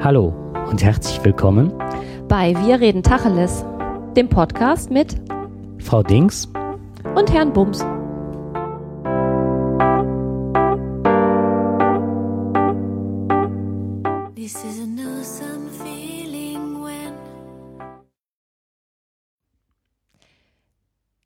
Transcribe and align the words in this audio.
Hallo 0.00 0.28
und 0.70 0.80
herzlich 0.80 1.24
willkommen 1.24 1.72
bei 2.28 2.54
Wir 2.64 2.78
reden 2.78 3.02
Tacheles, 3.02 3.64
dem 4.16 4.28
Podcast 4.28 4.92
mit 4.92 5.16
Frau 5.80 6.04
Dings 6.04 6.46
und 7.16 7.32
Herrn 7.32 7.52
Bums. 7.52 7.84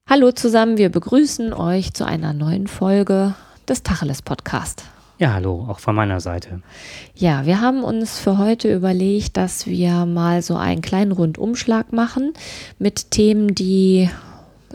Hallo 0.09 0.32
zusammen, 0.32 0.79
wir 0.79 0.91
begrüßen 0.91 1.52
euch 1.52 1.93
zu 1.93 2.07
einer 2.07 2.32
neuen 2.32 2.66
Folge 2.66 3.34
des 3.68 3.82
Tacheles 3.82 4.23
Podcast. 4.23 4.84
Ja, 5.23 5.34
hallo, 5.34 5.68
auch 5.68 5.79
von 5.79 5.95
meiner 5.95 6.18
Seite. 6.18 6.62
Ja, 7.14 7.46
wir 7.46 7.61
haben 7.61 7.84
uns 7.84 8.18
für 8.18 8.39
heute 8.39 8.75
überlegt, 8.75 9.36
dass 9.36 9.68
wir 9.68 10.04
mal 10.04 10.43
so 10.43 10.57
einen 10.57 10.82
kleinen 10.82 11.13
Rundumschlag 11.13 11.93
machen 11.93 12.32
mit 12.80 13.13
Themen, 13.13 13.54
die 13.54 14.11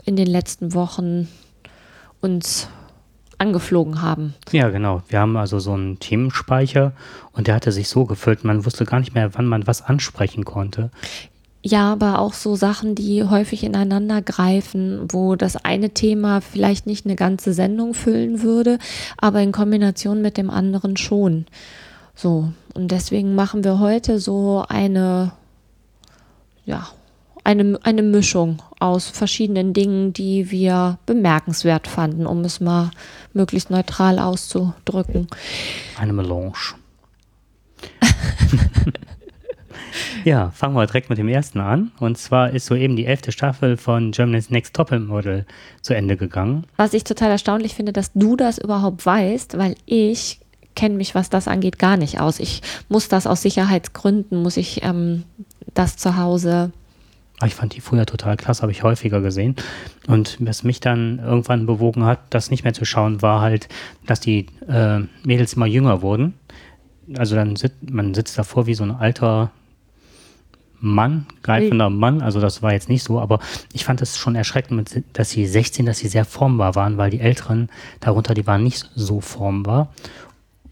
in 0.06 0.16
den 0.16 0.26
letzten 0.26 0.72
Wochen 0.72 1.28
uns 2.22 2.66
angeflogen 3.36 4.00
haben. 4.00 4.32
Ja, 4.50 4.70
genau. 4.70 5.02
Wir 5.10 5.20
haben 5.20 5.36
also 5.36 5.58
so 5.58 5.74
einen 5.74 5.98
Themenspeicher 5.98 6.92
und 7.32 7.46
der 7.46 7.54
hatte 7.54 7.70
sich 7.70 7.90
so 7.90 8.06
gefüllt, 8.06 8.42
man 8.42 8.64
wusste 8.64 8.86
gar 8.86 9.00
nicht 9.00 9.12
mehr, 9.12 9.34
wann 9.34 9.44
man 9.44 9.66
was 9.66 9.82
ansprechen 9.82 10.46
konnte. 10.46 10.90
Ja, 11.62 11.92
aber 11.92 12.20
auch 12.20 12.34
so 12.34 12.54
Sachen, 12.54 12.94
die 12.94 13.24
häufig 13.24 13.64
ineinander 13.64 14.22
greifen, 14.22 15.08
wo 15.10 15.34
das 15.34 15.56
eine 15.56 15.90
Thema 15.90 16.40
vielleicht 16.40 16.86
nicht 16.86 17.04
eine 17.04 17.16
ganze 17.16 17.52
Sendung 17.52 17.94
füllen 17.94 18.42
würde, 18.42 18.78
aber 19.16 19.40
in 19.42 19.50
Kombination 19.50 20.22
mit 20.22 20.36
dem 20.36 20.50
anderen 20.50 20.96
schon. 20.96 21.46
So, 22.14 22.52
und 22.74 22.92
deswegen 22.92 23.34
machen 23.34 23.64
wir 23.64 23.80
heute 23.80 24.20
so 24.20 24.64
eine, 24.68 25.32
ja, 26.64 26.88
eine, 27.42 27.78
eine 27.82 28.02
Mischung 28.02 28.62
aus 28.78 29.08
verschiedenen 29.08 29.72
Dingen, 29.72 30.12
die 30.12 30.52
wir 30.52 30.98
bemerkenswert 31.06 31.88
fanden, 31.88 32.26
um 32.26 32.44
es 32.44 32.60
mal 32.60 32.90
möglichst 33.32 33.70
neutral 33.70 34.20
auszudrücken. 34.20 35.26
Eine 35.98 36.12
Melange. 36.12 36.52
Ja, 40.24 40.50
fangen 40.50 40.74
wir 40.74 40.86
direkt 40.86 41.10
mit 41.10 41.18
dem 41.18 41.28
ersten 41.28 41.60
an. 41.60 41.92
Und 42.00 42.18
zwar 42.18 42.50
ist 42.50 42.66
soeben 42.66 42.96
die 42.96 43.06
elfte 43.06 43.32
Staffel 43.32 43.76
von 43.76 44.12
Germany's 44.12 44.50
Next 44.50 44.74
Topmodel 44.74 45.46
zu 45.82 45.94
Ende 45.94 46.16
gegangen. 46.16 46.64
Was 46.76 46.94
ich 46.94 47.04
total 47.04 47.30
erstaunlich 47.30 47.74
finde, 47.74 47.92
dass 47.92 48.12
du 48.12 48.36
das 48.36 48.58
überhaupt 48.58 49.04
weißt, 49.04 49.58
weil 49.58 49.74
ich 49.86 50.40
kenne 50.74 50.96
mich, 50.96 51.14
was 51.14 51.30
das 51.30 51.48
angeht, 51.48 51.78
gar 51.78 51.96
nicht 51.96 52.20
aus. 52.20 52.40
Ich 52.40 52.62
muss 52.88 53.08
das 53.08 53.26
aus 53.26 53.42
Sicherheitsgründen, 53.42 54.42
muss 54.42 54.56
ich 54.56 54.82
ähm, 54.84 55.24
das 55.74 55.96
zu 55.96 56.16
Hause 56.16 56.72
ah, 57.40 57.46
ich 57.46 57.54
fand 57.54 57.74
die 57.74 57.80
früher 57.80 58.06
total 58.06 58.36
klasse, 58.36 58.62
habe 58.62 58.72
ich 58.72 58.82
häufiger 58.82 59.20
gesehen. 59.20 59.56
Und 60.06 60.36
was 60.40 60.64
mich 60.64 60.80
dann 60.80 61.18
irgendwann 61.18 61.66
bewogen 61.66 62.04
hat, 62.04 62.20
das 62.30 62.50
nicht 62.50 62.64
mehr 62.64 62.74
zu 62.74 62.84
schauen, 62.84 63.22
war 63.22 63.40
halt, 63.40 63.68
dass 64.06 64.20
die 64.20 64.46
äh, 64.68 65.00
Mädels 65.24 65.54
immer 65.54 65.66
jünger 65.66 66.02
wurden. 66.02 66.34
Also 67.16 67.36
dann 67.36 67.56
sitzt 67.56 67.90
man 67.90 68.14
sitzt 68.14 68.38
davor 68.38 68.66
wie 68.66 68.74
so 68.74 68.84
ein 68.84 68.90
alter 68.90 69.50
Mann, 70.80 71.26
greifender 71.42 71.90
Mann, 71.90 72.22
also 72.22 72.40
das 72.40 72.62
war 72.62 72.72
jetzt 72.72 72.88
nicht 72.88 73.02
so, 73.02 73.18
aber 73.20 73.40
ich 73.72 73.84
fand 73.84 74.00
es 74.00 74.16
schon 74.16 74.36
erschreckend, 74.36 75.02
dass 75.12 75.30
sie 75.30 75.46
16, 75.46 75.86
dass 75.86 75.98
sie 75.98 76.08
sehr 76.08 76.24
formbar 76.24 76.74
waren, 76.74 76.96
weil 76.96 77.10
die 77.10 77.20
Älteren 77.20 77.68
darunter, 78.00 78.34
die 78.34 78.46
waren 78.46 78.62
nicht 78.62 78.90
so 78.94 79.20
formbar. 79.20 79.92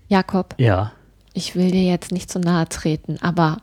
Jakob. 0.09 0.55
Ja. 0.59 0.93
Ich 1.33 1.55
will 1.55 1.71
dir 1.71 1.83
jetzt 1.83 2.12
nicht 2.12 2.31
zu 2.31 2.39
nahe 2.39 2.69
treten, 2.69 3.19
aber 3.21 3.59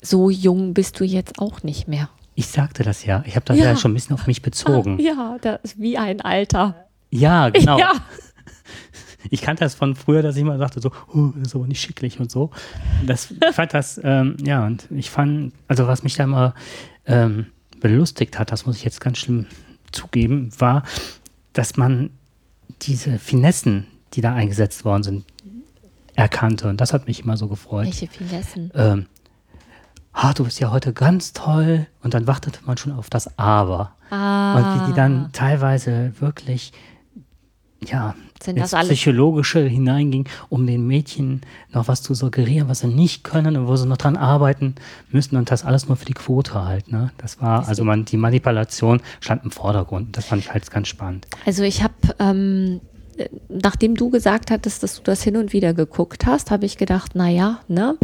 so 0.00 0.30
jung 0.30 0.74
bist 0.74 0.98
du 0.98 1.04
jetzt 1.04 1.38
auch 1.38 1.62
nicht 1.62 1.88
mehr. 1.88 2.08
Ich 2.34 2.48
sagte 2.48 2.82
das 2.82 3.04
ja. 3.04 3.22
Ich 3.26 3.36
habe 3.36 3.44
das 3.44 3.58
ja. 3.58 3.66
ja. 3.66 3.76
schon 3.76 3.92
ein 3.92 3.94
bisschen 3.94 4.14
auf 4.14 4.26
mich 4.26 4.42
bezogen. 4.42 4.98
Ja, 4.98 5.36
das 5.40 5.60
ist 5.62 5.80
wie 5.80 5.98
ein 5.98 6.20
Alter. 6.20 6.86
Ja, 7.10 7.50
genau. 7.50 7.78
Ja. 7.78 7.92
Ich 9.30 9.42
kannte 9.42 9.64
das 9.64 9.74
von 9.74 9.94
früher, 9.94 10.22
dass 10.22 10.36
ich 10.36 10.42
immer 10.42 10.58
sagte, 10.58 10.80
so, 10.80 10.90
oh, 11.12 11.30
das 11.36 11.48
ist 11.48 11.54
aber 11.54 11.66
nicht 11.66 11.80
schicklich 11.80 12.20
und 12.20 12.30
so. 12.30 12.50
Das 13.06 13.32
fand 13.52 13.74
das, 13.74 14.00
ähm, 14.02 14.36
ja, 14.44 14.66
und 14.66 14.88
ich 14.90 15.10
fand, 15.10 15.52
also 15.68 15.86
was 15.86 16.02
mich 16.02 16.14
da 16.14 16.24
immer 16.24 16.54
ähm, 17.06 17.46
belustigt 17.80 18.38
hat, 18.38 18.52
das 18.52 18.66
muss 18.66 18.76
ich 18.76 18.84
jetzt 18.84 19.00
ganz 19.00 19.18
schlimm 19.18 19.46
zugeben, 19.92 20.50
war, 20.58 20.82
dass 21.52 21.76
man 21.76 22.10
diese 22.82 23.18
Finessen, 23.18 23.86
die 24.14 24.20
da 24.20 24.34
eingesetzt 24.34 24.84
worden 24.84 25.02
sind, 25.02 25.24
erkannte. 26.14 26.68
Und 26.68 26.80
das 26.80 26.92
hat 26.92 27.06
mich 27.06 27.20
immer 27.20 27.36
so 27.36 27.48
gefreut. 27.48 27.86
Welche 27.86 28.08
Finessen? 28.08 28.70
Ähm, 28.74 29.06
ah, 30.12 30.32
du 30.32 30.44
bist 30.44 30.60
ja 30.60 30.70
heute 30.70 30.92
ganz 30.92 31.32
toll. 31.32 31.86
Und 32.02 32.14
dann 32.14 32.26
wartete 32.26 32.60
man 32.64 32.76
schon 32.76 32.92
auf 32.92 33.08
das 33.10 33.38
Aber. 33.38 33.94
Ah. 34.10 34.56
Und 34.56 34.82
wie 34.82 34.86
die 34.90 34.96
dann 34.96 35.30
teilweise 35.32 36.12
wirklich 36.20 36.72
ja, 37.84 38.14
Sind 38.42 38.56
ins 38.56 38.72
Psychologische 38.72 39.60
hineinging, 39.60 40.28
um 40.48 40.66
den 40.66 40.86
Mädchen 40.86 41.42
noch 41.72 41.88
was 41.88 42.02
zu 42.02 42.14
suggerieren, 42.14 42.68
was 42.68 42.80
sie 42.80 42.88
nicht 42.88 43.24
können 43.24 43.56
und 43.56 43.68
wo 43.68 43.76
sie 43.76 43.86
noch 43.86 43.96
dran 43.96 44.16
arbeiten 44.16 44.74
müssen 45.10 45.36
und 45.36 45.50
das 45.50 45.64
alles 45.64 45.88
nur 45.88 45.96
für 45.96 46.04
die 46.04 46.14
Quote 46.14 46.64
halt. 46.64 46.90
Ne? 46.90 47.12
Das 47.18 47.40
war, 47.40 47.68
also 47.68 47.84
man, 47.84 48.04
die 48.04 48.16
Manipulation 48.16 49.00
stand 49.20 49.44
im 49.44 49.50
Vordergrund. 49.50 50.16
Das 50.16 50.26
fand 50.26 50.42
ich 50.42 50.52
halt 50.52 50.70
ganz 50.70 50.88
spannend. 50.88 51.26
Also 51.46 51.62
ich 51.62 51.82
habe, 51.82 51.94
ähm, 52.18 52.80
nachdem 53.48 53.94
du 53.94 54.10
gesagt 54.10 54.50
hattest, 54.50 54.82
dass 54.82 54.96
du 54.96 55.02
das 55.02 55.22
hin 55.22 55.36
und 55.36 55.52
wieder 55.52 55.74
geguckt 55.74 56.26
hast, 56.26 56.50
habe 56.50 56.66
ich 56.66 56.76
gedacht, 56.78 57.14
naja, 57.14 57.60
ne? 57.68 57.96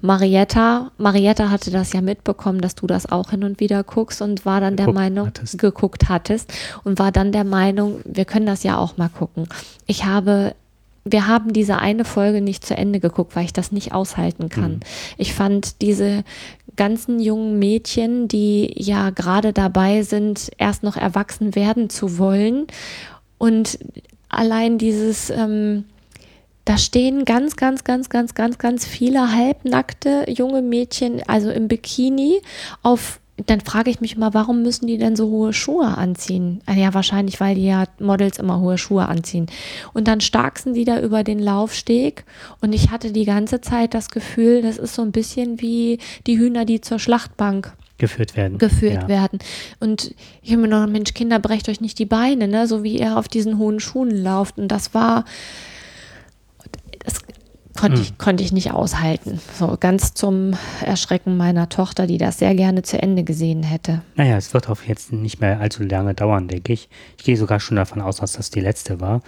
Marietta, 0.00 0.90
Marietta 0.98 1.50
hatte 1.50 1.70
das 1.70 1.92
ja 1.92 2.00
mitbekommen, 2.00 2.60
dass 2.60 2.74
du 2.74 2.86
das 2.86 3.10
auch 3.10 3.30
hin 3.30 3.44
und 3.44 3.60
wieder 3.60 3.82
guckst 3.84 4.22
und 4.22 4.44
war 4.44 4.60
dann 4.60 4.76
der 4.76 4.92
Meinung, 4.92 5.28
hattest. 5.28 5.58
geguckt 5.58 6.08
hattest 6.08 6.52
und 6.84 6.98
war 6.98 7.12
dann 7.12 7.32
der 7.32 7.44
Meinung, 7.44 8.00
wir 8.04 8.24
können 8.24 8.46
das 8.46 8.62
ja 8.62 8.76
auch 8.76 8.96
mal 8.96 9.08
gucken. 9.08 9.48
Ich 9.86 10.04
habe 10.04 10.54
wir 11.08 11.28
haben 11.28 11.52
diese 11.52 11.78
eine 11.78 12.04
Folge 12.04 12.40
nicht 12.40 12.66
zu 12.66 12.76
Ende 12.76 12.98
geguckt, 12.98 13.36
weil 13.36 13.44
ich 13.44 13.52
das 13.52 13.70
nicht 13.70 13.92
aushalten 13.92 14.48
kann. 14.48 14.72
Mhm. 14.72 14.80
Ich 15.16 15.34
fand 15.34 15.80
diese 15.80 16.24
ganzen 16.74 17.20
jungen 17.20 17.60
Mädchen, 17.60 18.26
die 18.26 18.74
ja 18.76 19.10
gerade 19.10 19.52
dabei 19.52 20.02
sind, 20.02 20.50
erst 20.58 20.82
noch 20.82 20.96
erwachsen 20.96 21.54
werden 21.54 21.90
zu 21.90 22.18
wollen 22.18 22.66
und 23.38 23.78
allein 24.28 24.78
dieses 24.78 25.30
ähm, 25.30 25.84
da 26.66 26.76
stehen 26.76 27.24
ganz, 27.24 27.56
ganz, 27.56 27.84
ganz, 27.84 28.10
ganz, 28.10 28.34
ganz, 28.34 28.58
ganz 28.58 28.84
viele 28.84 29.32
halbnackte 29.32 30.26
junge 30.28 30.60
Mädchen, 30.62 31.22
also 31.26 31.50
im 31.50 31.68
Bikini, 31.68 32.42
auf 32.82 33.20
dann 33.44 33.60
frage 33.60 33.90
ich 33.90 34.00
mich 34.00 34.16
mal, 34.16 34.32
warum 34.32 34.62
müssen 34.62 34.86
die 34.86 34.96
denn 34.96 35.14
so 35.14 35.28
hohe 35.28 35.52
Schuhe 35.52 35.86
anziehen? 35.98 36.62
Ah 36.64 36.72
ja, 36.72 36.94
wahrscheinlich, 36.94 37.38
weil 37.38 37.54
die 37.54 37.66
ja 37.66 37.84
Models 37.98 38.38
immer 38.38 38.60
hohe 38.60 38.78
Schuhe 38.78 39.06
anziehen. 39.06 39.46
Und 39.92 40.08
dann 40.08 40.22
starksen 40.22 40.72
die 40.72 40.84
da 40.84 41.00
über 41.00 41.22
den 41.22 41.38
Laufsteg 41.38 42.24
und 42.62 42.72
ich 42.72 42.90
hatte 42.90 43.12
die 43.12 43.26
ganze 43.26 43.60
Zeit 43.60 43.92
das 43.92 44.08
Gefühl, 44.08 44.62
das 44.62 44.78
ist 44.78 44.94
so 44.94 45.02
ein 45.02 45.12
bisschen 45.12 45.60
wie 45.60 45.98
die 46.26 46.38
Hühner, 46.38 46.64
die 46.64 46.80
zur 46.80 46.98
Schlachtbank 46.98 47.74
geführt 47.98 48.36
werden. 48.36 48.58
Geführt 48.58 49.02
ja. 49.02 49.08
werden. 49.08 49.38
Und 49.80 50.14
ich 50.42 50.52
habe 50.52 50.62
mir 50.62 50.68
noch, 50.68 50.86
Mensch, 50.86 51.14
Kinder, 51.14 51.38
brecht 51.38 51.68
euch 51.68 51.80
nicht 51.80 51.98
die 51.98 52.06
Beine, 52.06 52.48
ne? 52.48 52.66
So 52.66 52.82
wie 52.82 52.98
ihr 52.98 53.16
auf 53.18 53.28
diesen 53.28 53.58
hohen 53.58 53.80
Schuhen 53.80 54.10
lauft. 54.10 54.58
Und 54.58 54.68
das 54.68 54.94
war, 54.94 55.24
konnte, 57.76 57.98
hm. 57.98 58.02
ich, 58.02 58.18
konnte 58.18 58.42
ich 58.42 58.52
nicht 58.52 58.72
aushalten. 58.72 59.40
So 59.58 59.76
ganz 59.78 60.14
zum 60.14 60.54
Erschrecken 60.84 61.36
meiner 61.36 61.68
Tochter, 61.68 62.06
die 62.06 62.18
das 62.18 62.38
sehr 62.38 62.54
gerne 62.54 62.82
zu 62.82 63.00
Ende 63.00 63.24
gesehen 63.24 63.62
hätte. 63.62 64.02
Naja, 64.14 64.36
es 64.36 64.54
wird 64.54 64.68
auch 64.68 64.82
jetzt 64.82 65.12
nicht 65.12 65.40
mehr 65.40 65.60
allzu 65.60 65.84
lange 65.84 66.14
dauern, 66.14 66.48
denke 66.48 66.72
ich. 66.72 66.88
Ich 67.18 67.24
gehe 67.24 67.36
sogar 67.36 67.60
schon 67.60 67.76
davon 67.76 68.00
aus, 68.00 68.16
dass 68.16 68.32
das 68.32 68.50
die 68.50 68.60
letzte 68.60 69.00
war. 69.00 69.22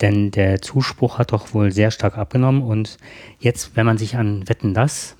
Denn 0.00 0.30
der 0.30 0.60
Zuspruch 0.60 1.18
hat 1.18 1.32
doch 1.32 1.54
wohl 1.54 1.72
sehr 1.72 1.90
stark 1.90 2.18
abgenommen. 2.18 2.62
Und 2.62 2.98
jetzt, 3.38 3.76
wenn 3.76 3.86
man 3.86 3.98
sich 3.98 4.16
an 4.16 4.48
Wetten 4.48 4.74
das, 4.74 5.16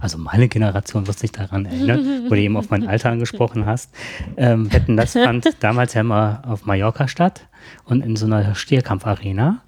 also 0.00 0.18
meine 0.18 0.48
Generation 0.48 1.06
wird 1.06 1.18
sich 1.18 1.32
daran 1.32 1.66
erinnern, 1.66 2.24
wo 2.24 2.30
du 2.30 2.40
eben 2.40 2.56
auf 2.56 2.70
mein 2.70 2.88
Alter 2.88 3.10
angesprochen 3.10 3.66
hast, 3.66 3.94
ähm, 4.36 4.72
Wetten 4.72 4.96
das 4.96 5.12
fand 5.12 5.46
damals 5.60 5.94
ja 5.94 6.00
immer 6.00 6.42
auf 6.46 6.66
Mallorca 6.66 7.06
statt 7.06 7.46
und 7.84 8.04
in 8.04 8.16
so 8.16 8.26
einer 8.26 8.54
Stierkampfarena. 8.54 9.62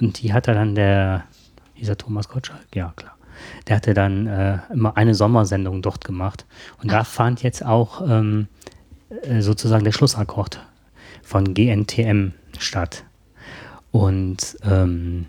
Und 0.00 0.22
die 0.22 0.32
hatte 0.32 0.54
dann 0.54 0.74
der 0.74 1.24
dieser 1.80 1.96
Thomas 1.96 2.28
Gottschalk? 2.28 2.66
Ja, 2.74 2.92
klar. 2.96 3.16
Der 3.66 3.76
hatte 3.76 3.94
dann 3.94 4.26
äh, 4.26 4.58
immer 4.72 4.96
eine 4.96 5.14
Sommersendung 5.14 5.82
dort 5.82 6.04
gemacht. 6.04 6.44
Und 6.82 6.92
da 6.92 7.04
fand 7.04 7.42
jetzt 7.42 7.64
auch 7.64 8.02
ähm, 8.06 8.48
äh, 9.22 9.40
sozusagen 9.40 9.84
der 9.84 9.92
Schlussakkord 9.92 10.60
von 11.22 11.54
GNTM 11.54 12.32
statt. 12.58 13.04
Und 13.92 14.56
ähm, 14.62 15.26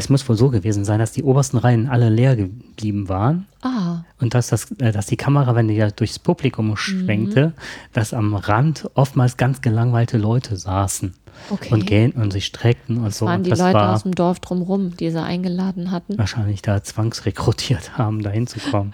es 0.00 0.08
muss 0.08 0.26
wohl 0.28 0.36
so 0.36 0.48
gewesen 0.48 0.84
sein, 0.84 0.98
dass 0.98 1.12
die 1.12 1.22
obersten 1.22 1.58
Reihen 1.58 1.88
alle 1.88 2.08
leer 2.08 2.34
geblieben 2.34 3.08
waren. 3.08 3.46
Ah. 3.60 4.04
Und 4.18 4.34
dass, 4.34 4.48
das, 4.48 4.70
äh, 4.80 4.92
dass 4.92 5.06
die 5.06 5.16
Kamera, 5.16 5.54
wenn 5.54 5.68
die 5.68 5.74
ja 5.74 5.90
durchs 5.90 6.18
Publikum 6.18 6.76
schwenkte, 6.76 7.48
mhm. 7.48 7.52
dass 7.92 8.14
am 8.14 8.34
Rand 8.34 8.90
oftmals 8.94 9.36
ganz 9.36 9.60
gelangweilte 9.60 10.16
Leute 10.16 10.56
saßen. 10.56 11.14
Okay. 11.50 11.72
Und 11.72 11.86
gähnten 11.86 12.22
und 12.22 12.32
sich 12.32 12.46
streckten 12.46 12.98
und 12.98 13.06
das 13.06 13.18
so. 13.18 13.26
waren 13.26 13.42
die 13.42 13.50
das 13.50 13.58
Leute 13.58 13.74
war 13.74 13.94
aus 13.94 14.02
dem 14.02 14.14
Dorf 14.14 14.40
drumherum, 14.40 14.96
die 14.96 15.10
sie 15.10 15.22
eingeladen 15.22 15.90
hatten. 15.90 16.18
Wahrscheinlich 16.18 16.62
da 16.62 16.82
zwangsrekrutiert 16.82 17.98
haben, 17.98 18.22
da 18.22 18.30
hinzukommen. 18.30 18.92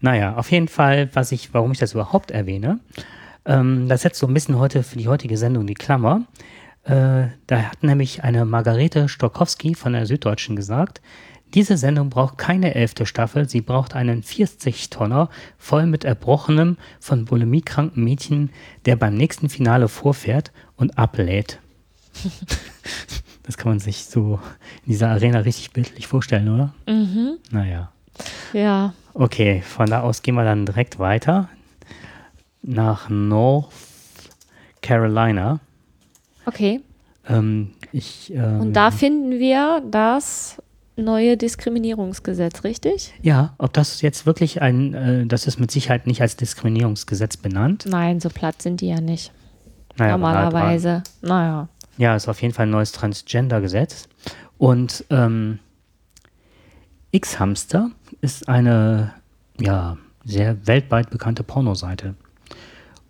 naja, 0.00 0.36
auf 0.36 0.50
jeden 0.50 0.68
Fall, 0.68 1.08
was 1.14 1.32
ich, 1.32 1.52
warum 1.54 1.72
ich 1.72 1.78
das 1.78 1.92
überhaupt 1.92 2.30
erwähne, 2.30 2.80
ähm, 3.44 3.88
das 3.88 4.02
setzt 4.02 4.18
so 4.18 4.26
ein 4.26 4.34
bisschen 4.34 4.58
heute 4.58 4.82
für 4.82 4.98
die 4.98 5.08
heutige 5.08 5.36
Sendung 5.36 5.66
die 5.66 5.74
Klammer. 5.74 6.22
Äh, 6.84 7.28
da 7.46 7.62
hat 7.62 7.82
nämlich 7.82 8.24
eine 8.24 8.44
Margarete 8.44 9.08
Stokowski 9.08 9.74
von 9.74 9.92
der 9.92 10.06
Süddeutschen 10.06 10.56
gesagt, 10.56 11.00
diese 11.54 11.76
Sendung 11.76 12.10
braucht 12.10 12.38
keine 12.38 12.76
elfte 12.76 13.06
Staffel, 13.06 13.48
sie 13.48 13.60
braucht 13.60 13.96
einen 13.96 14.22
40-Tonner 14.22 15.28
voll 15.58 15.86
mit 15.86 16.04
erbrochenem, 16.04 16.76
von 17.00 17.24
bulimiekranken 17.24 18.04
Mädchen, 18.04 18.50
der 18.86 18.94
beim 18.94 19.16
nächsten 19.16 19.48
Finale 19.48 19.88
vorfährt 19.88 20.52
und 20.76 20.96
ablädt. 20.96 21.58
das 23.42 23.56
kann 23.56 23.72
man 23.72 23.78
sich 23.78 24.04
so 24.04 24.40
in 24.84 24.92
dieser 24.92 25.08
Arena 25.08 25.40
richtig 25.40 25.72
bildlich 25.72 26.06
vorstellen, 26.06 26.48
oder? 26.48 26.74
Mhm. 26.86 27.38
Naja. 27.50 27.92
Ja. 28.52 28.94
Okay, 29.14 29.62
von 29.62 29.88
da 29.88 30.00
aus 30.02 30.22
gehen 30.22 30.34
wir 30.34 30.44
dann 30.44 30.66
direkt 30.66 30.98
weiter 30.98 31.48
nach 32.62 33.08
North 33.08 33.72
Carolina. 34.82 35.60
Okay. 36.46 36.80
Ähm, 37.28 37.72
ich, 37.92 38.32
ähm, 38.34 38.60
Und 38.60 38.72
da 38.74 38.90
finden 38.90 39.38
wir 39.38 39.82
das 39.90 40.62
neue 40.96 41.36
Diskriminierungsgesetz, 41.36 42.64
richtig? 42.64 43.12
Ja, 43.22 43.54
ob 43.58 43.72
das 43.72 44.02
jetzt 44.02 44.26
wirklich 44.26 44.60
ein, 44.62 44.94
äh, 44.94 45.26
das 45.26 45.46
ist 45.46 45.58
mit 45.58 45.70
Sicherheit 45.70 46.06
nicht 46.06 46.20
als 46.20 46.36
Diskriminierungsgesetz 46.36 47.36
benannt. 47.36 47.86
Nein, 47.88 48.20
so 48.20 48.28
platt 48.28 48.60
sind 48.62 48.80
die 48.80 48.88
ja 48.88 49.00
nicht. 49.00 49.32
Naja, 49.96 50.12
Normalerweise. 50.12 51.02
Naja. 51.22 51.68
Ja, 52.00 52.16
ist 52.16 52.28
auf 52.28 52.40
jeden 52.40 52.54
Fall 52.54 52.64
ein 52.64 52.70
neues 52.70 52.92
Transgender-Gesetz. 52.92 54.08
Und 54.56 55.04
ähm, 55.10 55.58
X-Hamster 57.10 57.90
ist 58.22 58.48
eine, 58.48 59.12
ja, 59.60 59.98
sehr 60.24 60.66
weltweit 60.66 61.10
bekannte 61.10 61.42
Pornoseite. 61.42 62.14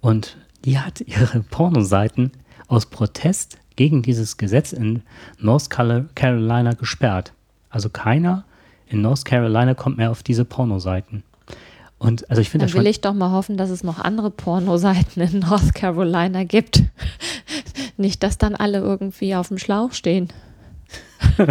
Und 0.00 0.38
die 0.64 0.80
hat 0.80 1.02
ihre 1.02 1.38
Pornoseiten 1.50 2.32
aus 2.66 2.86
Protest 2.86 3.58
gegen 3.76 4.02
dieses 4.02 4.38
Gesetz 4.38 4.72
in 4.72 5.02
North 5.38 5.70
Carolina 5.70 6.72
gesperrt. 6.72 7.32
Also 7.68 7.90
keiner 7.90 8.44
in 8.88 9.02
North 9.02 9.24
Carolina 9.24 9.74
kommt 9.74 9.98
mehr 9.98 10.10
auf 10.10 10.24
diese 10.24 10.44
Pornoseiten. 10.44 11.22
Und 11.98 12.28
also 12.28 12.42
ich 12.42 12.50
finde 12.50 12.66
Dann 12.66 12.74
will 12.74 12.88
ich 12.88 13.02
doch 13.02 13.14
mal 13.14 13.30
hoffen, 13.30 13.56
dass 13.56 13.70
es 13.70 13.84
noch 13.84 14.00
andere 14.00 14.32
Pornoseiten 14.32 15.22
in 15.22 15.38
North 15.38 15.76
Carolina 15.76 16.42
gibt. 16.42 16.82
Nicht, 17.96 18.22
dass 18.22 18.38
dann 18.38 18.54
alle 18.54 18.78
irgendwie 18.78 19.34
auf 19.34 19.48
dem 19.48 19.58
Schlauch 19.58 19.92
stehen. 19.92 20.28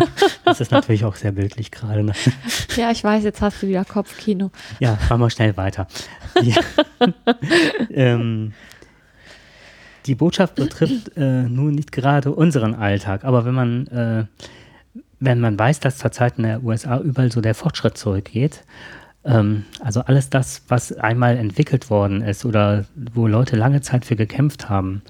das 0.45 0.61
ist 0.61 0.71
natürlich 0.71 1.05
auch 1.05 1.15
sehr 1.15 1.31
bildlich 1.31 1.71
gerade. 1.71 2.03
Ne? 2.03 2.13
Ja, 2.75 2.91
ich 2.91 3.03
weiß, 3.03 3.23
jetzt 3.23 3.41
hast 3.41 3.61
du 3.61 3.67
wieder 3.67 3.85
Kopfkino. 3.85 4.51
Ja, 4.79 4.95
fahren 4.95 5.21
wir 5.21 5.29
schnell 5.29 5.55
weiter. 5.57 5.87
Ja. 6.41 6.61
ähm, 7.89 8.53
die 10.05 10.15
Botschaft 10.15 10.55
betrifft 10.55 11.15
äh, 11.17 11.43
nun 11.43 11.75
nicht 11.75 11.91
gerade 11.91 12.31
unseren 12.31 12.73
Alltag, 12.73 13.23
aber 13.25 13.45
wenn 13.45 13.53
man, 13.53 13.87
äh, 13.87 14.25
wenn 15.19 15.39
man 15.39 15.59
weiß, 15.59 15.79
dass 15.81 15.97
zurzeit 15.97 16.37
in 16.37 16.43
der 16.43 16.63
USA 16.63 16.99
überall 16.99 17.31
so 17.31 17.41
der 17.41 17.55
Fortschritt 17.55 17.97
zurückgeht, 17.97 18.63
ähm, 19.25 19.65
also 19.79 20.01
alles 20.01 20.29
das, 20.29 20.63
was 20.67 20.93
einmal 20.93 21.37
entwickelt 21.37 21.89
worden 21.89 22.21
ist 22.21 22.45
oder 22.45 22.85
wo 23.13 23.27
Leute 23.27 23.55
lange 23.55 23.81
Zeit 23.81 24.05
für 24.05 24.15
gekämpft 24.15 24.69
haben, 24.69 25.01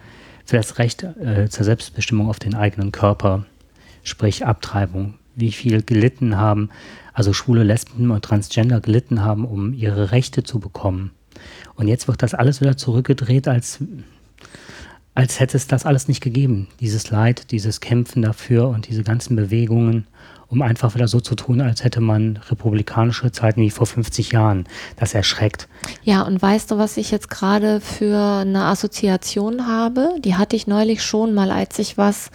für 0.50 0.58
das 0.58 0.80
Recht 0.80 1.04
äh, 1.04 1.48
zur 1.48 1.64
Selbstbestimmung 1.64 2.28
auf 2.28 2.40
den 2.40 2.56
eigenen 2.56 2.92
Körper, 2.92 3.46
sprich 4.04 4.48
Abtreibung, 4.48 5.14
wie 5.36 5.52
viel 5.52 5.84
gelitten 5.84 6.38
haben, 6.38 6.70
also 7.14 7.34
schwule 7.34 7.64
Lesben 7.64 8.10
und 8.10 8.26
Transgender 8.26 8.82
gelitten 8.82 9.24
haben, 9.24 9.46
um 9.46 9.74
ihre 9.74 10.12
Rechte 10.12 10.44
zu 10.44 10.60
bekommen. 10.60 11.12
Und 11.76 11.88
jetzt 11.88 12.08
wird 12.08 12.24
das 12.24 12.34
alles 12.34 12.62
wieder 12.62 12.78
zurückgedreht, 12.78 13.48
als 13.48 13.80
als 15.20 15.42
hätte 15.42 15.58
es 15.58 15.68
das 15.68 15.86
alles 15.86 16.08
nicht 16.08 16.22
gegeben. 16.22 16.70
Dieses 16.80 17.10
Leid, 17.10 17.52
dieses 17.52 17.82
Kämpfen 17.82 18.22
dafür 18.22 18.70
und 18.70 18.88
diese 18.88 19.04
ganzen 19.04 19.36
Bewegungen, 19.36 20.08
um 20.48 20.62
einfach 20.62 20.96
wieder 20.96 21.10
so 21.10 21.20
zu 21.20 21.36
tun, 21.36 21.60
als 21.60 21.84
hätte 21.84 22.00
man 22.00 22.40
republikanische 22.50 23.30
Zeiten 23.30 23.62
wie 23.62 23.70
vor 23.70 23.86
50 23.86 24.32
Jahren. 24.32 24.66
Das 24.96 25.14
erschreckt. 25.14 25.68
Ja, 26.04 26.22
und 26.22 26.42
weißt 26.42 26.72
du, 26.72 26.78
was 26.78 26.96
ich 26.96 27.12
jetzt 27.12 27.30
gerade 27.30 27.82
für 27.82 28.18
eine 28.18 28.64
Assoziation 28.64 29.68
habe? 29.68 30.16
Die 30.24 30.36
hatte 30.36 30.56
ich 30.56 30.68
neulich 30.68 31.04
schon 31.04 31.34
mal, 31.34 31.52
als 31.52 31.78
ich 31.80 31.98
was 31.98 32.32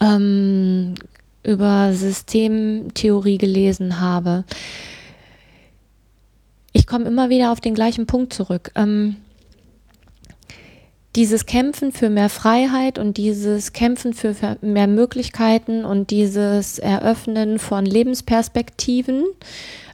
ähm, 0.00 0.94
über 1.42 1.92
Systemtheorie 1.92 3.36
gelesen 3.36 4.00
habe. 4.00 4.44
Ich 6.72 6.86
komme 6.86 7.04
immer 7.04 7.28
wieder 7.28 7.52
auf 7.52 7.60
den 7.60 7.74
gleichen 7.74 8.06
Punkt 8.06 8.32
zurück. 8.32 8.70
Ähm, 8.76 9.16
dieses 11.16 11.46
Kämpfen 11.46 11.92
für 11.92 12.10
mehr 12.10 12.28
Freiheit 12.28 12.98
und 12.98 13.16
dieses 13.16 13.72
Kämpfen 13.72 14.14
für 14.14 14.34
mehr 14.62 14.88
Möglichkeiten 14.88 15.84
und 15.84 16.10
dieses 16.10 16.78
Eröffnen 16.78 17.58
von 17.58 17.86
Lebensperspektiven 17.86 19.24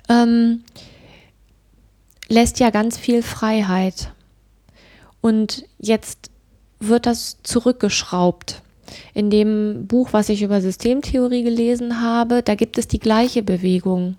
ähm, 0.08 0.64
lässt 2.28 2.58
ja 2.58 2.70
ganz 2.70 2.96
viel 2.96 3.22
Freiheit. 3.22 4.12
Und 5.20 5.64
jetzt 5.78 6.30
wird 6.78 7.04
das 7.04 7.36
zurückgeschraubt. 7.42 8.62
In 9.14 9.30
dem 9.30 9.86
Buch, 9.86 10.08
was 10.12 10.30
ich 10.30 10.42
über 10.42 10.60
Systemtheorie 10.60 11.44
gelesen 11.44 12.00
habe, 12.00 12.42
da 12.42 12.54
gibt 12.54 12.78
es 12.78 12.88
die 12.88 12.98
gleiche 12.98 13.42
Bewegung. 13.42 14.16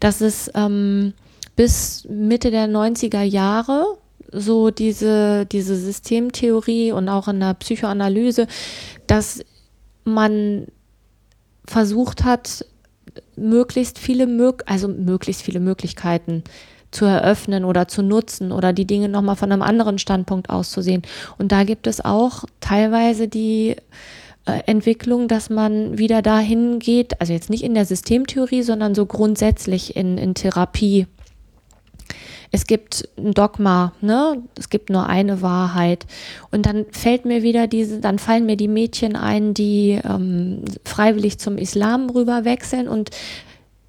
Das 0.00 0.20
ist 0.20 0.52
ähm, 0.54 1.12
bis 1.56 2.06
Mitte 2.08 2.50
der 2.50 2.68
90er 2.68 3.22
Jahre 3.22 3.98
so 4.34 4.70
diese, 4.70 5.46
diese 5.46 5.76
Systemtheorie 5.76 6.92
und 6.92 7.08
auch 7.08 7.28
in 7.28 7.40
der 7.40 7.54
Psychoanalyse, 7.54 8.46
dass 9.06 9.44
man 10.04 10.66
versucht 11.66 12.24
hat, 12.24 12.64
möglichst 13.36 13.98
viele, 13.98 14.54
also 14.66 14.88
möglichst 14.88 15.42
viele 15.42 15.60
Möglichkeiten 15.60 16.44
zu 16.90 17.04
eröffnen 17.04 17.64
oder 17.64 17.88
zu 17.88 18.02
nutzen 18.02 18.52
oder 18.52 18.72
die 18.72 18.86
Dinge 18.86 19.08
nochmal 19.08 19.36
von 19.36 19.50
einem 19.50 19.62
anderen 19.62 19.98
Standpunkt 19.98 20.50
auszusehen. 20.50 21.02
Und 21.38 21.52
da 21.52 21.64
gibt 21.64 21.86
es 21.86 22.04
auch 22.04 22.44
teilweise 22.60 23.28
die 23.28 23.76
äh, 24.46 24.60
Entwicklung, 24.66 25.26
dass 25.26 25.50
man 25.50 25.98
wieder 25.98 26.22
dahin 26.22 26.78
geht, 26.78 27.20
also 27.20 27.32
jetzt 27.32 27.50
nicht 27.50 27.64
in 27.64 27.74
der 27.74 27.84
Systemtheorie, 27.84 28.62
sondern 28.62 28.94
so 28.94 29.06
grundsätzlich 29.06 29.96
in, 29.96 30.18
in 30.18 30.34
Therapie 30.34 31.06
es 32.54 32.68
gibt 32.68 33.08
ein 33.18 33.32
Dogma, 33.34 33.94
ne? 34.00 34.40
Es 34.56 34.70
gibt 34.70 34.88
nur 34.88 35.08
eine 35.08 35.42
Wahrheit. 35.42 36.06
Und 36.52 36.66
dann 36.66 36.86
fällt 36.92 37.24
mir 37.24 37.42
wieder 37.42 37.66
diese, 37.66 37.98
dann 37.98 38.20
fallen 38.20 38.46
mir 38.46 38.56
die 38.56 38.68
Mädchen 38.68 39.16
ein, 39.16 39.54
die 39.54 40.00
ähm, 40.04 40.64
freiwillig 40.84 41.40
zum 41.40 41.58
Islam 41.58 42.08
rüber 42.10 42.44
wechseln 42.44 42.86
und 42.86 43.10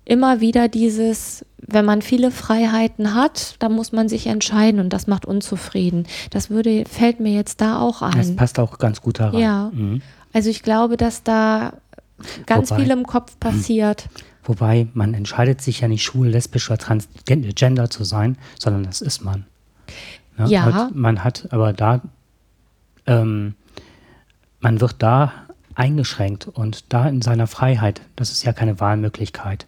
immer 0.03 0.41
wieder 0.41 0.67
dieses, 0.67 1.45
wenn 1.59 1.85
man 1.85 2.01
viele 2.01 2.31
Freiheiten 2.31 3.13
hat, 3.13 3.55
dann 3.59 3.71
muss 3.71 3.91
man 3.91 4.09
sich 4.09 4.25
entscheiden 4.25 4.79
und 4.79 4.89
das 4.93 5.05
macht 5.05 5.27
unzufrieden. 5.27 6.07
Das 6.31 6.49
würde, 6.49 6.85
fällt 6.89 7.19
mir 7.19 7.33
jetzt 7.33 7.61
da 7.61 7.79
auch 7.79 8.01
ein. 8.01 8.17
Das 8.17 8.35
passt 8.35 8.57
auch 8.57 8.79
ganz 8.79 8.99
gut 8.99 9.19
daran. 9.19 9.39
Ja. 9.39 9.69
Mhm. 9.75 10.01
Also 10.33 10.49
ich 10.49 10.63
glaube, 10.63 10.97
dass 10.97 11.21
da 11.21 11.73
ganz 12.47 12.71
Wobei, 12.71 12.81
viel 12.81 12.91
im 12.91 13.05
Kopf 13.05 13.39
passiert. 13.39 14.09
Wobei 14.45 14.87
man 14.93 15.13
entscheidet 15.13 15.61
sich 15.61 15.81
ja 15.81 15.87
nicht 15.87 16.03
schwul, 16.03 16.27
lesbisch 16.27 16.69
oder 16.69 16.77
transgender 16.77 17.89
zu 17.89 18.03
sein, 18.03 18.37
sondern 18.59 18.83
das 18.83 19.01
ist 19.01 19.23
man. 19.23 19.45
Ne? 20.37 20.47
Ja. 20.47 20.65
Und 20.65 20.95
man 20.95 21.23
hat 21.23 21.47
aber 21.51 21.73
da, 21.73 22.01
ähm, 23.07 23.55
man 24.59 24.81
wird 24.81 24.95
da 24.99 25.33
eingeschränkt 25.73 26.47
und 26.47 26.93
da 26.93 27.07
in 27.09 27.21
seiner 27.21 27.47
Freiheit, 27.47 28.01
das 28.15 28.31
ist 28.31 28.43
ja 28.43 28.53
keine 28.53 28.79
Wahlmöglichkeit, 28.79 29.65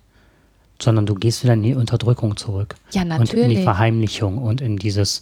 sondern 0.80 1.08
du 1.08 1.16
gehst 1.16 1.44
wieder 1.44 1.54
in 1.54 1.64
die 1.64 1.74
Unterdrückung 1.74 2.38
zurück. 2.38 2.76
Ja, 2.92 3.04
natürlich. 3.04 3.34
Und 3.34 3.52
in 3.52 3.58
die 3.58 3.64
Verheimlichung 3.64 4.38
und 4.38 4.62
in 4.62 4.78
dieses, 4.78 5.22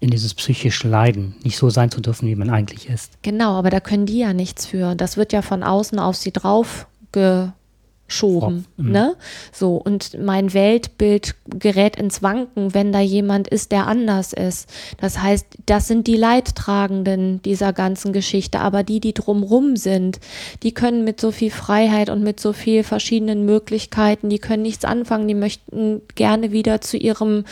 in 0.00 0.10
dieses 0.10 0.34
psychische 0.34 0.88
Leiden, 0.88 1.34
nicht 1.42 1.58
so 1.58 1.68
sein 1.68 1.90
zu 1.90 2.00
dürfen, 2.00 2.28
wie 2.28 2.36
man 2.36 2.48
eigentlich 2.48 2.88
ist. 2.88 3.18
Genau, 3.22 3.54
aber 3.54 3.70
da 3.70 3.80
können 3.80 4.06
die 4.06 4.18
ja 4.18 4.32
nichts 4.32 4.66
für. 4.66 4.94
Das 4.94 5.16
wird 5.16 5.32
ja 5.32 5.42
von 5.42 5.64
außen 5.64 5.98
auf 5.98 6.16
sie 6.16 6.32
drauf 6.32 6.86
ge 7.12 7.48
schoben. 8.06 8.66
Mhm. 8.76 8.90
Ne? 8.90 9.16
So, 9.52 9.76
und 9.76 10.18
mein 10.22 10.52
Weltbild 10.52 11.34
gerät 11.46 11.96
ins 11.96 12.22
Wanken, 12.22 12.74
wenn 12.74 12.92
da 12.92 13.00
jemand 13.00 13.48
ist, 13.48 13.72
der 13.72 13.86
anders 13.86 14.32
ist. 14.32 14.68
Das 15.00 15.22
heißt, 15.22 15.46
das 15.66 15.88
sind 15.88 16.06
die 16.06 16.16
Leidtragenden 16.16 17.40
dieser 17.42 17.72
ganzen 17.72 18.12
Geschichte, 18.12 18.60
aber 18.60 18.82
die, 18.82 19.00
die 19.00 19.14
drumrum 19.14 19.76
sind, 19.76 20.20
die 20.62 20.72
können 20.72 21.04
mit 21.04 21.20
so 21.20 21.30
viel 21.30 21.50
Freiheit 21.50 22.10
und 22.10 22.22
mit 22.22 22.40
so 22.40 22.52
viel 22.52 22.84
verschiedenen 22.84 23.46
Möglichkeiten, 23.46 24.28
die 24.28 24.38
können 24.38 24.62
nichts 24.62 24.84
anfangen, 24.84 25.26
die 25.26 25.34
möchten 25.34 26.02
gerne 26.14 26.52
wieder 26.52 26.82
zu 26.82 26.98
ihrem, 26.98 27.44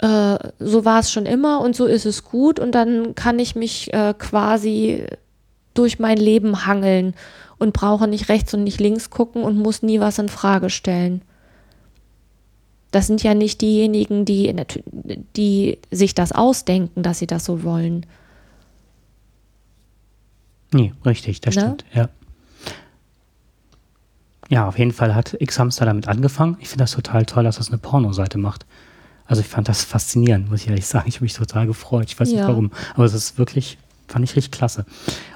äh, 0.00 0.36
so 0.58 0.84
war 0.84 0.98
es 0.98 1.12
schon 1.12 1.26
immer 1.26 1.60
und 1.60 1.76
so 1.76 1.86
ist 1.86 2.06
es 2.06 2.24
gut 2.24 2.58
und 2.58 2.74
dann 2.74 3.14
kann 3.14 3.38
ich 3.38 3.54
mich 3.54 3.92
äh, 3.92 4.14
quasi 4.18 5.06
durch 5.74 5.98
mein 5.98 6.18
Leben 6.18 6.66
hangeln 6.66 7.14
und 7.58 7.72
brauche 7.72 8.08
nicht 8.08 8.28
rechts 8.28 8.52
und 8.54 8.64
nicht 8.64 8.80
links 8.80 9.10
gucken 9.10 9.42
und 9.42 9.56
muss 9.56 9.82
nie 9.82 10.00
was 10.00 10.18
in 10.18 10.28
Frage 10.28 10.70
stellen. 10.70 11.22
Das 12.90 13.06
sind 13.06 13.22
ja 13.22 13.32
nicht 13.34 13.60
diejenigen, 13.62 14.24
die, 14.26 14.54
die 15.36 15.78
sich 15.90 16.14
das 16.14 16.32
ausdenken, 16.32 17.02
dass 17.02 17.18
sie 17.20 17.26
das 17.26 17.44
so 17.44 17.62
wollen. 17.62 18.04
Nee, 20.72 20.92
richtig, 21.04 21.40
das 21.40 21.54
Ne? 21.54 21.60
stimmt, 21.62 21.84
ja. 21.92 22.08
Ja, 24.48 24.68
auf 24.68 24.78
jeden 24.78 24.92
Fall 24.92 25.14
hat 25.14 25.34
X-Hamster 25.40 25.86
damit 25.86 26.08
angefangen. 26.08 26.56
Ich 26.60 26.68
finde 26.68 26.82
das 26.84 26.92
total 26.92 27.24
toll, 27.24 27.44
dass 27.44 27.56
das 27.56 27.68
eine 27.68 27.78
Pornoseite 27.78 28.36
macht. 28.38 28.66
Also 29.24 29.40
ich 29.40 29.48
fand 29.48 29.68
das 29.68 29.82
faszinierend, 29.84 30.50
muss 30.50 30.62
ich 30.62 30.68
ehrlich 30.68 30.86
sagen. 30.86 31.08
Ich 31.08 31.14
habe 31.16 31.24
mich 31.24 31.32
total 31.32 31.66
gefreut. 31.66 32.06
Ich 32.08 32.20
weiß 32.20 32.30
Ja. 32.30 32.38
nicht 32.38 32.48
warum, 32.48 32.70
aber 32.94 33.04
es 33.04 33.14
ist 33.14 33.38
wirklich, 33.38 33.78
fand 34.08 34.24
ich 34.24 34.36
richtig 34.36 34.52
klasse. 34.52 34.84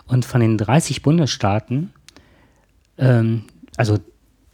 Und 0.07 0.25
von 0.25 0.41
den 0.41 0.59
30 0.59 1.03
Bundesstaaten, 1.03 1.93
ähm, 2.99 3.45
also 3.77 3.99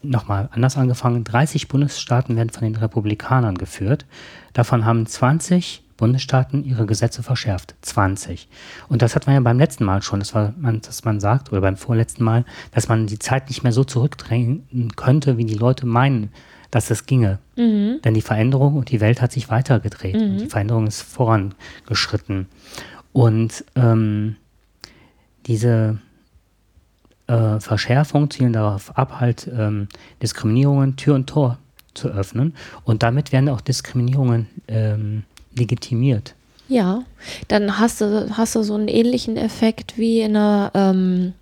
nochmal 0.02 0.48
anders 0.52 0.76
angefangen, 0.76 1.24
30 1.24 1.68
Bundesstaaten 1.68 2.36
werden 2.36 2.50
von 2.50 2.64
den 2.64 2.76
Republikanern 2.76 3.56
geführt. 3.56 4.06
Davon 4.52 4.84
haben 4.84 5.06
20 5.06 5.84
Bundesstaaten 5.96 6.64
ihre 6.64 6.86
Gesetze 6.86 7.22
verschärft. 7.22 7.76
20. 7.82 8.48
Und 8.88 9.02
das 9.02 9.14
hat 9.14 9.26
man 9.26 9.34
ja 9.34 9.40
beim 9.40 9.58
letzten 9.58 9.84
Mal 9.84 10.02
schon, 10.02 10.18
das 10.18 10.34
war 10.34 10.52
man, 10.58 10.80
dass 10.80 11.04
man 11.04 11.20
sagt, 11.20 11.52
oder 11.52 11.60
beim 11.60 11.76
vorletzten 11.76 12.24
Mal, 12.24 12.44
dass 12.72 12.88
man 12.88 13.06
die 13.06 13.20
Zeit 13.20 13.48
nicht 13.48 13.62
mehr 13.62 13.72
so 13.72 13.84
zurückdrängen 13.84 14.92
könnte, 14.96 15.38
wie 15.38 15.44
die 15.44 15.54
Leute 15.54 15.86
meinen, 15.86 16.32
dass 16.72 16.90
es 16.90 17.06
ginge. 17.06 17.38
Denn 18.00 18.14
die 18.14 18.22
Veränderung 18.22 18.74
und 18.76 18.90
die 18.90 19.00
Welt 19.00 19.20
hat 19.20 19.30
sich 19.30 19.50
weitergedreht. 19.50 20.16
Und 20.16 20.38
die 20.38 20.46
Veränderung 20.46 20.86
ist 20.88 21.02
vorangeschritten. 21.02 22.48
Und 23.12 23.64
ähm, 23.74 24.36
diese 25.46 25.98
äh, 27.26 27.60
Verschärfung 27.60 28.30
zielen 28.30 28.52
darauf 28.52 28.96
ab, 28.96 29.20
halt 29.20 29.48
ähm, 29.52 29.88
Diskriminierungen 30.22 30.96
Tür 30.96 31.14
und 31.14 31.26
Tor 31.26 31.58
zu 31.94 32.08
öffnen. 32.08 32.54
Und 32.84 33.02
damit 33.02 33.32
werden 33.32 33.48
auch 33.48 33.60
Diskriminierungen 33.60 34.48
ähm, 34.68 35.24
legitimiert. 35.54 36.34
Ja, 36.68 37.04
dann 37.48 37.78
hast 37.78 38.00
du, 38.00 38.30
hast 38.36 38.54
du 38.54 38.62
so 38.62 38.74
einen 38.74 38.88
ähnlichen 38.88 39.36
Effekt 39.36 39.98
wie 39.98 40.20
in 40.20 40.34
der 40.34 40.70
ähm, 40.74 41.34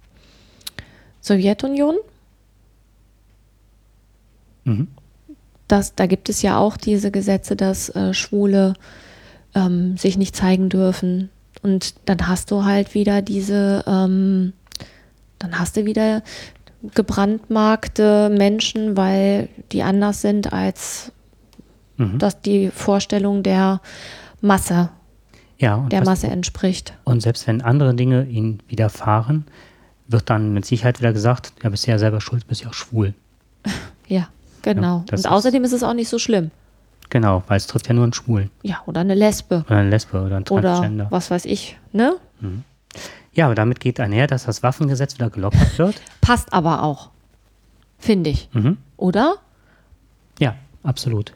Sowjetunion. 1.20 1.96
Mhm. 4.64 4.88
Das, 5.68 5.94
da 5.94 6.06
gibt 6.06 6.28
es 6.28 6.42
ja 6.42 6.58
auch 6.58 6.76
diese 6.76 7.12
Gesetze, 7.12 7.54
dass 7.54 7.90
äh, 7.90 8.12
Schwule 8.12 8.74
ähm, 9.54 9.96
sich 9.96 10.18
nicht 10.18 10.34
zeigen 10.34 10.68
dürfen. 10.68 11.30
Und 11.62 11.94
dann 12.06 12.26
hast 12.28 12.50
du 12.50 12.64
halt 12.64 12.94
wieder 12.94 13.22
diese, 13.22 13.84
ähm, 13.86 14.52
dann 15.38 15.58
hast 15.58 15.76
du 15.76 15.84
wieder 15.84 16.22
gebrandmarkte 16.94 18.30
Menschen, 18.30 18.96
weil 18.96 19.48
die 19.72 19.82
anders 19.82 20.22
sind 20.22 20.52
als 20.52 21.12
Mhm. 21.98 22.18
dass 22.18 22.40
die 22.40 22.70
Vorstellung 22.70 23.42
der 23.42 23.82
Masse, 24.40 24.88
Ja, 25.58 25.86
der 25.90 26.02
Masse 26.02 26.28
entspricht. 26.28 26.94
und 27.04 27.20
selbst 27.20 27.46
wenn 27.46 27.60
andere 27.60 27.94
Dinge 27.94 28.24
ihnen 28.24 28.62
widerfahren, 28.68 29.44
wird 30.08 30.30
dann 30.30 30.54
mit 30.54 30.64
Sicherheit 30.64 30.98
wieder 31.00 31.12
gesagt, 31.12 31.52
ja, 31.62 31.68
bist 31.68 31.86
du 31.86 31.90
ja 31.90 31.98
selber 31.98 32.22
schuld, 32.22 32.46
bist 32.46 32.62
ja 32.62 32.68
auch 32.70 32.74
schwul. 32.74 33.12
Ja, 34.08 34.28
genau. 34.62 35.04
Ja, 35.10 35.16
Und 35.18 35.28
außerdem 35.28 35.62
ist 35.62 35.72
es 35.72 35.82
auch 35.84 35.92
nicht 35.94 36.08
so 36.08 36.18
schlimm. 36.18 36.50
Genau, 37.10 37.42
weil 37.48 37.56
es 37.56 37.66
trifft 37.66 37.88
ja 37.88 37.94
nur 37.94 38.04
einen 38.04 38.12
Schwulen 38.12 38.50
Ja, 38.62 38.82
oder 38.86 39.00
eine 39.00 39.14
Lesbe. 39.14 39.64
oder 39.66 39.78
eine 39.78 39.90
Lesbe 39.90 40.22
oder 40.22 40.36
Oder 40.50 40.62
Transgender. 40.62 41.06
was 41.10 41.30
weiß 41.30 41.44
ich, 41.44 41.76
ne? 41.92 42.14
Ja, 43.32 43.46
aber 43.46 43.54
damit 43.54 43.80
geht 43.80 44.00
einher, 44.00 44.26
dass 44.26 44.44
das 44.44 44.62
Waffengesetz 44.62 45.14
wieder 45.14 45.30
gelockert 45.30 45.78
wird. 45.78 46.00
Passt 46.20 46.52
aber 46.52 46.82
auch. 46.82 47.10
Finde 47.98 48.30
ich. 48.30 48.48
Mhm. 48.52 48.78
Oder? 48.96 49.34
Ja, 50.38 50.54
absolut. 50.82 51.34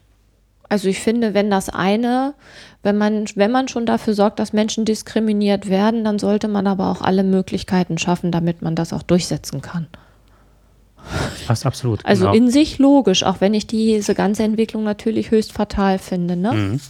Also 0.68 0.88
ich 0.88 1.00
finde, 1.00 1.34
wenn 1.34 1.50
das 1.50 1.68
eine, 1.68 2.34
wenn 2.82 2.96
man, 2.96 3.26
wenn 3.34 3.50
man 3.50 3.68
schon 3.68 3.84
dafür 3.86 4.14
sorgt, 4.14 4.38
dass 4.38 4.52
Menschen 4.52 4.84
diskriminiert 4.84 5.68
werden, 5.68 6.04
dann 6.04 6.18
sollte 6.18 6.48
man 6.48 6.66
aber 6.66 6.90
auch 6.90 7.02
alle 7.02 7.22
Möglichkeiten 7.22 7.98
schaffen, 7.98 8.32
damit 8.32 8.62
man 8.62 8.74
das 8.74 8.92
auch 8.92 9.02
durchsetzen 9.02 9.60
kann. 9.60 9.86
Passt 11.46 11.66
absolut. 11.66 12.04
Also 12.04 12.24
genau. 12.26 12.34
in 12.36 12.50
sich 12.50 12.78
logisch, 12.78 13.22
auch 13.22 13.40
wenn 13.40 13.54
ich 13.54 13.66
diese 13.66 14.14
ganze 14.14 14.42
Entwicklung 14.42 14.84
natürlich 14.84 15.30
höchst 15.30 15.52
fatal 15.52 15.98
finde, 15.98 16.36
ne? 16.36 16.52
Mhm. 16.52 16.80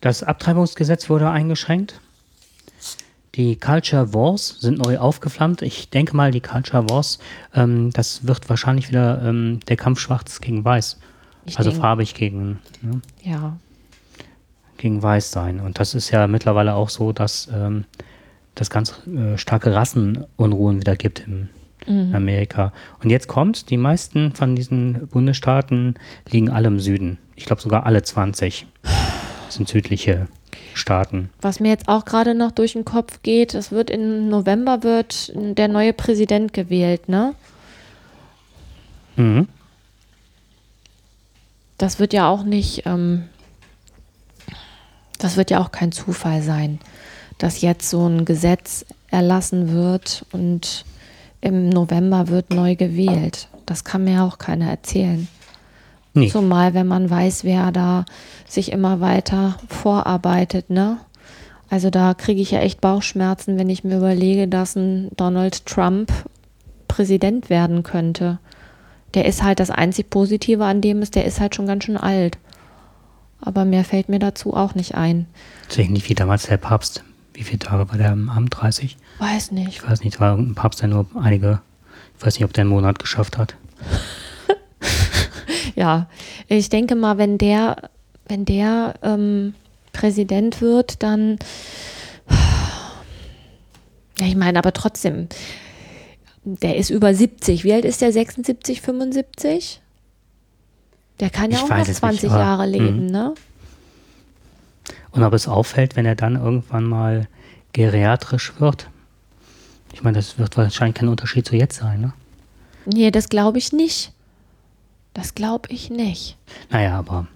Das 0.00 0.22
Abtreibungsgesetz 0.22 1.10
wurde 1.10 1.30
eingeschränkt. 1.30 2.00
Die 3.36 3.56
Culture 3.56 4.12
Wars 4.12 4.56
sind 4.58 4.78
neu 4.78 4.98
aufgeflammt. 4.98 5.62
Ich 5.62 5.88
denke 5.90 6.16
mal, 6.16 6.32
die 6.32 6.40
Culture 6.40 6.88
Wars, 6.90 7.18
ähm, 7.54 7.90
das 7.92 8.26
wird 8.26 8.48
wahrscheinlich 8.48 8.88
wieder 8.88 9.22
ähm, 9.22 9.60
der 9.68 9.76
Kampf 9.76 10.00
Schwarz 10.00 10.40
gegen 10.40 10.64
Weiß. 10.64 10.98
Ich 11.46 11.56
also 11.58 11.70
denk- 11.70 11.80
farbig 11.80 12.14
gegen, 12.14 12.58
ne, 12.82 13.00
Ja. 13.22 13.56
gegen 14.78 15.02
Weiß 15.02 15.30
sein. 15.30 15.60
Und 15.60 15.78
das 15.78 15.94
ist 15.94 16.10
ja 16.10 16.26
mittlerweile 16.26 16.74
auch 16.74 16.88
so, 16.88 17.12
dass 17.12 17.48
ähm, 17.54 17.84
das 18.56 18.68
ganz 18.68 18.94
äh, 19.06 19.38
starke 19.38 19.74
Rassenunruhen 19.74 20.80
wieder 20.80 20.96
gibt 20.96 21.20
im, 21.20 21.48
in 21.86 22.14
Amerika. 22.14 22.72
Und 23.02 23.10
jetzt 23.10 23.28
kommt, 23.28 23.70
die 23.70 23.76
meisten 23.76 24.32
von 24.34 24.56
diesen 24.56 25.08
Bundesstaaten 25.08 25.94
liegen 26.28 26.50
alle 26.50 26.68
im 26.68 26.80
Süden. 26.80 27.18
Ich 27.36 27.46
glaube 27.46 27.62
sogar 27.62 27.86
alle 27.86 28.02
20 28.02 28.66
sind 29.48 29.68
südliche 29.68 30.28
Staaten. 30.74 31.30
Was 31.40 31.60
mir 31.60 31.70
jetzt 31.70 31.88
auch 31.88 32.04
gerade 32.04 32.34
noch 32.34 32.52
durch 32.52 32.74
den 32.74 32.84
Kopf 32.84 33.22
geht, 33.22 33.54
es 33.54 33.72
wird 33.72 33.90
im 33.90 34.28
November 34.28 34.82
wird 34.82 35.32
der 35.34 35.68
neue 35.68 35.92
Präsident 35.92 36.52
gewählt, 36.52 37.08
ne? 37.08 37.34
Mhm. 39.16 39.48
Das 41.78 41.98
wird 41.98 42.12
ja 42.12 42.28
auch 42.28 42.44
nicht, 42.44 42.84
ähm, 42.86 43.24
das 45.18 45.36
wird 45.36 45.50
ja 45.50 45.60
auch 45.60 45.72
kein 45.72 45.92
Zufall 45.92 46.42
sein, 46.42 46.78
dass 47.38 47.62
jetzt 47.62 47.88
so 47.88 48.06
ein 48.06 48.24
Gesetz 48.24 48.84
erlassen 49.10 49.72
wird 49.72 50.26
und 50.30 50.84
im 51.40 51.68
November 51.68 52.28
wird 52.28 52.50
neu 52.50 52.76
gewählt. 52.76 53.48
Das 53.66 53.84
kann 53.84 54.04
mir 54.04 54.24
auch 54.24 54.38
keiner 54.38 54.68
erzählen. 54.68 55.28
Nee. 56.12 56.28
Zumal, 56.28 56.74
wenn 56.74 56.86
man 56.86 57.08
weiß, 57.08 57.44
wer 57.44 57.70
da 57.70 58.04
sich 58.46 58.72
immer 58.72 59.00
weiter 59.00 59.56
vorarbeitet, 59.68 60.70
ne? 60.70 60.98
Also 61.68 61.88
da 61.88 62.14
kriege 62.14 62.40
ich 62.40 62.50
ja 62.50 62.58
echt 62.60 62.80
Bauchschmerzen, 62.80 63.56
wenn 63.56 63.70
ich 63.70 63.84
mir 63.84 63.98
überlege, 63.98 64.48
dass 64.48 64.74
ein 64.74 65.10
Donald 65.16 65.66
Trump 65.66 66.12
Präsident 66.88 67.48
werden 67.48 67.84
könnte. 67.84 68.40
Der 69.14 69.24
ist 69.24 69.44
halt 69.44 69.60
das 69.60 69.70
einzig 69.70 70.10
Positive 70.10 70.64
an 70.64 70.80
dem 70.80 71.02
ist, 71.02 71.14
der 71.14 71.24
ist 71.24 71.38
halt 71.38 71.54
schon 71.54 71.68
ganz 71.68 71.84
schön 71.84 71.96
alt. 71.96 72.38
Aber 73.40 73.64
mehr 73.64 73.84
fällt 73.84 74.08
mir 74.08 74.18
dazu 74.18 74.54
auch 74.54 74.74
nicht 74.74 74.96
ein. 74.96 75.26
Ist 75.68 75.78
ähnlich 75.78 76.08
wie 76.08 76.14
damals 76.14 76.46
der 76.46 76.56
Papst. 76.56 77.04
Wie 77.40 77.44
viele 77.44 77.60
Tage 77.60 77.88
war 77.88 77.96
der 77.96 78.12
im 78.12 78.28
Amt? 78.28 78.54
30? 78.60 78.98
Weiß 79.18 79.50
nicht. 79.52 79.68
Ich 79.68 79.82
weiß 79.82 80.04
nicht, 80.04 80.20
war 80.20 80.32
irgendein 80.32 80.56
Papst, 80.56 80.82
der 80.82 80.88
nur 80.88 81.06
einige, 81.18 81.62
ich 82.18 82.26
weiß 82.26 82.34
nicht, 82.34 82.44
ob 82.44 82.52
der 82.52 82.62
einen 82.62 82.70
Monat 82.70 82.98
geschafft 82.98 83.38
hat. 83.38 83.56
Ja, 85.76 86.08
ich 86.48 86.68
denke 86.68 86.94
mal, 86.94 87.16
wenn 87.16 87.38
der, 87.38 87.90
wenn 88.26 88.44
der 88.44 88.94
ähm, 89.02 89.54
Präsident 89.92 90.60
wird, 90.60 91.02
dann. 91.02 91.38
Ja, 94.18 94.26
ich 94.26 94.36
meine, 94.36 94.58
aber 94.58 94.72
trotzdem, 94.72 95.28
der 96.44 96.76
ist 96.76 96.90
über 96.90 97.14
70. 97.14 97.64
Wie 97.64 97.72
alt 97.72 97.84
ist 97.84 98.02
der? 98.02 98.12
76, 98.12 98.82
75? 98.82 99.80
Der 101.20 101.30
kann 101.30 101.50
ja 101.50 101.58
Ich 101.58 101.64
auch 101.64 101.68
noch 101.70 101.78
es 101.78 101.88
nicht, 101.88 101.98
20 101.98 102.30
aber, 102.30 102.40
Jahre 102.40 102.66
leben, 102.66 103.06
mhm. 103.06 103.10
ne? 103.10 103.34
Und 105.12 105.22
ob 105.22 105.32
es 105.32 105.48
auffällt, 105.48 105.96
wenn 105.96 106.06
er 106.06 106.14
dann 106.14 106.36
irgendwann 106.36 106.84
mal 106.84 107.28
geriatrisch 107.72 108.52
wird. 108.58 108.88
Ich 109.92 110.02
meine, 110.02 110.18
das 110.18 110.38
wird 110.38 110.56
wahrscheinlich 110.56 110.96
kein 110.96 111.08
Unterschied 111.08 111.46
zu 111.46 111.56
jetzt 111.56 111.78
sein, 111.78 112.00
ne? 112.00 112.12
Nee, 112.86 113.10
das 113.10 113.28
glaube 113.28 113.58
ich 113.58 113.72
nicht. 113.72 114.12
Das 115.14 115.34
glaube 115.34 115.68
ich 115.70 115.90
nicht. 115.90 116.36
Naja, 116.70 116.98
aber 116.98 117.26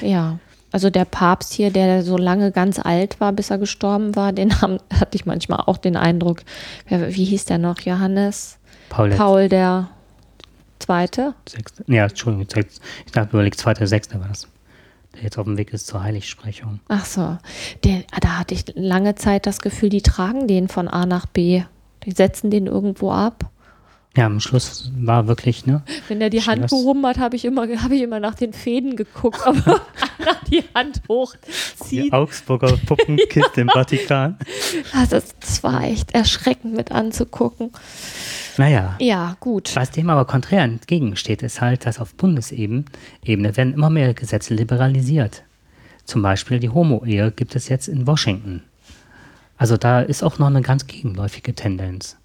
Ja. 0.00 0.38
Also 0.72 0.88
der 0.88 1.04
Papst 1.04 1.52
hier, 1.52 1.70
der 1.70 2.02
so 2.02 2.16
lange 2.16 2.50
ganz 2.50 2.78
alt 2.78 3.20
war, 3.20 3.32
bis 3.32 3.50
er 3.50 3.58
gestorben 3.58 4.16
war, 4.16 4.32
den 4.32 4.62
haben, 4.62 4.78
hatte 4.92 5.16
ich 5.16 5.26
manchmal 5.26 5.60
auch 5.66 5.76
den 5.76 5.96
Eindruck, 5.96 6.40
wie 6.88 7.24
hieß 7.24 7.44
der 7.44 7.58
noch? 7.58 7.80
Johannes? 7.80 8.58
Paul, 8.88 9.10
Paul 9.10 9.48
der 9.50 9.90
Zweite? 10.78 11.34
Sechste. 11.46 11.84
Ja, 11.86 12.04
Entschuldigung, 12.04 12.48
sechste. 12.48 12.80
ich 13.06 13.16
habe 13.16 13.28
überlegt, 13.30 13.58
zweite, 13.58 13.86
sechste 13.86 14.18
war 14.18 14.28
das. 14.28 14.48
Der 15.14 15.24
jetzt 15.24 15.38
auf 15.38 15.44
dem 15.44 15.58
Weg 15.58 15.72
ist 15.72 15.86
zur 15.86 16.02
Heiligsprechung. 16.02 16.80
Ach 16.88 17.04
so. 17.04 17.36
Der, 17.84 18.02
da 18.20 18.38
hatte 18.38 18.54
ich 18.54 18.64
lange 18.74 19.14
Zeit 19.14 19.46
das 19.46 19.60
Gefühl, 19.60 19.90
die 19.90 20.02
tragen 20.02 20.46
den 20.46 20.68
von 20.68 20.88
A 20.88 21.06
nach 21.06 21.26
B. 21.26 21.62
Die 22.04 22.12
setzen 22.12 22.50
den 22.50 22.66
irgendwo 22.66 23.10
ab. 23.10 23.50
Ja, 24.14 24.26
am 24.26 24.40
Schluss 24.40 24.92
war 24.98 25.26
wirklich, 25.26 25.64
ne? 25.64 25.82
Wenn 26.08 26.20
er 26.20 26.28
die 26.28 26.42
Hand 26.42 26.68
gehoben 26.68 27.06
hat, 27.06 27.18
habe 27.18 27.34
ich, 27.34 27.46
immer, 27.46 27.62
hab 27.62 27.90
ich 27.92 28.02
immer 28.02 28.20
nach 28.20 28.34
den 28.34 28.52
Fäden 28.52 28.94
geguckt, 28.94 29.40
ob 29.46 29.66
er 29.66 29.80
die 30.50 30.62
Hand 30.74 31.00
hochzieht. 31.08 32.04
Die 32.04 32.12
Augsburger 32.12 32.76
Puppenkiste 32.86 33.52
ja. 33.56 33.62
im 33.62 33.68
Vatikan. 33.70 34.36
Also 34.92 35.18
das 35.40 35.62
war 35.62 35.84
echt 35.84 36.14
erschreckend 36.14 36.74
mit 36.74 36.92
anzugucken. 36.92 37.70
Naja. 38.58 38.96
Ja, 39.00 39.34
gut. 39.40 39.74
Was 39.74 39.92
dem 39.92 40.10
aber 40.10 40.26
konträr 40.26 40.62
entgegensteht, 40.62 41.42
ist 41.42 41.62
halt, 41.62 41.86
dass 41.86 41.98
auf 41.98 42.14
Bundesebene 42.14 42.84
werden 43.24 43.72
immer 43.72 43.88
mehr 43.88 44.12
Gesetze 44.12 44.52
liberalisiert. 44.52 45.42
Zum 46.04 46.20
Beispiel 46.20 46.58
die 46.58 46.68
Homo-Ehe 46.68 47.30
gibt 47.30 47.56
es 47.56 47.70
jetzt 47.70 47.88
in 47.88 48.06
Washington. 48.06 48.62
Also 49.56 49.78
da 49.78 50.02
ist 50.02 50.22
auch 50.22 50.38
noch 50.38 50.48
eine 50.48 50.60
ganz 50.60 50.86
gegenläufige 50.86 51.54
Tendenz 51.54 52.18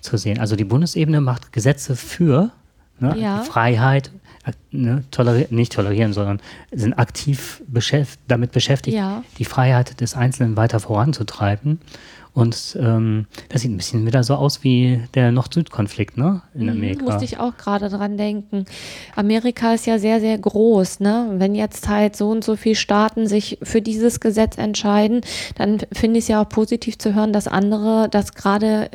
zu 0.00 0.16
sehen. 0.16 0.38
Also 0.38 0.56
die 0.56 0.64
Bundesebene 0.64 1.20
macht 1.20 1.52
Gesetze 1.52 1.96
für 1.96 2.50
ne, 2.98 3.16
ja. 3.18 3.42
Freiheit, 3.42 4.10
ne, 4.70 5.04
toleri 5.10 5.46
nicht 5.50 5.72
tolerieren, 5.72 6.12
sondern 6.12 6.40
sind 6.72 6.94
aktiv 6.94 7.62
beschäft 7.66 8.20
damit 8.28 8.52
beschäftigt, 8.52 8.96
ja. 8.96 9.22
die 9.38 9.44
Freiheit 9.44 10.00
des 10.00 10.14
Einzelnen 10.14 10.56
weiter 10.56 10.80
voranzutreiben. 10.80 11.80
Und 12.32 12.78
ähm, 12.80 13.26
das 13.48 13.62
sieht 13.62 13.72
ein 13.72 13.76
bisschen 13.76 14.06
wieder 14.06 14.22
so 14.22 14.36
aus 14.36 14.62
wie 14.62 15.02
der 15.14 15.32
Nord-Süd-Konflikt, 15.32 16.16
ne? 16.16 16.42
In 16.54 16.64
mhm, 16.64 16.68
Amerika. 16.68 17.04
Musste 17.04 17.24
ich 17.24 17.40
auch 17.40 17.56
gerade 17.56 17.88
dran 17.88 18.16
denken. 18.16 18.66
Amerika 19.16 19.74
ist 19.74 19.86
ja 19.86 19.98
sehr, 19.98 20.20
sehr 20.20 20.38
groß, 20.38 21.00
ne? 21.00 21.26
Wenn 21.34 21.56
jetzt 21.56 21.88
halt 21.88 22.14
so 22.14 22.30
und 22.30 22.44
so 22.44 22.54
viele 22.54 22.76
Staaten 22.76 23.26
sich 23.26 23.58
für 23.62 23.82
dieses 23.82 24.20
Gesetz 24.20 24.58
entscheiden, 24.58 25.22
dann 25.56 25.78
finde 25.92 26.18
ich 26.18 26.26
es 26.26 26.28
ja 26.28 26.42
auch 26.42 26.48
positiv 26.48 26.98
zu 26.98 27.16
hören, 27.16 27.32
dass 27.32 27.48
andere 27.48 28.08
das 28.08 28.34
gerade 28.34 28.90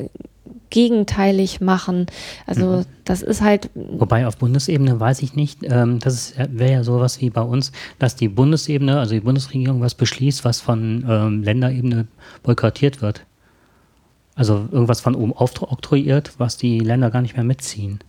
gegenteilig 0.76 1.62
machen. 1.62 2.06
Also 2.46 2.66
mhm. 2.66 2.86
das 3.06 3.22
ist 3.22 3.42
halt. 3.42 3.70
Wobei 3.74 4.28
auf 4.28 4.36
Bundesebene 4.38 5.00
weiß 5.00 5.22
ich 5.22 5.34
nicht, 5.34 5.60
ähm, 5.64 6.00
das 6.00 6.34
wäre 6.50 6.74
ja 6.74 6.84
sowas 6.84 7.22
wie 7.22 7.30
bei 7.30 7.42
uns, 7.42 7.72
dass 7.98 8.18
die 8.18 8.28
Bundesebene, 8.28 9.00
also 9.00 9.14
die 9.14 9.22
Bundesregierung 9.22 9.80
was 9.80 9.96
beschließt, 9.96 10.44
was 10.44 10.60
von 10.60 11.06
ähm, 11.08 11.44
Länderebene 11.44 12.08
boykottiert 12.44 13.02
wird. 13.02 13.22
Also 14.36 14.68
irgendwas 14.70 15.00
von 15.00 15.16
oben 15.16 15.32
aufoktroyiert, 15.32 16.34
was 16.40 16.58
die 16.58 16.80
Länder 16.80 17.10
gar 17.10 17.22
nicht 17.22 17.38
mehr 17.38 17.46
mitziehen. 17.46 18.00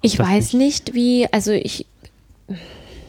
Ich 0.00 0.18
weiß 0.18 0.54
nicht, 0.54 0.86
nicht, 0.86 0.94
wie, 0.94 1.26
also 1.32 1.52
ich 1.52 1.86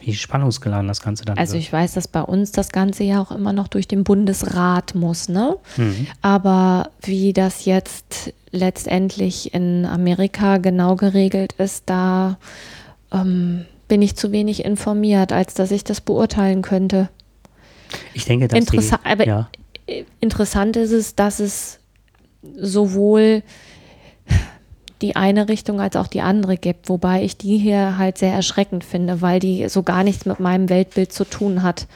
wie 0.06 0.14
spannungsgeladen 0.14 0.86
das 0.86 1.00
Ganze 1.00 1.24
dann 1.24 1.36
Also 1.36 1.54
wird. 1.54 1.64
ich 1.64 1.72
weiß, 1.72 1.94
dass 1.94 2.06
bei 2.06 2.22
uns 2.22 2.52
das 2.52 2.70
Ganze 2.70 3.02
ja 3.02 3.20
auch 3.20 3.32
immer 3.32 3.52
noch 3.52 3.66
durch 3.66 3.88
den 3.88 4.04
Bundesrat 4.04 4.94
muss, 4.94 5.28
ne? 5.28 5.56
Mhm. 5.76 6.06
Aber 6.22 6.90
wie 7.02 7.32
das 7.32 7.64
jetzt 7.64 8.32
letztendlich 8.52 9.52
in 9.52 9.84
Amerika 9.84 10.58
genau 10.58 10.94
geregelt 10.94 11.54
ist, 11.54 11.84
da 11.86 12.38
ähm, 13.12 13.64
bin 13.88 14.00
ich 14.00 14.16
zu 14.16 14.30
wenig 14.30 14.64
informiert, 14.64 15.32
als 15.32 15.54
dass 15.54 15.72
ich 15.72 15.82
das 15.82 16.00
beurteilen 16.00 16.62
könnte. 16.62 17.08
Ich 18.14 18.24
denke, 18.24 18.46
dass 18.46 18.58
Interessa 18.58 18.98
die, 18.98 19.10
aber 19.10 19.26
ja. 19.26 19.48
interessant 20.20 20.76
ist 20.76 20.92
es, 20.92 21.16
dass 21.16 21.40
es 21.40 21.80
sowohl 22.56 23.42
die 25.02 25.16
eine 25.16 25.48
Richtung 25.48 25.80
als 25.80 25.96
auch 25.96 26.06
die 26.06 26.20
andere 26.20 26.56
gibt, 26.56 26.88
wobei 26.88 27.22
ich 27.22 27.36
die 27.36 27.58
hier 27.58 27.98
halt 27.98 28.18
sehr 28.18 28.32
erschreckend 28.32 28.84
finde, 28.84 29.20
weil 29.20 29.40
die 29.40 29.68
so 29.68 29.82
gar 29.82 30.04
nichts 30.04 30.24
mit 30.26 30.40
meinem 30.40 30.68
Weltbild 30.68 31.12
zu 31.12 31.24
tun 31.24 31.62
hat. 31.62 31.86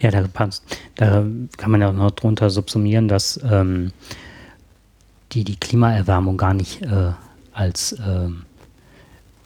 Ja, 0.00 0.10
da, 0.10 0.24
da 0.96 1.26
kann 1.56 1.70
man 1.70 1.80
ja 1.80 1.90
auch 1.90 1.94
noch 1.94 2.10
drunter 2.10 2.50
subsumieren, 2.50 3.06
dass 3.06 3.38
ähm, 3.48 3.92
die 5.32 5.44
die 5.44 5.56
Klimaerwärmung 5.56 6.36
gar 6.36 6.54
nicht 6.54 6.82
äh, 6.82 7.12
als 7.52 7.92
äh, 7.92 8.28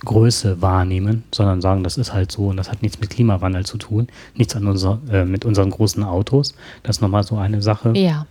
Größe 0.04 0.62
wahrnehmen, 0.62 1.24
sondern 1.32 1.60
sagen, 1.60 1.82
das 1.82 1.98
ist 1.98 2.12
halt 2.12 2.30
so 2.30 2.48
und 2.48 2.56
das 2.56 2.70
hat 2.70 2.82
nichts 2.82 3.00
mit 3.00 3.10
Klimawandel 3.10 3.66
zu 3.66 3.78
tun, 3.78 4.06
nichts 4.34 4.54
an 4.54 4.66
unser, 4.66 5.00
äh, 5.10 5.24
mit 5.24 5.44
unseren 5.44 5.70
großen 5.70 6.04
Autos. 6.04 6.54
Das 6.82 6.96
ist 6.96 7.02
nochmal 7.02 7.24
so 7.24 7.36
eine 7.36 7.60
Sache. 7.60 7.92
Ja 7.96 8.26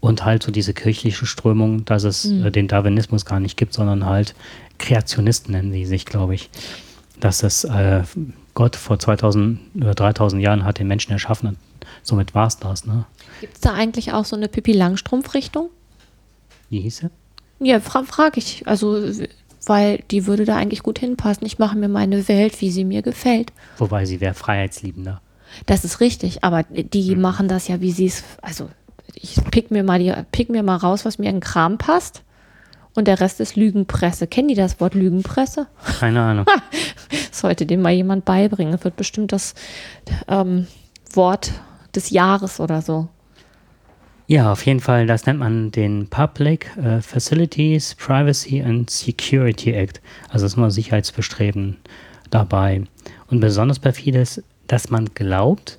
und 0.00 0.24
halt 0.24 0.42
so 0.42 0.52
diese 0.52 0.74
kirchliche 0.74 1.26
Strömung, 1.26 1.84
dass 1.84 2.04
es 2.04 2.26
mhm. 2.26 2.46
äh, 2.46 2.50
den 2.50 2.68
Darwinismus 2.68 3.24
gar 3.24 3.40
nicht 3.40 3.56
gibt, 3.56 3.74
sondern 3.74 4.06
halt 4.06 4.34
Kreationisten 4.78 5.52
nennen 5.52 5.72
sie 5.72 5.84
sich, 5.84 6.06
glaube 6.06 6.34
ich. 6.34 6.50
Dass 7.20 7.42
es 7.42 7.64
äh, 7.64 8.02
Gott 8.54 8.76
vor 8.76 8.98
2000 8.98 9.58
oder 9.76 9.94
3000 9.94 10.40
Jahren 10.40 10.64
hat 10.64 10.78
den 10.78 10.86
Menschen 10.86 11.12
erschaffen 11.12 11.48
und 11.48 11.58
somit 12.02 12.34
war 12.34 12.46
es 12.46 12.58
das. 12.58 12.86
Ne? 12.86 13.04
Gibt 13.40 13.54
es 13.54 13.60
da 13.60 13.74
eigentlich 13.74 14.12
auch 14.12 14.24
so 14.24 14.36
eine 14.36 14.48
Pippi 14.48 14.72
Langstrumpf-Richtung? 14.72 15.70
Wie 16.70 16.80
hieß 16.80 16.98
sie? 16.98 17.10
Ja, 17.60 17.80
fra 17.80 18.04
frage 18.04 18.38
ich. 18.38 18.66
Also, 18.66 19.02
weil 19.66 20.04
die 20.10 20.26
würde 20.26 20.44
da 20.44 20.56
eigentlich 20.56 20.82
gut 20.82 20.98
hinpassen. 21.00 21.46
Ich 21.46 21.58
mache 21.58 21.76
mir 21.76 21.88
meine 21.88 22.28
Welt, 22.28 22.60
wie 22.60 22.70
sie 22.70 22.84
mir 22.84 23.02
gefällt. 23.02 23.52
Wobei 23.78 24.06
sie 24.06 24.20
wäre 24.20 24.34
freiheitsliebender. 24.34 25.20
Das 25.66 25.84
ist 25.84 26.00
richtig, 26.00 26.44
aber 26.44 26.62
die 26.64 27.16
mhm. 27.16 27.22
machen 27.22 27.48
das 27.48 27.68
ja, 27.68 27.80
wie 27.80 27.90
sie 27.90 28.06
es, 28.06 28.22
also 28.42 28.68
ich 29.14 29.36
pick 29.50 29.70
mir 29.70 29.82
mal 29.82 29.98
die, 29.98 30.12
pick 30.32 30.48
mir 30.48 30.62
mal 30.62 30.76
raus, 30.76 31.04
was 31.04 31.18
mir 31.18 31.30
in 31.30 31.40
Kram 31.40 31.78
passt. 31.78 32.22
Und 32.94 33.06
der 33.06 33.20
Rest 33.20 33.38
ist 33.40 33.54
Lügenpresse. 33.54 34.26
Kennen 34.26 34.48
die 34.48 34.54
das 34.54 34.80
Wort 34.80 34.94
Lügenpresse? 34.94 35.68
Keine 36.00 36.20
Ahnung. 36.20 36.46
Sollte 37.30 37.64
dem 37.64 37.80
mal 37.82 37.92
jemand 37.92 38.24
beibringen. 38.24 38.72
Das 38.72 38.82
wird 38.82 38.96
bestimmt 38.96 39.30
das 39.30 39.54
ähm, 40.26 40.66
Wort 41.12 41.52
des 41.94 42.10
Jahres 42.10 42.58
oder 42.58 42.82
so. 42.82 43.08
Ja, 44.26 44.52
auf 44.52 44.66
jeden 44.66 44.80
Fall, 44.80 45.06
das 45.06 45.24
nennt 45.24 45.38
man 45.38 45.70
den 45.70 46.08
Public 46.08 46.70
uh, 46.76 47.00
Facilities 47.00 47.94
Privacy 47.94 48.62
and 48.62 48.90
Security 48.90 49.72
Act. 49.72 50.02
Also 50.28 50.44
ist 50.44 50.56
nur 50.56 50.70
Sicherheitsbestreben 50.70 51.78
dabei. 52.30 52.82
Und 53.28 53.40
besonders 53.40 53.78
perfid 53.78 54.16
ist, 54.16 54.42
dass 54.66 54.90
man 54.90 55.06
glaubt, 55.14 55.78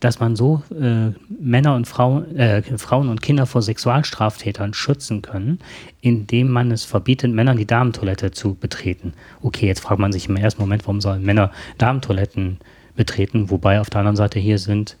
dass 0.00 0.20
man 0.20 0.36
so 0.36 0.62
äh, 0.78 1.12
Männer 1.40 1.74
und 1.74 1.86
Frauen, 1.86 2.36
äh, 2.36 2.62
Frauen 2.78 3.08
und 3.08 3.22
Kinder 3.22 3.46
vor 3.46 3.62
Sexualstraftätern 3.62 4.74
schützen 4.74 5.22
können, 5.22 5.58
indem 6.00 6.50
man 6.50 6.70
es 6.70 6.84
verbietet, 6.84 7.32
Männern 7.32 7.56
die 7.56 7.66
Damentoilette 7.66 8.30
zu 8.30 8.54
betreten. 8.54 9.14
Okay, 9.42 9.66
jetzt 9.66 9.80
fragt 9.80 10.00
man 10.00 10.12
sich 10.12 10.28
im 10.28 10.36
ersten 10.36 10.60
Moment, 10.60 10.84
warum 10.84 11.00
sollen 11.00 11.24
Männer 11.24 11.50
Damentoiletten 11.78 12.58
betreten, 12.94 13.50
wobei 13.50 13.80
auf 13.80 13.90
der 13.90 14.00
anderen 14.00 14.16
Seite 14.16 14.38
hier 14.38 14.58
sind 14.58 14.96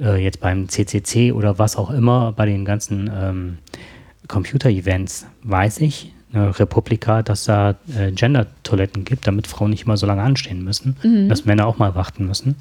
äh, 0.00 0.22
jetzt 0.22 0.40
beim 0.40 0.68
CCC 0.68 1.32
oder 1.32 1.58
was 1.58 1.76
auch 1.76 1.90
immer, 1.90 2.32
bei 2.32 2.46
den 2.46 2.64
ganzen 2.64 3.10
ähm, 3.14 3.58
Computer-Events, 4.28 5.26
weiß 5.42 5.80
ich, 5.80 6.14
eine 6.32 6.58
Republika, 6.58 7.22
dass 7.22 7.44
da 7.44 7.76
äh, 7.94 8.10
Gender-Toiletten 8.12 9.04
gibt, 9.04 9.26
damit 9.26 9.46
Frauen 9.46 9.70
nicht 9.70 9.84
immer 9.84 9.96
so 9.96 10.06
lange 10.06 10.22
anstehen 10.22 10.64
müssen, 10.64 10.96
mhm. 11.02 11.28
dass 11.28 11.44
Männer 11.44 11.66
auch 11.66 11.78
mal 11.78 11.94
warten 11.94 12.26
müssen. 12.26 12.56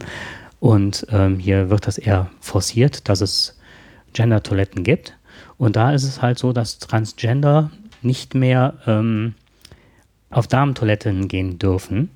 Und 0.61 1.07
ähm, 1.09 1.39
hier 1.39 1.71
wird 1.71 1.87
das 1.87 1.97
eher 1.97 2.29
forciert, 2.39 3.09
dass 3.09 3.19
es 3.19 3.57
Gender-Toiletten 4.13 4.83
gibt. 4.83 5.17
Und 5.57 5.75
da 5.75 5.91
ist 5.91 6.03
es 6.03 6.21
halt 6.21 6.37
so, 6.37 6.53
dass 6.53 6.77
Transgender 6.77 7.71
nicht 8.03 8.35
mehr 8.35 8.75
ähm, 8.85 9.33
auf 10.29 10.45
Damentoiletten 10.45 11.27
gehen 11.27 11.57
dürfen, 11.57 12.11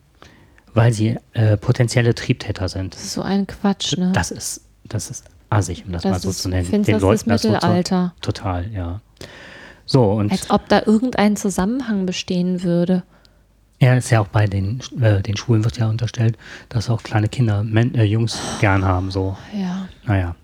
weil 0.75 0.93
sie 0.93 1.17
äh, 1.33 1.57
potenzielle 1.57 2.13
Triebtäter 2.13 2.69
sind. 2.69 2.93
Das 2.93 3.03
ist 3.03 3.13
so 3.13 3.23
ein 3.23 3.47
Quatsch, 3.47 3.97
ne? 3.97 4.11
Das 4.13 4.29
ist, 4.29 4.61
das 4.83 5.09
ist 5.09 5.25
assig, 5.49 5.83
um 5.87 5.93
das, 5.93 6.03
das 6.03 6.11
mal 6.11 6.19
so 6.19 6.29
ist, 6.29 6.41
zu 6.43 6.49
nennen. 6.49 6.69
Den 6.71 6.83
das 6.83 7.01
Leuten 7.01 7.31
ist 7.31 7.43
Mittelalter. 7.43 8.13
So, 8.17 8.31
total, 8.31 8.71
ja. 8.71 9.01
So, 9.87 10.11
und 10.11 10.31
Als 10.31 10.51
ob 10.51 10.69
da 10.69 10.83
irgendein 10.85 11.35
Zusammenhang 11.35 12.05
bestehen 12.05 12.61
würde. 12.61 13.01
Ja, 13.79 13.93
ist 13.95 14.09
ja 14.09 14.21
auch 14.21 14.27
bei 14.27 14.47
den, 14.47 14.79
äh, 15.01 15.21
den 15.21 15.35
Schulen 15.35 15.63
wird 15.63 15.77
ja 15.77 15.89
unterstellt, 15.89 16.37
dass 16.69 16.89
auch 16.89 17.03
kleine 17.03 17.27
Kinder 17.27 17.63
Men 17.63 17.93
äh, 17.95 18.03
Jungs 18.03 18.39
gern 18.59 18.85
haben. 18.85 19.11
So. 19.11 19.37
Ja. 19.53 19.87
Naja. 20.05 20.35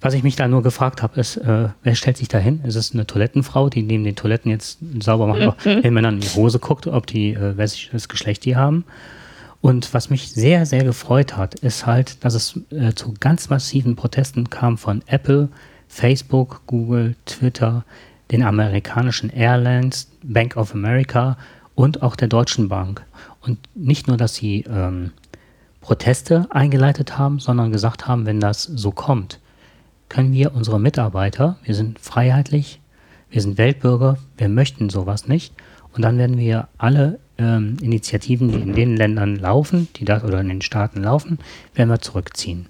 Was 0.00 0.14
ich 0.14 0.22
mich 0.22 0.36
da 0.36 0.48
nur 0.48 0.62
gefragt 0.62 1.02
habe, 1.02 1.18
ist, 1.20 1.36
äh, 1.38 1.68
wer 1.82 1.94
stellt 1.94 2.16
sich 2.16 2.28
da 2.28 2.38
hin? 2.38 2.60
Ist 2.64 2.74
es 2.74 2.92
eine 2.92 3.06
Toilettenfrau, 3.06 3.70
die 3.70 3.82
neben 3.82 4.04
den 4.04 4.16
Toiletten 4.16 4.50
jetzt 4.50 4.78
sauber 5.00 5.26
macht, 5.26 5.64
mhm. 5.64 5.82
den 5.82 5.94
Männern 5.94 6.16
in 6.16 6.20
die 6.20 6.28
Hose 6.28 6.58
guckt, 6.58 6.86
ob 6.86 7.06
die, 7.06 7.32
äh, 7.32 7.56
welches 7.56 8.08
Geschlecht 8.08 8.44
die 8.44 8.56
haben? 8.56 8.84
Und 9.60 9.94
was 9.94 10.10
mich 10.10 10.30
sehr, 10.30 10.66
sehr 10.66 10.84
gefreut 10.84 11.38
hat, 11.38 11.54
ist 11.54 11.86
halt, 11.86 12.22
dass 12.22 12.34
es 12.34 12.60
äh, 12.70 12.92
zu 12.94 13.14
ganz 13.18 13.48
massiven 13.48 13.96
Protesten 13.96 14.50
kam 14.50 14.76
von 14.76 15.02
Apple, 15.06 15.48
Facebook, 15.88 16.60
Google, 16.66 17.16
Twitter, 17.24 17.84
den 18.30 18.42
amerikanischen 18.42 19.30
Airlines, 19.30 20.10
Bank 20.22 20.56
of 20.56 20.74
America 20.74 21.38
und 21.74 22.02
auch 22.02 22.16
der 22.16 22.28
Deutschen 22.28 22.68
Bank. 22.68 23.04
Und 23.40 23.58
nicht 23.74 24.06
nur, 24.08 24.16
dass 24.16 24.34
sie 24.34 24.64
ähm, 24.68 25.12
Proteste 25.80 26.46
eingeleitet 26.50 27.18
haben, 27.18 27.40
sondern 27.40 27.72
gesagt 27.72 28.06
haben, 28.08 28.26
wenn 28.26 28.40
das 28.40 28.62
so 28.62 28.90
kommt, 28.90 29.38
können 30.08 30.32
wir 30.32 30.54
unsere 30.54 30.78
Mitarbeiter, 30.80 31.56
wir 31.64 31.74
sind 31.74 31.98
freiheitlich, 31.98 32.80
wir 33.30 33.42
sind 33.42 33.58
Weltbürger, 33.58 34.16
wir 34.36 34.48
möchten 34.48 34.88
sowas 34.90 35.26
nicht 35.28 35.52
Und 35.92 36.02
dann 36.02 36.18
werden 36.18 36.38
wir 36.38 36.68
alle 36.78 37.18
ähm, 37.38 37.76
Initiativen, 37.82 38.48
die 38.50 38.60
in 38.60 38.74
den 38.74 38.96
Ländern 38.96 39.36
laufen, 39.36 39.88
die 39.96 40.04
da 40.04 40.22
oder 40.22 40.40
in 40.40 40.48
den 40.48 40.62
Staaten 40.62 41.02
laufen, 41.02 41.38
werden 41.74 41.88
wir 41.90 42.00
zurückziehen. 42.00 42.66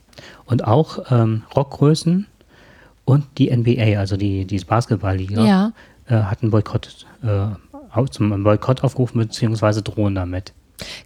Und 0.47 0.65
auch 0.65 1.11
ähm, 1.11 1.43
Rockgrößen 1.55 2.27
und 3.05 3.25
die 3.39 3.55
NBA, 3.55 3.99
also 3.99 4.17
die, 4.17 4.45
die 4.47 4.59
Basketballliga, 4.59 5.45
Ja. 5.45 5.73
äh, 6.09 6.15
hat 6.23 6.43
einen 6.43 6.51
Boykott, 6.51 7.07
äh, 7.23 7.47
zum 8.09 8.43
Boykott 8.43 8.83
aufgerufen, 8.85 9.19
beziehungsweise 9.21 9.83
drohen 9.83 10.15
damit. 10.15 10.53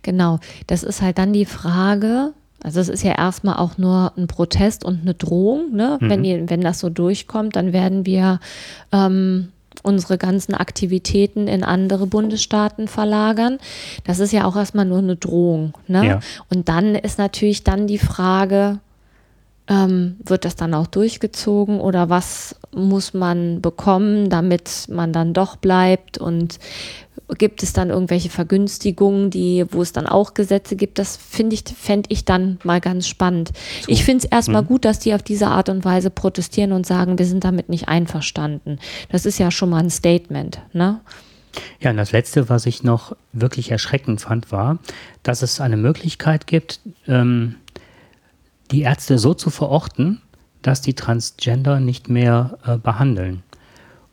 Genau, 0.02 0.38
das 0.66 0.82
ist 0.82 1.02
halt 1.02 1.18
dann 1.18 1.32
die 1.32 1.44
Frage, 1.44 2.32
also 2.62 2.80
es 2.80 2.88
ist 2.88 3.04
ja 3.04 3.16
erstmal 3.16 3.56
auch 3.56 3.78
nur 3.78 4.12
ein 4.16 4.26
Protest 4.26 4.84
und 4.84 5.02
eine 5.02 5.14
Drohung, 5.14 5.74
ne? 5.74 5.98
Wenn, 6.00 6.22
die, 6.22 6.50
wenn 6.50 6.60
das 6.60 6.80
so 6.80 6.90
durchkommt, 6.90 7.54
dann 7.54 7.72
werden 7.72 8.04
wir 8.04 8.40
ähm, 8.90 9.48
unsere 9.82 10.18
ganzen 10.18 10.54
Aktivitäten 10.54 11.46
in 11.46 11.62
andere 11.62 12.06
Bundesstaaten 12.06 12.88
verlagern. 12.88 13.58
Das 14.04 14.18
ist 14.18 14.32
ja 14.32 14.44
auch 14.44 14.56
erstmal 14.56 14.84
nur 14.84 14.98
eine 14.98 15.16
Drohung. 15.16 15.74
Ne? 15.86 16.06
Ja. 16.06 16.20
Und 16.50 16.68
dann 16.68 16.94
ist 16.94 17.18
natürlich 17.18 17.64
dann 17.64 17.86
die 17.86 17.98
Frage, 17.98 18.80
ähm, 19.68 20.16
wird 20.24 20.44
das 20.44 20.56
dann 20.56 20.74
auch 20.74 20.86
durchgezogen 20.86 21.80
oder 21.80 22.08
was 22.08 22.56
muss 22.74 23.14
man 23.14 23.60
bekommen, 23.60 24.30
damit 24.30 24.86
man 24.88 25.12
dann 25.12 25.34
doch 25.34 25.56
bleibt 25.56 26.18
und 26.18 26.58
gibt 27.36 27.62
es 27.62 27.74
dann 27.74 27.90
irgendwelche 27.90 28.30
Vergünstigungen, 28.30 29.28
die, 29.28 29.66
wo 29.70 29.82
es 29.82 29.92
dann 29.92 30.06
auch 30.06 30.32
Gesetze 30.32 30.76
gibt, 30.76 30.98
das 30.98 31.18
finde 31.18 31.54
ich, 31.54 31.64
fände 31.76 32.08
ich 32.10 32.24
dann 32.24 32.58
mal 32.64 32.80
ganz 32.80 33.06
spannend. 33.06 33.50
Ich 33.86 34.04
finde 34.04 34.24
es 34.24 34.30
erstmal 34.30 34.64
gut, 34.64 34.86
dass 34.86 34.98
die 34.98 35.12
auf 35.12 35.22
diese 35.22 35.48
Art 35.48 35.68
und 35.68 35.84
Weise 35.84 36.08
protestieren 36.08 36.72
und 36.72 36.86
sagen, 36.86 37.18
wir 37.18 37.26
sind 37.26 37.44
damit 37.44 37.68
nicht 37.68 37.88
einverstanden. 37.88 38.78
Das 39.10 39.26
ist 39.26 39.38
ja 39.38 39.50
schon 39.50 39.68
mal 39.68 39.82
ein 39.82 39.90
Statement, 39.90 40.60
ne? 40.72 41.00
Ja, 41.80 41.90
und 41.90 41.96
das 41.96 42.12
Letzte, 42.12 42.48
was 42.48 42.66
ich 42.66 42.82
noch 42.82 43.16
wirklich 43.32 43.70
erschreckend 43.70 44.20
fand, 44.20 44.52
war, 44.52 44.78
dass 45.22 45.42
es 45.42 45.60
eine 45.60 45.76
Möglichkeit 45.76 46.46
gibt, 46.46 46.80
ähm, 47.06 47.56
die 48.70 48.82
Ärzte 48.82 49.18
so 49.18 49.34
zu 49.34 49.50
verorten, 49.50 50.20
dass 50.62 50.80
die 50.80 50.94
Transgender 50.94 51.80
nicht 51.80 52.08
mehr 52.08 52.58
äh, 52.64 52.76
behandeln. 52.76 53.42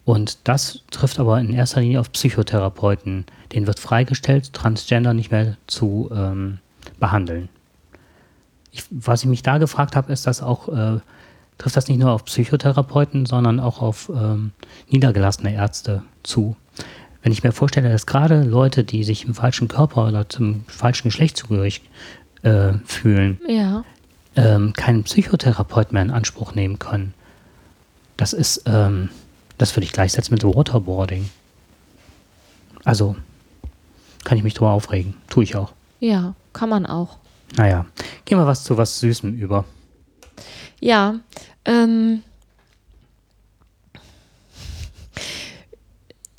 Und 0.05 0.47
das 0.47 0.81
trifft 0.91 1.19
aber 1.19 1.39
in 1.39 1.51
erster 1.51 1.81
Linie 1.81 1.99
auf 1.99 2.11
Psychotherapeuten. 2.11 3.25
Denen 3.51 3.65
wird 3.65 3.79
freigestellt, 3.79 4.53
Transgender 4.53 5.13
nicht 5.13 5.31
mehr 5.31 5.57
zu 5.65 6.09
ähm, 6.13 6.59
behandeln. 6.99 7.49
Ich, 8.71 8.83
was 8.91 9.23
ich 9.23 9.29
mich 9.29 9.41
da 9.41 9.57
gefragt 9.57 9.95
habe, 9.95 10.13
ist, 10.13 10.27
dass 10.27 10.43
auch, 10.43 10.69
äh, 10.69 10.99
trifft 11.57 11.75
das 11.75 11.87
nicht 11.87 11.99
nur 11.99 12.11
auf 12.11 12.25
Psychotherapeuten, 12.25 13.25
sondern 13.25 13.59
auch 13.59 13.81
auf 13.81 14.11
ähm, 14.13 14.51
niedergelassene 14.89 15.53
Ärzte 15.53 16.03
zu. 16.21 16.55
Wenn 17.23 17.31
ich 17.31 17.43
mir 17.43 17.51
vorstelle, 17.51 17.89
dass 17.89 18.05
gerade 18.05 18.43
Leute, 18.43 18.83
die 18.83 19.03
sich 19.03 19.25
im 19.25 19.33
falschen 19.33 19.67
Körper 19.67 20.07
oder 20.07 20.29
zum 20.29 20.65
falschen 20.67 21.07
Geschlecht 21.07 21.37
zugehörig 21.37 21.81
äh, 22.43 22.73
fühlen, 22.85 23.39
Ja. 23.47 23.83
Ähm, 24.35 24.73
keinen 24.73 25.03
Psychotherapeut 25.03 25.91
mehr 25.91 26.01
in 26.01 26.11
Anspruch 26.11 26.55
nehmen 26.55 26.79
können, 26.79 27.13
das 28.17 28.33
ist, 28.33 28.63
ähm, 28.65 29.09
das 29.57 29.75
würde 29.75 29.85
ich 29.85 29.91
gleichsetzen 29.91 30.33
mit 30.33 30.43
Waterboarding. 30.43 31.29
Also, 32.83 33.15
kann 34.23 34.37
ich 34.37 34.43
mich 34.43 34.53
drüber 34.53 34.71
aufregen. 34.71 35.15
Tue 35.27 35.43
ich 35.43 35.55
auch. 35.55 35.73
Ja, 35.99 36.35
kann 36.53 36.69
man 36.69 36.85
auch. 36.85 37.17
Naja, 37.55 37.85
gehen 38.25 38.37
wir 38.37 38.47
was 38.47 38.63
zu 38.63 38.77
was 38.77 38.99
Süßem 38.99 39.33
über. 39.35 39.65
Ja, 40.79 41.19
ähm, 41.63 42.21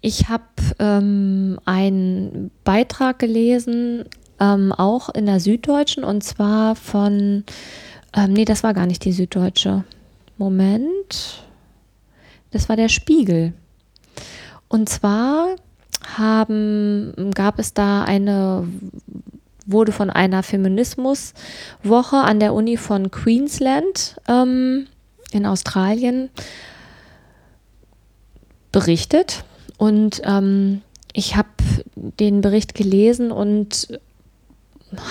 ich 0.00 0.28
habe 0.28 0.44
ähm, 0.78 1.58
einen 1.64 2.50
Beitrag 2.64 3.18
gelesen, 3.18 4.04
ähm, 4.38 4.72
auch 4.72 5.08
in 5.08 5.26
der 5.26 5.40
Süddeutschen, 5.40 6.04
und 6.04 6.22
zwar 6.22 6.76
von, 6.76 7.44
ähm, 8.16 8.32
nee, 8.32 8.44
das 8.44 8.62
war 8.62 8.74
gar 8.74 8.86
nicht 8.86 9.04
die 9.04 9.12
Süddeutsche. 9.12 9.84
Moment, 10.38 11.44
das 12.50 12.68
war 12.68 12.76
der 12.76 12.88
Spiegel. 12.88 13.52
Und 14.68 14.88
zwar 14.88 15.56
haben, 16.16 17.30
gab 17.34 17.58
es 17.58 17.74
da 17.74 18.02
eine 18.02 18.66
wurde 19.66 19.92
von 19.92 20.10
einer 20.10 20.42
Feminismuswoche 20.42 22.16
an 22.16 22.40
der 22.40 22.54
Uni 22.54 22.76
von 22.76 23.10
Queensland 23.10 24.16
ähm, 24.28 24.86
in 25.32 25.44
Australien 25.44 26.30
berichtet. 28.72 29.44
Und 29.76 30.22
ähm, 30.24 30.82
ich 31.12 31.36
habe 31.36 31.48
den 31.94 32.40
Bericht 32.40 32.74
gelesen 32.74 33.32
und 33.32 33.88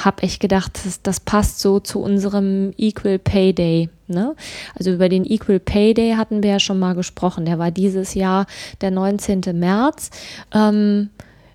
habe 0.03 0.23
echt 0.23 0.39
gedacht, 0.39 0.79
das, 0.83 1.01
das 1.01 1.19
passt 1.19 1.59
so 1.59 1.79
zu 1.79 1.99
unserem 2.01 2.73
Equal 2.77 3.19
Pay 3.19 3.53
Day. 3.53 3.89
Ne? 4.07 4.35
Also 4.77 4.91
über 4.91 5.09
den 5.09 5.25
Equal 5.25 5.59
Pay 5.59 5.93
Day 5.93 6.15
hatten 6.15 6.43
wir 6.43 6.51
ja 6.51 6.59
schon 6.59 6.79
mal 6.79 6.95
gesprochen. 6.95 7.45
Der 7.45 7.59
war 7.59 7.71
dieses 7.71 8.13
Jahr 8.13 8.45
der 8.81 8.91
19. 8.91 9.41
März. 9.53 10.09
Ähm, 10.53 11.09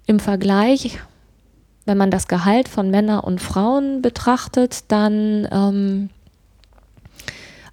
Im 0.06 0.20
Vergleich 0.20 0.98
wenn 1.90 1.98
man 1.98 2.12
das 2.12 2.28
Gehalt 2.28 2.68
von 2.68 2.88
Männern 2.90 3.18
und 3.18 3.40
Frauen 3.40 4.00
betrachtet, 4.00 4.84
dann 4.88 5.48
ähm, 5.50 6.10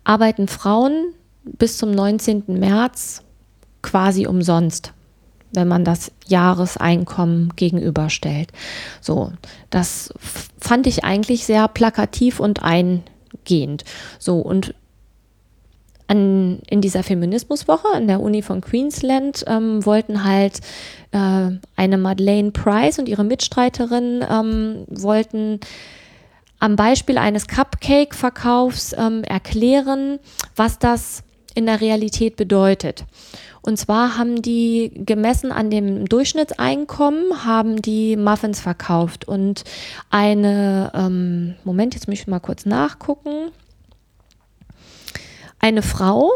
arbeiten 0.03 0.47
Frauen 0.47 1.13
bis 1.43 1.77
zum 1.77 1.91
19. 1.91 2.45
März 2.47 3.21
quasi 3.83 4.25
umsonst, 4.25 4.93
wenn 5.51 5.67
man 5.67 5.85
das 5.85 6.11
Jahreseinkommen 6.27 7.53
gegenüberstellt. 7.55 8.51
So, 9.01 9.31
das 9.69 10.13
fand 10.59 10.87
ich 10.87 11.03
eigentlich 11.03 11.45
sehr 11.45 11.67
plakativ 11.67 12.39
und 12.39 12.63
eingehend. 12.63 13.83
So, 14.19 14.39
und 14.39 14.73
an, 16.07 16.59
in 16.69 16.81
dieser 16.81 17.03
Feminismuswoche 17.03 17.87
an 17.93 18.07
der 18.07 18.21
Uni 18.21 18.41
von 18.41 18.61
Queensland 18.61 19.43
ähm, 19.47 19.85
wollten 19.85 20.23
halt 20.23 20.61
äh, 21.11 21.49
eine 21.75 21.97
Madeleine 21.97 22.51
Price 22.51 22.97
und 22.97 23.09
ihre 23.09 23.23
Mitstreiterin 23.23 24.23
ähm, 24.29 24.85
wollten 24.89 25.59
am 26.59 26.75
Beispiel 26.75 27.17
eines 27.17 27.47
Cupcake-Verkaufs 27.47 28.95
ähm, 28.97 29.23
erklären, 29.23 30.19
was 30.55 30.79
das 30.79 31.23
in 31.57 31.65
der 31.65 31.81
Realität 31.81 32.35
bedeutet. 32.35 33.05
Und 33.61 33.77
zwar 33.77 34.17
haben 34.17 34.41
die 34.41 34.91
gemessen 34.93 35.51
an 35.51 35.69
dem 35.69 36.05
Durchschnittseinkommen, 36.07 37.45
haben 37.45 37.81
die 37.81 38.15
Muffins 38.15 38.61
verkauft. 38.61 39.27
Und 39.27 39.63
eine, 40.09 40.91
ähm, 40.93 41.55
Moment, 41.65 41.93
jetzt 41.93 42.07
muss 42.07 42.19
ich 42.19 42.27
mal 42.27 42.39
kurz 42.39 42.65
nachgucken 42.65 43.51
eine 45.59 45.81
Frau, 45.81 46.31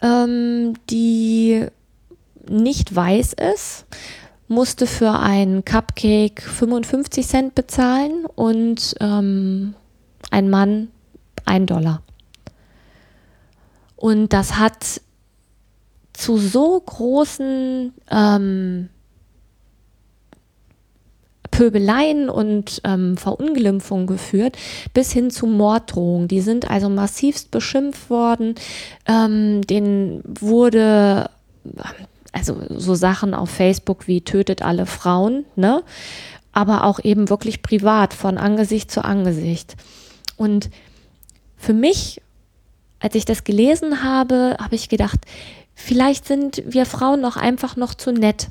ähm, 0.00 0.74
die 0.90 1.66
nicht 2.48 2.94
weiß 2.94 3.34
ist, 3.54 3.86
musste 4.48 4.86
für 4.86 5.12
einen 5.12 5.64
Cupcake 5.64 6.42
55 6.42 7.26
Cent 7.26 7.54
bezahlen 7.54 8.26
und 8.34 8.94
ähm, 9.00 9.74
ein 10.30 10.50
Mann 10.50 10.88
ein 11.44 11.66
Dollar. 11.66 12.02
Und 14.02 14.32
das 14.32 14.58
hat 14.58 15.00
zu 16.12 16.36
so 16.36 16.80
großen 16.80 17.94
ähm, 18.10 18.88
Pöbeleien 21.52 22.28
und 22.28 22.80
ähm, 22.82 23.16
Verunglimpfungen 23.16 24.08
geführt, 24.08 24.56
bis 24.92 25.12
hin 25.12 25.30
zu 25.30 25.46
Morddrohungen. 25.46 26.26
Die 26.26 26.40
sind 26.40 26.68
also 26.68 26.88
massivst 26.88 27.52
beschimpft 27.52 28.10
worden. 28.10 28.56
Ähm, 29.06 29.64
denen 29.68 30.24
wurde, 30.26 31.30
also 32.32 32.60
so 32.70 32.96
Sachen 32.96 33.34
auf 33.34 33.50
Facebook 33.50 34.08
wie 34.08 34.22
tötet 34.22 34.62
alle 34.62 34.86
Frauen, 34.86 35.44
ne? 35.54 35.84
Aber 36.50 36.86
auch 36.86 36.98
eben 37.04 37.30
wirklich 37.30 37.62
privat, 37.62 38.14
von 38.14 38.36
Angesicht 38.36 38.90
zu 38.90 39.04
Angesicht. 39.04 39.76
Und 40.36 40.70
für 41.56 41.72
mich, 41.72 42.20
als 43.02 43.14
ich 43.14 43.26
das 43.26 43.44
gelesen 43.44 44.02
habe, 44.02 44.56
habe 44.58 44.74
ich 44.74 44.88
gedacht, 44.88 45.20
vielleicht 45.74 46.26
sind 46.26 46.62
wir 46.64 46.86
Frauen 46.86 47.20
noch 47.20 47.36
einfach 47.36 47.76
noch 47.76 47.94
zu 47.94 48.12
nett 48.12 48.48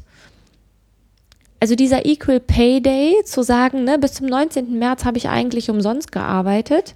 also 1.61 1.75
dieser 1.75 2.07
Equal 2.07 2.39
Pay 2.39 2.81
Day, 2.81 3.21
zu 3.23 3.43
sagen, 3.43 3.83
ne, 3.83 3.99
bis 3.99 4.13
zum 4.13 4.25
19. 4.25 4.79
März 4.79 5.05
habe 5.05 5.19
ich 5.19 5.29
eigentlich 5.29 5.69
umsonst 5.69 6.11
gearbeitet, 6.11 6.95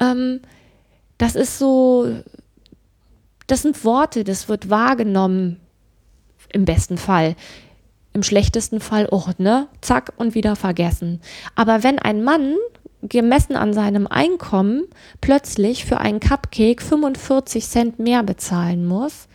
ähm, 0.00 0.40
das 1.18 1.34
ist 1.34 1.58
so, 1.58 2.22
das 3.48 3.62
sind 3.62 3.84
Worte, 3.84 4.22
das 4.22 4.48
wird 4.48 4.70
wahrgenommen 4.70 5.60
im 6.52 6.64
besten 6.64 6.96
Fall. 6.96 7.34
Im 8.12 8.22
schlechtesten 8.22 8.78
Fall, 8.78 9.08
oh, 9.10 9.24
ne, 9.38 9.66
zack 9.80 10.12
und 10.16 10.36
wieder 10.36 10.54
vergessen. 10.54 11.20
Aber 11.56 11.82
wenn 11.82 11.98
ein 11.98 12.22
Mann 12.22 12.54
gemessen 13.08 13.56
an 13.56 13.72
seinem 13.72 14.06
Einkommen 14.06 14.84
plötzlich 15.20 15.84
für 15.84 15.98
einen 15.98 16.20
Cupcake 16.20 16.82
45 16.82 17.66
Cent 17.66 17.98
mehr 17.98 18.22
bezahlen 18.22 18.86
muss, 18.86 19.28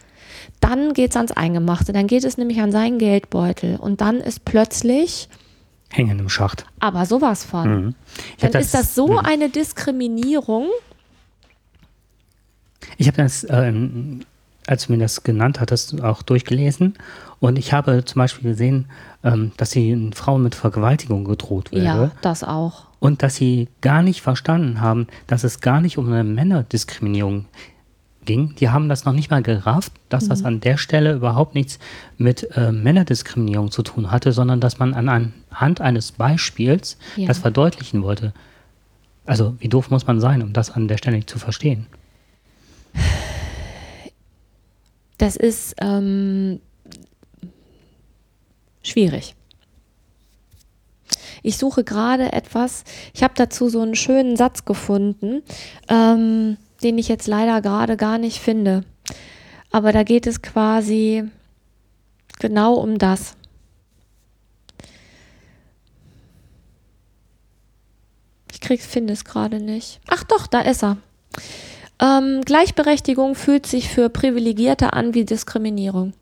dann 0.60 0.93
geht 0.93 1.12
es 1.12 1.15
ans 1.15 1.32
Eingemachte, 1.32 1.93
dann 1.93 2.08
geht 2.08 2.23
es 2.23 2.38
nämlich 2.38 2.60
an 2.62 2.71
seinen 2.71 2.97
Geldbeutel 2.97 3.77
und 3.77 4.01
dann 4.01 4.17
ist 4.17 4.45
plötzlich 4.45 5.29
Hängen 5.91 6.19
im 6.19 6.29
Schacht. 6.29 6.65
aber 6.79 7.05
sowas 7.05 7.43
von. 7.43 7.86
Mhm. 7.86 7.95
Dann 8.39 8.62
ist 8.62 8.73
das 8.73 8.93
so 8.93 9.08
mhm. 9.08 9.19
eine 9.19 9.49
Diskriminierung. 9.49 10.67
Ich 12.97 13.08
habe 13.08 13.17
das, 13.17 13.45
ähm, 13.49 14.21
als 14.69 14.86
du 14.88 14.91
mir 14.93 14.99
das 14.99 15.23
genannt 15.23 15.60
hattest, 15.60 16.01
auch 16.01 16.21
durchgelesen. 16.21 16.93
Und 17.39 17.58
ich 17.58 17.73
habe 17.73 18.05
zum 18.05 18.19
Beispiel 18.19 18.51
gesehen, 18.51 18.86
ähm, 19.23 19.51
dass 19.58 19.71
sie 19.71 20.12
Frauen 20.13 20.43
mit 20.43 20.55
Vergewaltigung 20.55 21.23
gedroht 21.25 21.69
Ja, 21.71 21.82
wäre. 21.84 22.12
das 22.21 22.43
auch. 22.43 22.86
Und 22.99 23.23
dass 23.23 23.36
sie 23.36 23.67
gar 23.82 24.01
nicht 24.03 24.21
verstanden 24.21 24.82
haben, 24.82 25.08
dass 25.27 25.43
es 25.43 25.62
gar 25.62 25.82
nicht 25.82 25.97
um 25.97 26.08
eine 26.12 26.23
Männerdiskriminierung 26.23 27.45
ging. 28.25 28.53
Die 28.60 28.69
haben 28.69 28.89
das 28.89 29.05
noch 29.05 29.13
nicht 29.13 29.32
mal 29.32 29.41
gerafft, 29.41 29.93
dass 30.10 30.25
Mhm. 30.25 30.29
das 30.29 30.43
an 30.45 30.60
der 30.60 30.77
Stelle 30.77 31.13
überhaupt 31.13 31.55
nichts 31.55 31.79
mit 32.17 32.47
äh, 32.55 32.71
Männerdiskriminierung 32.71 33.71
zu 33.71 33.82
tun 33.82 34.12
hatte, 34.12 34.34
sondern 34.34 34.60
dass 34.60 34.77
man 34.77 34.93
an- 34.93 35.34
anhand 35.49 35.82
eines 35.82 36.12
Beispiels 36.12 36.97
Ja. 37.15 37.27
das 37.27 37.39
verdeutlichen 37.39 38.03
wollte. 38.03 38.34
Also 39.25 39.55
wie 39.60 39.69
doof 39.69 39.89
muss 39.89 40.05
man 40.05 40.19
sein, 40.19 40.41
um 40.43 40.53
das 40.53 40.69
an 40.69 40.88
der 40.88 40.97
Stelle 40.97 41.15
nicht 41.15 41.29
zu 41.29 41.39
verstehen? 41.39 41.88
Das 45.19 45.36
ist 45.36 45.75
ähm, 45.82 46.62
schwierig. 48.82 49.36
Ich 51.43 51.58
suche 51.58 51.84
gerade 51.84 52.32
etwas. 52.32 52.86
Ich 53.13 53.21
habe 53.21 53.34
dazu 53.36 53.69
so 53.69 53.82
einen 53.82 53.95
schönen 53.95 54.38
Satz 54.38 54.63
gefunden, 54.63 55.43
ähm, 55.89 56.58
den 56.82 56.97
ich 56.97 57.10
jetzt 57.10 57.27
leider 57.27 57.62
gerade 57.62 57.97
gar 57.97 58.17
nicht 58.17 58.39
finde. 58.39 58.86
Aber 59.71 59.91
da 59.91 60.03
geht 60.03 60.25
es 60.25 60.41
quasi 60.41 61.25
genau 62.39 62.75
um 62.75 62.97
das. 62.97 63.36
Ich 68.51 68.82
finde 68.82 69.13
es 69.13 69.25
gerade 69.25 69.60
nicht. 69.60 69.99
Ach 70.08 70.23
doch, 70.23 70.47
da 70.47 70.62
ist 70.62 70.84
er. 70.84 70.97
Ähm, 72.02 72.42
Gleichberechtigung 72.46 73.36
fühlt 73.36 73.66
sich 73.66 73.90
für 73.90 74.10
Privilegierte 74.10 74.94
an 74.94 75.14
wie 75.14 75.26
Diskriminierung. 75.26 76.14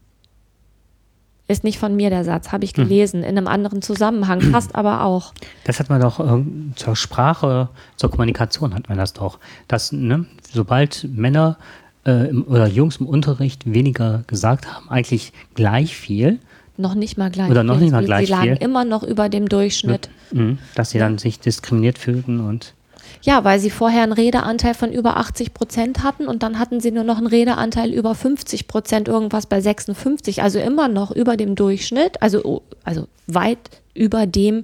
Ist 1.50 1.63
nicht 1.63 1.80
von 1.80 1.96
mir 1.96 2.10
der 2.10 2.26
Satz, 2.26 2.52
habe 2.52 2.66
ich 2.66 2.74
gelesen, 2.74 3.24
in 3.24 3.38
einem 3.38 3.48
anderen 3.48 3.82
Zusammenhang, 3.82 4.40
passt 4.52 4.76
aber 4.76 5.04
auch. 5.04 5.34
Das 5.63 5.80
hat 5.80 5.90
man 5.90 6.02
doch 6.02 6.20
ähm, 6.20 6.74
zur 6.76 6.96
Sprache, 6.96 7.70
zur 7.96 8.12
Kommunikation 8.12 8.74
hat 8.74 8.90
man 8.90 8.98
das 8.98 9.13
doch. 9.13 9.40
Dass, 9.70 9.92
ne, 9.94 10.26
sobald 10.52 11.08
Männer 11.10 11.58
äh, 12.06 12.30
im, 12.30 12.44
oder 12.48 12.68
Jungs 12.68 12.98
im 12.98 13.06
Unterricht 13.06 13.72
weniger 13.72 14.24
gesagt 14.28 14.68
haben, 14.74 14.90
eigentlich 14.90 15.32
gleich 15.54 15.96
viel, 15.96 16.40
Noch 16.76 16.96
nicht 16.96 17.18
mal 17.18 17.32
gleich. 17.32 17.50
Oder 17.50 17.63
noch 17.63 17.76
viel. 17.76 17.84
nicht 17.84 17.92
mal 17.94 18.02
Sie 18.02 18.08
gleich 18.08 18.30
lagen 18.30 18.58
viel. 18.58 18.63
immer 18.63 18.84
noch 18.84 19.04
über 19.04 19.30
dem 19.30 19.48
Durchschnitt. 19.48 20.10
mh, 20.32 20.58
dass 20.76 20.90
sie 20.90 21.00
dann 21.00 21.18
sich 21.18 21.40
diskriminiert 21.40 21.98
fühlten 21.98 22.40
und 22.42 22.74
Ja, 23.22 23.43
weil 23.43 23.60
sie 23.60 23.70
vorher 23.70 24.04
einen 24.04 24.13
Redeanteil 24.13 24.74
von 24.74 24.91
über 24.91 25.17
80 25.17 25.54
Prozent 25.54 26.04
hatten 26.04 26.28
und 26.28 26.43
dann 26.43 26.60
hatten 26.60 26.80
sie 26.80 26.91
nur 26.91 27.04
noch 27.04 27.17
einen 27.17 27.28
Redeanteil 27.28 27.93
über 27.93 28.15
50 28.15 28.67
Prozent, 28.67 29.08
irgendwas 29.08 29.48
bei 29.48 29.60
56, 29.60 30.41
also 30.41 30.60
immer 30.60 30.88
noch 30.88 31.12
über 31.12 31.36
dem 31.36 31.56
Durchschnitt, 31.56 32.22
also, 32.22 32.62
also 32.84 33.08
weit 33.28 33.60
über 33.93 34.28
dem 34.28 34.63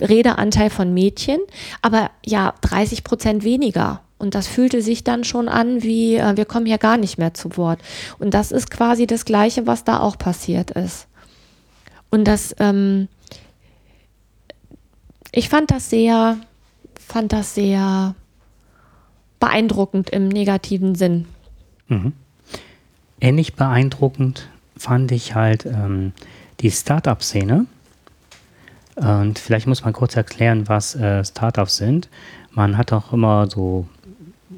Redeanteil 0.00 0.70
von 0.70 0.92
Mädchen, 0.92 1.38
aber 1.82 2.10
ja 2.24 2.54
30 2.62 3.04
Prozent 3.04 3.44
weniger. 3.44 4.00
Und 4.18 4.34
das 4.34 4.46
fühlte 4.46 4.80
sich 4.80 5.04
dann 5.04 5.24
schon 5.24 5.48
an, 5.48 5.82
wie 5.82 6.16
äh, 6.16 6.36
wir 6.36 6.44
kommen 6.44 6.66
hier 6.66 6.78
gar 6.78 6.96
nicht 6.96 7.18
mehr 7.18 7.34
zu 7.34 7.56
Wort. 7.56 7.80
Und 8.18 8.32
das 8.32 8.52
ist 8.52 8.70
quasi 8.70 9.06
das 9.06 9.24
Gleiche, 9.24 9.66
was 9.66 9.84
da 9.84 10.00
auch 10.00 10.16
passiert 10.16 10.70
ist. 10.70 11.08
Und 12.10 12.24
das, 12.24 12.54
ähm, 12.58 13.08
ich 15.32 15.48
fand 15.48 15.70
das 15.72 15.90
sehr, 15.90 16.38
fand 17.06 17.32
das 17.32 17.54
sehr 17.54 18.14
beeindruckend 19.40 20.10
im 20.10 20.28
negativen 20.28 20.94
Sinn. 20.94 21.26
ähnlich 23.20 23.54
beeindruckend 23.54 24.48
fand 24.76 25.12
ich 25.12 25.34
halt 25.34 25.66
ähm, 25.66 26.12
die 26.60 26.70
Startup-Szene. 26.70 27.66
Und 28.96 29.38
vielleicht 29.38 29.66
muss 29.66 29.82
man 29.82 29.92
kurz 29.92 30.14
erklären, 30.14 30.68
was 30.68 30.94
äh, 30.94 31.24
Startups 31.24 31.76
sind. 31.76 32.08
Man 32.52 32.76
hat 32.76 32.92
auch 32.92 33.12
immer 33.12 33.48
so 33.50 33.88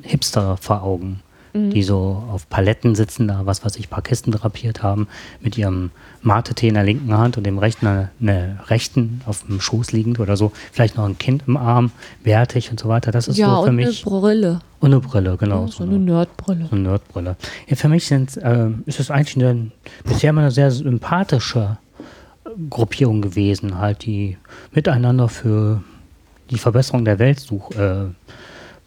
Hipster 0.02 0.56
vor 0.58 0.82
Augen, 0.82 1.22
die 1.56 1.82
so 1.82 2.22
auf 2.30 2.48
Paletten 2.48 2.94
sitzen, 2.94 3.28
da 3.28 3.42
was 3.44 3.64
weiß 3.64 3.76
ich, 3.76 3.90
paar 3.90 4.02
Kisten 4.02 4.30
drapiert 4.32 4.82
haben, 4.82 5.08
mit 5.40 5.56
ihrem 5.58 5.90
Mate-Tee 6.22 6.68
in 6.68 6.74
der 6.74 6.84
linken 6.84 7.16
Hand 7.16 7.36
und 7.36 7.44
dem 7.44 7.58
rechten, 7.58 7.86
eine, 7.86 8.10
eine 8.20 8.58
rechten 8.68 9.20
auf 9.26 9.44
dem 9.44 9.60
Schoß 9.60 9.92
liegend 9.92 10.20
oder 10.20 10.36
so. 10.36 10.52
Vielleicht 10.72 10.96
noch 10.96 11.04
ein 11.04 11.18
Kind 11.18 11.44
im 11.46 11.56
Arm, 11.56 11.90
bärtig 12.24 12.70
und 12.70 12.80
so 12.80 12.88
weiter. 12.88 13.12
Das 13.12 13.28
ist 13.28 13.38
ja, 13.38 13.56
so 13.56 13.62
für 13.62 13.70
und 13.70 13.76
mich. 13.76 14.06
eine 14.06 14.20
Brille. 14.20 14.60
Und 14.80 14.92
eine 14.92 15.00
Brille, 15.00 15.36
genau. 15.36 15.66
so 15.68 15.84
eine 15.84 15.98
Nerdbrille. 15.98 16.66
So 16.66 16.76
eine 16.76 16.82
Nerdbrille. 16.82 17.36
Ja, 17.68 17.76
für 17.76 17.88
mich 17.88 18.06
sind, 18.06 18.38
ähm, 18.42 18.82
ist 18.86 19.00
es 19.00 19.10
eigentlich 19.10 19.42
eine, 19.42 19.70
bisher 20.04 20.32
mal 20.32 20.42
eine 20.42 20.50
sehr 20.50 20.70
sympathische 20.70 21.78
äh, 22.44 22.50
Gruppierung 22.68 23.22
gewesen, 23.22 23.78
halt, 23.78 24.04
die 24.04 24.36
miteinander 24.72 25.28
für 25.28 25.82
die 26.50 26.58
Verbesserung 26.58 27.04
der 27.04 27.18
Welt 27.18 27.40
such, 27.40 27.70
äh, 27.72 28.06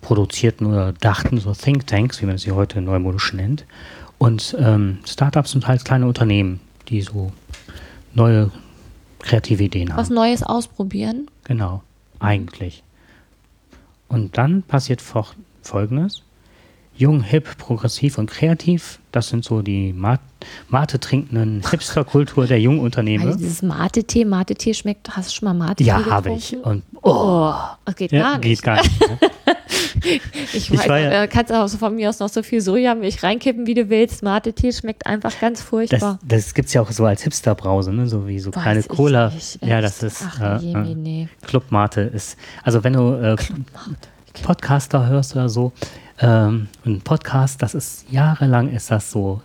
produzierten 0.01 0.67
oder 0.67 0.93
dachten, 0.93 1.39
so 1.39 1.53
Thinktanks, 1.53 2.21
wie 2.21 2.25
man 2.25 2.37
sie 2.37 2.51
heute 2.51 2.81
neumodisch 2.81 3.33
nennt. 3.33 3.65
Und 4.17 4.55
ähm, 4.59 4.99
Startups 5.05 5.51
sind 5.51 5.67
halt 5.67 5.85
kleine 5.85 6.05
Unternehmen, 6.07 6.59
die 6.87 7.01
so 7.01 7.31
neue 8.13 8.51
kreative 9.19 9.63
Ideen 9.63 9.91
haben. 9.91 9.97
Was 9.97 10.09
Neues 10.09 10.43
ausprobieren. 10.43 11.27
Genau, 11.43 11.83
eigentlich. 12.19 12.83
Und 14.07 14.37
dann 14.37 14.63
passiert 14.63 15.01
Folgendes. 15.61 16.23
Jung, 16.99 17.21
hip, 17.23 17.57
progressiv 17.57 18.17
und 18.17 18.29
kreativ, 18.29 18.99
das 19.13 19.29
sind 19.29 19.45
so 19.45 19.61
die 19.61 19.93
Mat 19.93 20.19
Mate 20.67 20.99
trinkenden 20.99 21.63
Hipsterkultur 21.71 22.45
der 22.45 22.59
jungen 22.59 22.77
Also 22.79 22.85
Unternehmen. 22.85 23.37
dieses 23.37 23.61
Mate-Tee, 23.61 24.25
Mate-Tee 24.25 24.73
schmeckt, 24.73 25.09
hast 25.15 25.29
du 25.29 25.35
schon 25.35 25.47
mal 25.47 25.53
Mate-Tee 25.67 25.85
Ja, 25.85 26.05
habe 26.05 26.31
ich. 26.33 26.55
Und 26.57 26.83
oh, 27.01 27.09
Oh, 27.11 27.53
das 27.85 27.95
geht 27.95 28.11
ja, 28.11 28.21
gar 28.21 28.37
nicht. 28.37 28.43
geht 28.43 28.63
gar 28.63 28.81
nicht. 28.81 28.99
ne? 28.99 29.17
Ich, 30.03 30.21
Ich 30.53 30.71
weiß, 30.77 30.87
war 30.89 30.99
ja- 30.99 31.23
äh, 31.23 31.27
kannst 31.27 31.51
auch 31.53 31.67
von 31.69 31.95
mir 31.95 32.09
aus 32.09 32.19
noch 32.19 32.29
so 32.29 32.41
viel 32.43 32.59
Sojamilch 32.61 33.21
reinkippen, 33.23 33.65
wie 33.67 33.73
du 33.75 33.89
willst. 33.89 34.23
Mate-Tee 34.23 34.71
schmeckt 34.73 35.05
einfach 35.05 35.37
ganz 35.39 35.59
Das, 35.59 35.67
furchtbar. 35.67 36.19
das 36.25 36.53
gibt 36.53 36.67
es 36.67 36.73
ja 36.73 36.81
auch 36.81 36.91
so 36.91 37.05
als 37.05 37.23
Hipsterbrause, 37.23 37.93
ne? 37.93 38.07
so 38.07 38.27
wie 38.27 38.39
so 38.39 38.53
Weiß 38.53 38.61
kleine 38.61 38.79
ich 38.81 38.87
Cola. 38.89 39.29
nicht, 39.29 39.59
ja, 39.63 39.79
das 39.81 40.01
ist 40.03 40.23
Ach, 40.27 40.61
äh, 40.61 40.65
je, 40.65 40.73
äh, 40.73 40.95
nee. 40.95 41.27
Club 41.45 41.65
Mate 41.71 42.01
ist. 42.01 42.37
Also 42.63 42.83
wenn 42.83 42.93
du 42.93 43.13
äh, 43.13 43.35
Podcaster 44.43 45.07
hörst 45.07 45.35
oder 45.35 45.49
so, 45.49 45.71
ähm, 46.19 46.67
ein 46.85 47.01
Podcast, 47.01 47.61
das 47.61 47.73
ist 47.73 48.11
jahrelang 48.11 48.69
ist 48.69 48.91
das 48.91 49.11
so 49.11 49.41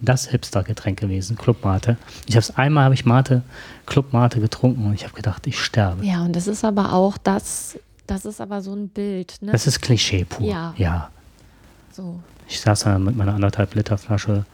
das 0.00 0.28
Hipster-Getränk 0.28 0.98
gewesen, 0.98 1.36
Club 1.36 1.64
Mate. 1.64 1.96
Ich 2.26 2.34
habe 2.34 2.40
es 2.40 2.56
einmal 2.56 2.84
habe 2.84 2.94
ich 2.94 3.04
Mate, 3.04 3.42
Club 3.86 4.12
Mate 4.12 4.40
getrunken 4.40 4.86
und 4.86 4.94
ich 4.94 5.04
habe 5.04 5.14
gedacht, 5.14 5.46
ich 5.46 5.62
sterbe. 5.62 6.04
Ja, 6.04 6.22
und 6.22 6.34
das 6.34 6.46
ist 6.46 6.64
aber 6.64 6.92
auch 6.94 7.18
das, 7.18 7.78
das 8.06 8.24
ist 8.24 8.40
aber 8.40 8.62
so 8.62 8.74
ein 8.74 8.88
Bild, 8.88 9.36
ne? 9.40 9.52
Das 9.52 9.66
ist 9.66 9.80
Klischee 9.80 10.24
pur. 10.24 10.46
Ja. 10.46 10.74
ja. 10.76 11.10
so 11.92 12.20
Ich 12.48 12.60
saß 12.60 12.80
da 12.80 12.98
mit 12.98 13.16
meiner 13.16 13.34
anderthalb 13.34 13.74
Liter 13.74 13.98
Flasche 13.98 14.46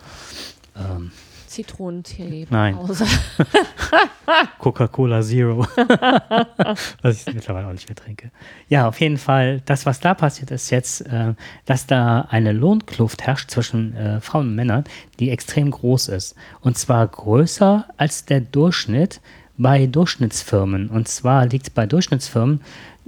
ähm, 0.77 1.13
Zitronentee. 1.57 2.47
Nein. 2.51 2.77
Coca-Cola 4.59 5.23
Zero. 5.23 5.67
was 7.03 7.27
ich 7.27 7.35
mittlerweile 7.35 7.69
auch 7.69 7.73
nicht 7.73 7.89
mehr 7.89 7.97
trinke. 7.97 8.31
Ja, 8.69 8.89
auf 8.89 9.01
jeden 9.01 9.17
Fall, 9.17 9.63
das, 9.65 9.87
was 9.87 10.01
da 10.01 10.13
passiert, 10.13 10.51
ist 10.51 10.69
jetzt, 10.69 11.01
äh, 11.07 11.33
dass 11.65 11.87
da 11.87 12.27
eine 12.29 12.53
Lohnkluft 12.53 13.23
herrscht 13.23 13.51
zwischen 13.51 13.97
äh, 13.97 14.21
Frauen 14.21 14.49
und 14.49 14.55
Männern, 14.55 14.85
die 15.19 15.31
extrem 15.31 15.71
groß 15.71 16.09
ist. 16.09 16.35
Und 16.61 16.77
zwar 16.77 17.07
größer 17.07 17.87
als 17.97 18.27
der 18.27 18.41
Durchschnitt 18.41 19.23
bei 19.57 19.87
Durchschnittsfirmen. 19.87 20.91
Und 20.91 21.09
zwar 21.09 21.47
liegt 21.47 21.73
bei 21.73 21.87
Durchschnittsfirmen, 21.87 22.61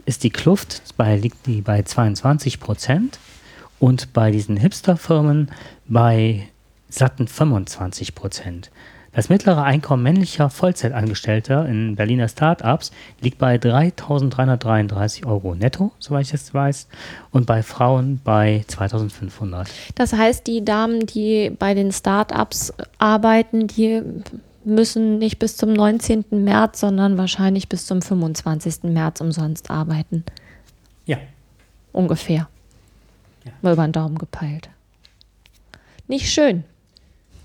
ist 0.06 0.24
die 0.24 0.30
Kluft 0.30 0.82
bei, 0.96 1.16
liegt 1.16 1.44
die 1.46 1.61
bei 1.61 1.82
22 1.82 2.61
Prozent 2.61 3.18
und 3.78 4.14
bei 4.14 4.30
diesen 4.30 4.56
Hipsterfirmen 4.56 5.50
bei 5.87 6.48
satten 6.88 7.29
25 7.29 8.14
Prozent. 8.14 8.70
Das 9.12 9.29
mittlere 9.29 9.62
Einkommen 9.62 10.03
männlicher 10.03 10.48
Vollzeitangestellter 10.51 11.66
in 11.66 11.96
Berliner 11.96 12.29
Startups 12.29 12.92
liegt 13.20 13.38
bei 13.38 13.57
3.333 13.57 15.27
Euro 15.27 15.55
netto, 15.55 15.92
soweit 15.98 16.27
ich 16.27 16.31
das 16.31 16.53
weiß, 16.53 16.87
und 17.33 17.46
bei 17.46 17.62
Frauen 17.62 18.20
bei 18.22 18.64
2.500. 18.68 19.66
Das 19.94 20.12
heißt, 20.12 20.46
die 20.46 20.64
Damen, 20.64 21.07
die 21.07 21.51
bei 21.59 21.74
den 21.74 21.90
Startups 21.90 22.72
arbeiten, 22.98 23.66
die 23.66 24.03
müssen 24.64 25.18
nicht 25.18 25.38
bis 25.38 25.57
zum 25.57 25.72
19. 25.72 26.27
März, 26.31 26.81
sondern 26.81 27.18
wahrscheinlich 27.18 27.68
bis 27.68 27.87
zum 27.87 28.03
25. 28.03 28.85
März 28.85 29.20
umsonst 29.20 29.70
arbeiten. 29.70 30.24
Ja, 31.07 31.18
Ungefähr. 31.98 32.48
Ja. 33.44 33.53
Mal 33.62 33.72
über 33.72 33.87
den 33.87 33.92
Daumen 33.92 34.18
gepeilt. 34.18 34.68
Nicht 36.07 36.31
schön. 36.31 36.62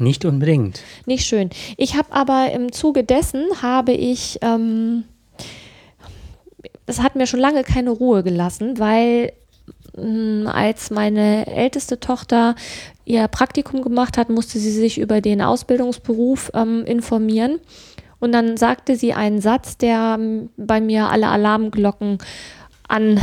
Nicht 0.03 0.25
unbedingt. 0.25 0.81
Nicht 1.05 1.25
schön. 1.25 1.49
Ich 1.77 1.95
habe 1.95 2.11
aber 2.11 2.51
im 2.51 2.71
Zuge 2.71 3.03
dessen 3.03 3.61
habe 3.61 3.93
ich, 3.93 4.37
ähm, 4.41 5.05
das 6.85 7.01
hat 7.01 7.15
mir 7.15 7.25
schon 7.25 7.39
lange 7.39 7.63
keine 7.63 7.91
Ruhe 7.91 8.21
gelassen, 8.21 8.79
weil 8.79 9.31
mh, 9.95 10.51
als 10.51 10.91
meine 10.91 11.47
älteste 11.47 11.99
Tochter 11.99 12.55
ihr 13.05 13.27
Praktikum 13.29 13.81
gemacht 13.81 14.17
hat, 14.17 14.29
musste 14.29 14.59
sie 14.59 14.71
sich 14.71 14.97
über 14.99 15.21
den 15.21 15.41
Ausbildungsberuf 15.41 16.51
ähm, 16.53 16.83
informieren. 16.85 17.59
Und 18.19 18.31
dann 18.31 18.57
sagte 18.57 18.95
sie 18.95 19.13
einen 19.13 19.41
Satz, 19.41 19.77
der 19.77 20.17
ähm, 20.19 20.49
bei 20.57 20.81
mir 20.81 21.09
alle 21.09 21.27
Alarmglocken 21.27 22.17
an 22.87 23.19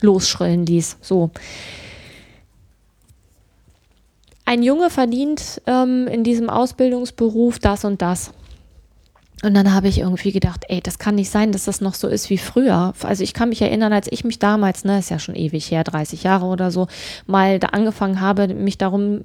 losschrillen 0.00 0.66
ließ. 0.66 0.98
So. 1.00 1.30
Ein 4.52 4.62
Junge 4.62 4.90
verdient 4.90 5.62
ähm, 5.66 6.06
in 6.08 6.24
diesem 6.24 6.50
Ausbildungsberuf 6.50 7.58
das 7.58 7.86
und 7.86 8.02
das. 8.02 8.34
Und 9.42 9.54
dann 9.54 9.72
habe 9.72 9.88
ich 9.88 10.00
irgendwie 10.00 10.30
gedacht, 10.30 10.64
ey, 10.68 10.82
das 10.82 10.98
kann 10.98 11.14
nicht 11.14 11.30
sein, 11.30 11.52
dass 11.52 11.64
das 11.64 11.80
noch 11.80 11.94
so 11.94 12.06
ist 12.06 12.28
wie 12.28 12.36
früher. 12.36 12.92
Also 13.02 13.24
ich 13.24 13.32
kann 13.32 13.48
mich 13.48 13.62
erinnern, 13.62 13.94
als 13.94 14.08
ich 14.10 14.24
mich 14.24 14.38
damals, 14.38 14.84
ne, 14.84 14.98
ist 14.98 15.08
ja 15.08 15.18
schon 15.18 15.36
ewig 15.36 15.70
her, 15.70 15.84
30 15.84 16.24
Jahre 16.24 16.44
oder 16.44 16.70
so, 16.70 16.86
mal 17.26 17.60
da 17.60 17.68
angefangen 17.68 18.20
habe, 18.20 18.46
mich 18.48 18.76
darum 18.76 19.22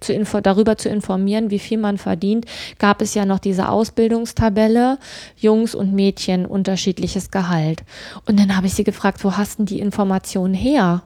zu 0.00 0.12
darüber 0.42 0.76
zu 0.76 0.90
informieren, 0.90 1.50
wie 1.50 1.58
viel 1.58 1.78
man 1.78 1.96
verdient, 1.96 2.44
gab 2.78 3.00
es 3.00 3.14
ja 3.14 3.24
noch 3.24 3.38
diese 3.38 3.70
Ausbildungstabelle, 3.70 4.98
Jungs 5.38 5.74
und 5.74 5.94
Mädchen 5.94 6.44
unterschiedliches 6.44 7.30
Gehalt. 7.30 7.84
Und 8.26 8.38
dann 8.38 8.54
habe 8.54 8.66
ich 8.66 8.74
sie 8.74 8.84
gefragt, 8.84 9.24
wo 9.24 9.34
hast 9.34 9.60
denn 9.60 9.66
die 9.66 9.80
Informationen 9.80 10.52
her? 10.52 11.04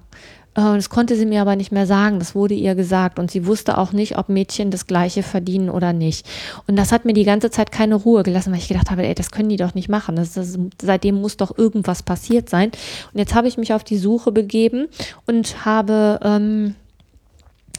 Äh, 0.57 0.75
das 0.75 0.91
konnte 0.91 1.15
sie 1.17 1.27
mir 1.27 1.43
aber 1.43 1.55
nicht 1.55 1.71
mehr 1.71 1.87
sagen. 1.87 2.19
Das 2.19 2.35
wurde 2.35 2.55
ihr 2.55 2.75
gesagt. 2.75 3.19
Und 3.19 3.31
sie 3.31 3.47
wusste 3.47 3.79
auch 3.79 3.93
nicht, 3.93 4.19
ob 4.19 4.29
Mädchen 4.29 4.71
das 4.71 4.87
Gleiche 4.87 5.23
verdienen 5.23 5.71
oder 5.71 5.93
nicht. 5.93 6.27
Und 6.67 6.77
das 6.77 6.91
hat 6.91 7.05
mir 7.05 7.13
die 7.13 7.25
ganze 7.25 7.51
Zeit 7.51 7.71
keine 7.71 7.95
Ruhe 7.95 8.23
gelassen, 8.23 8.51
weil 8.53 8.59
ich 8.59 8.69
gedacht 8.69 8.91
habe, 8.91 9.07
ey, 9.07 9.15
das 9.15 9.31
können 9.31 9.49
die 9.49 9.57
doch 9.57 9.75
nicht 9.75 9.89
machen. 9.89 10.17
Das, 10.17 10.33
das, 10.33 10.59
seitdem 10.81 11.21
muss 11.21 11.37
doch 11.37 11.57
irgendwas 11.57 12.03
passiert 12.03 12.49
sein. 12.49 12.71
Und 13.13 13.19
jetzt 13.19 13.35
habe 13.35 13.49
ich 13.49 13.59
mich 13.59 13.73
auf 13.73 13.85
die 13.85 13.99
Suche 13.99 14.33
begeben 14.33 14.89
und 15.27 15.65
habe 15.65 16.19
ähm, 16.23 16.75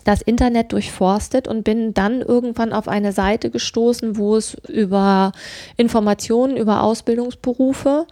das 0.03 0.21
Internet 0.21 0.71
durchforstet 0.71 1.49
und 1.49 1.63
bin 1.63 1.93
dann 1.93 2.21
irgendwann 2.21 2.71
auf 2.71 2.87
eine 2.87 3.11
Seite 3.11 3.49
gestoßen, 3.49 4.15
wo 4.15 4.37
es 4.37 4.55
über 4.69 5.33
Informationen 5.75 6.55
über 6.55 6.81
Ausbildungsberufe 6.81 8.07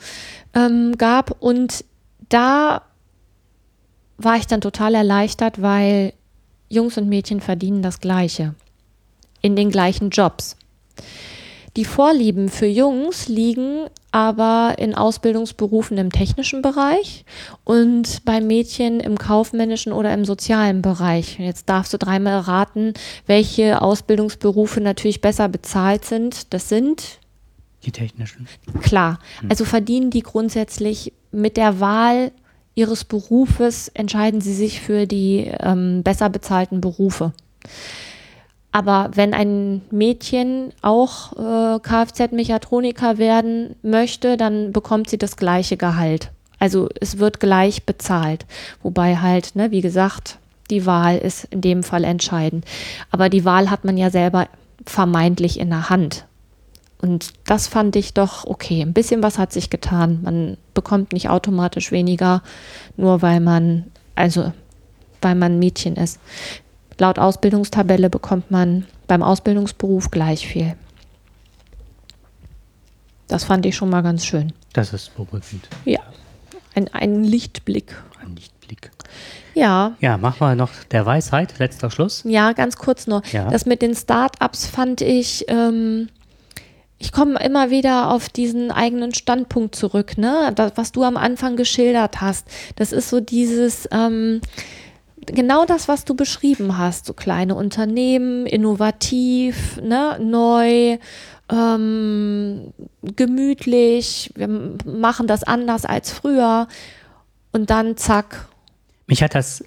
ähm, 0.53 0.97
gab. 0.97 1.41
Und 1.41 1.85
da 2.27 2.81
war 4.17 4.37
ich 4.37 4.47
dann 4.47 4.61
total 4.61 4.95
erleichtert, 4.95 5.61
weil 5.61 6.13
Jungs 6.69 6.97
und 6.97 7.07
Mädchen 7.07 7.41
verdienen 7.41 7.81
das 7.81 7.99
Gleiche. 7.99 8.55
In 9.41 9.55
den 9.55 9.69
gleichen 9.69 10.09
Jobs. 10.09 10.55
Die 11.75 11.85
Vorlieben 11.85 12.47
für 12.47 12.67
Jungs 12.67 13.27
liegen 13.27 13.87
aber 14.11 14.75
in 14.77 14.95
Ausbildungsberufen 14.95 15.97
im 15.97 16.09
technischen 16.09 16.61
Bereich 16.61 17.25
und 17.65 18.23
bei 18.23 18.39
Mädchen 18.39 19.01
im 19.01 19.17
kaufmännischen 19.17 19.91
oder 19.91 20.13
im 20.13 20.23
sozialen 20.23 20.81
Bereich. 20.81 21.37
Jetzt 21.37 21.67
darfst 21.67 21.93
du 21.93 21.97
dreimal 21.97 22.39
raten, 22.39 22.93
welche 23.27 23.81
Ausbildungsberufe 23.81 24.79
natürlich 24.79 25.19
besser 25.19 25.49
bezahlt 25.49 26.05
sind. 26.05 26.53
Das 26.53 26.69
sind 26.69 27.19
die 27.83 27.91
technischen. 27.91 28.47
Klar. 28.81 29.19
Hm. 29.41 29.49
Also 29.49 29.65
verdienen 29.65 30.11
die 30.11 30.21
grundsätzlich 30.21 31.11
mit 31.31 31.57
der 31.57 31.81
Wahl 31.81 32.31
ihres 32.75 33.05
Berufes 33.05 33.87
entscheiden 33.89 34.41
sie 34.41 34.53
sich 34.53 34.81
für 34.81 35.07
die 35.07 35.51
ähm, 35.59 36.03
besser 36.03 36.29
bezahlten 36.29 36.81
Berufe. 36.81 37.31
Aber 38.71 39.11
wenn 39.13 39.33
ein 39.33 39.81
Mädchen 39.89 40.73
auch 40.81 41.31
äh, 41.33 41.79
Kfz-Mechatroniker 41.79 43.17
werden 43.17 43.75
möchte, 43.81 44.35
dann 44.35 44.73
bekommt 44.73 45.09
sie 45.09 45.17
das 45.17 45.37
gleiche 45.37 45.77
Gehalt. 45.77 46.31
Also 46.59 46.89
es 46.99 47.17
wird 47.17 47.39
gleich 47.39 47.85
bezahlt. 47.85 48.45
Wobei 48.83 49.15
halt, 49.17 49.55
ne, 49.55 49.71
wie 49.71 49.81
gesagt, 49.81 50.39
die 50.69 50.85
Wahl 50.85 51.17
ist 51.17 51.45
in 51.45 51.61
dem 51.61 51.83
Fall 51.83 52.03
entscheidend. 52.03 52.65
Aber 53.11 53.29
die 53.29 53.45
Wahl 53.45 53.69
hat 53.69 53.85
man 53.85 53.97
ja 53.97 54.09
selber 54.09 54.47
vermeintlich 54.85 55.59
in 55.59 55.69
der 55.69 55.89
Hand. 55.89 56.25
Und 57.05 57.33
das 57.43 57.67
fand 57.67 57.95
ich 57.95 58.15
doch 58.15 58.45
okay. 58.45 58.81
Ein 58.81 58.93
bisschen 58.93 59.21
was 59.21 59.37
hat 59.37 59.53
sich 59.53 59.69
getan. 59.69 60.21
Man 60.23 60.57
bekommt 60.73 61.13
nicht 61.13 61.29
automatisch 61.29 61.91
weniger, 61.91 62.41
nur 62.97 63.21
weil 63.21 63.39
man, 63.41 63.91
also 64.15 64.51
weil 65.21 65.35
man 65.35 65.59
Mädchen 65.59 65.97
ist. 65.97 66.19
Laut 66.97 67.19
Ausbildungstabelle 67.19 68.09
bekommt 68.09 68.49
man 68.49 68.87
beim 69.05 69.21
Ausbildungsberuf 69.21 70.09
gleich 70.09 70.47
viel. 70.47 70.75
Das 73.27 73.43
fand 73.43 73.67
ich 73.67 73.75
schon 73.75 73.91
mal 73.91 74.01
ganz 74.01 74.25
schön. 74.25 74.51
Das 74.73 74.91
ist 74.91 75.15
beruhigend. 75.15 75.67
Ja, 75.85 75.99
ein, 76.73 76.91
ein 76.91 77.23
Lichtblick. 77.23 77.95
Ein 78.19 78.35
Lichtblick. 78.35 78.89
Ja. 79.53 79.95
Ja, 79.99 80.17
machen 80.17 80.39
wir 80.39 80.55
noch 80.55 80.71
der 80.89 81.05
Weisheit, 81.05 81.59
letzter 81.59 81.91
Schluss. 81.91 82.23
Ja, 82.25 82.53
ganz 82.53 82.77
kurz 82.77 83.05
noch. 83.05 83.23
Ja. 83.27 83.51
Das 83.51 83.67
mit 83.67 83.83
den 83.83 83.93
Start-ups 83.93 84.65
fand 84.65 85.01
ich, 85.01 85.45
ähm, 85.49 86.09
ich 86.97 87.11
komme 87.11 87.43
immer 87.43 87.69
wieder 87.69 88.11
auf 88.11 88.29
diesen 88.29 88.71
eigenen 88.71 89.13
Standpunkt 89.13 89.75
zurück, 89.75 90.17
ne? 90.17 90.51
Das, 90.55 90.73
was 90.75 90.91
du 90.91 91.03
am 91.03 91.17
Anfang 91.17 91.55
geschildert 91.55 92.21
hast. 92.21 92.47
Das 92.77 92.91
ist 92.91 93.09
so 93.09 93.19
dieses, 93.19 93.87
ähm, 93.91 94.41
genau 95.25 95.65
das, 95.65 95.87
was 95.87 96.05
du 96.05 96.15
beschrieben 96.15 96.77
hast. 96.77 97.05
So 97.05 97.13
kleine 97.13 97.55
Unternehmen, 97.55 98.45
innovativ, 98.45 99.79
ne? 99.81 100.17
neu, 100.21 100.97
ähm, 101.51 102.73
gemütlich, 103.03 104.31
wir 104.35 104.47
machen 104.47 105.27
das 105.27 105.43
anders 105.43 105.85
als 105.85 106.11
früher. 106.11 106.67
Und 107.51 107.69
dann 107.69 107.97
zack. 107.97 108.47
Mich 109.07 109.23
hat 109.23 109.35
das 109.35 109.63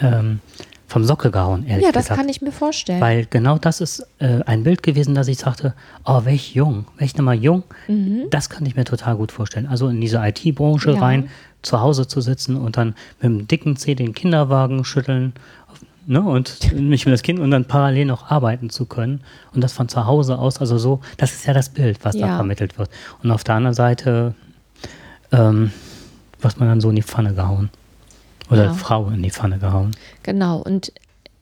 ähm, 0.00 0.40
vom 0.90 1.04
Sockel 1.04 1.30
gehauen, 1.30 1.64
ehrlich 1.66 1.86
gesagt. 1.86 1.94
Ja, 1.94 2.08
das 2.08 2.18
kann 2.18 2.28
ich 2.28 2.42
mir 2.42 2.50
vorstellen. 2.50 3.00
Weil 3.00 3.26
genau 3.30 3.58
das 3.58 3.80
ist 3.80 4.04
äh, 4.18 4.42
ein 4.44 4.64
Bild 4.64 4.82
gewesen, 4.82 5.14
dass 5.14 5.28
ich 5.28 5.38
sagte, 5.38 5.74
oh, 6.04 6.24
welch 6.24 6.52
jung, 6.52 6.84
welch 6.98 7.16
nochmal 7.16 7.36
jung, 7.36 7.62
mhm. 7.86 8.24
das 8.30 8.50
kann 8.50 8.66
ich 8.66 8.74
mir 8.74 8.84
total 8.84 9.14
gut 9.14 9.30
vorstellen. 9.30 9.66
Also 9.66 9.88
in 9.88 10.00
diese 10.00 10.18
IT-Branche 10.18 10.90
ja. 10.90 11.00
rein, 11.00 11.30
zu 11.62 11.80
Hause 11.80 12.08
zu 12.08 12.20
sitzen 12.20 12.56
und 12.56 12.76
dann 12.76 12.96
mit 13.20 13.22
dem 13.22 13.46
dicken 13.46 13.76
Zeh 13.76 13.94
den 13.94 14.14
Kinderwagen 14.14 14.84
schütteln 14.84 15.32
ne, 16.06 16.22
und 16.22 16.72
mich 16.72 17.06
mit 17.06 17.12
das 17.12 17.22
Kind 17.22 17.38
und 17.38 17.52
dann 17.52 17.66
parallel 17.66 18.06
noch 18.06 18.28
arbeiten 18.28 18.68
zu 18.68 18.84
können 18.84 19.20
und 19.54 19.62
das 19.62 19.72
von 19.72 19.88
zu 19.88 20.06
Hause 20.06 20.38
aus, 20.38 20.58
also 20.58 20.76
so, 20.76 21.00
das 21.18 21.32
ist 21.32 21.46
ja 21.46 21.54
das 21.54 21.68
Bild, 21.68 21.98
was 22.02 22.16
ja. 22.16 22.26
da 22.26 22.34
vermittelt 22.36 22.78
wird. 22.78 22.90
Und 23.22 23.30
auf 23.30 23.44
der 23.44 23.54
anderen 23.54 23.74
Seite, 23.74 24.34
ähm, 25.30 25.70
was 26.40 26.58
man 26.58 26.68
dann 26.68 26.80
so 26.80 26.90
in 26.90 26.96
die 26.96 27.02
Pfanne 27.02 27.32
gehauen. 27.34 27.70
Oder 28.50 28.64
ja. 28.64 28.72
Frau 28.74 29.08
in 29.08 29.22
die 29.22 29.30
Pfanne 29.30 29.58
gehauen. 29.58 29.92
Genau. 30.22 30.58
Und 30.58 30.92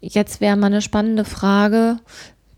jetzt 0.00 0.40
wäre 0.40 0.56
mal 0.56 0.66
eine 0.66 0.82
spannende 0.82 1.24
Frage, 1.24 1.98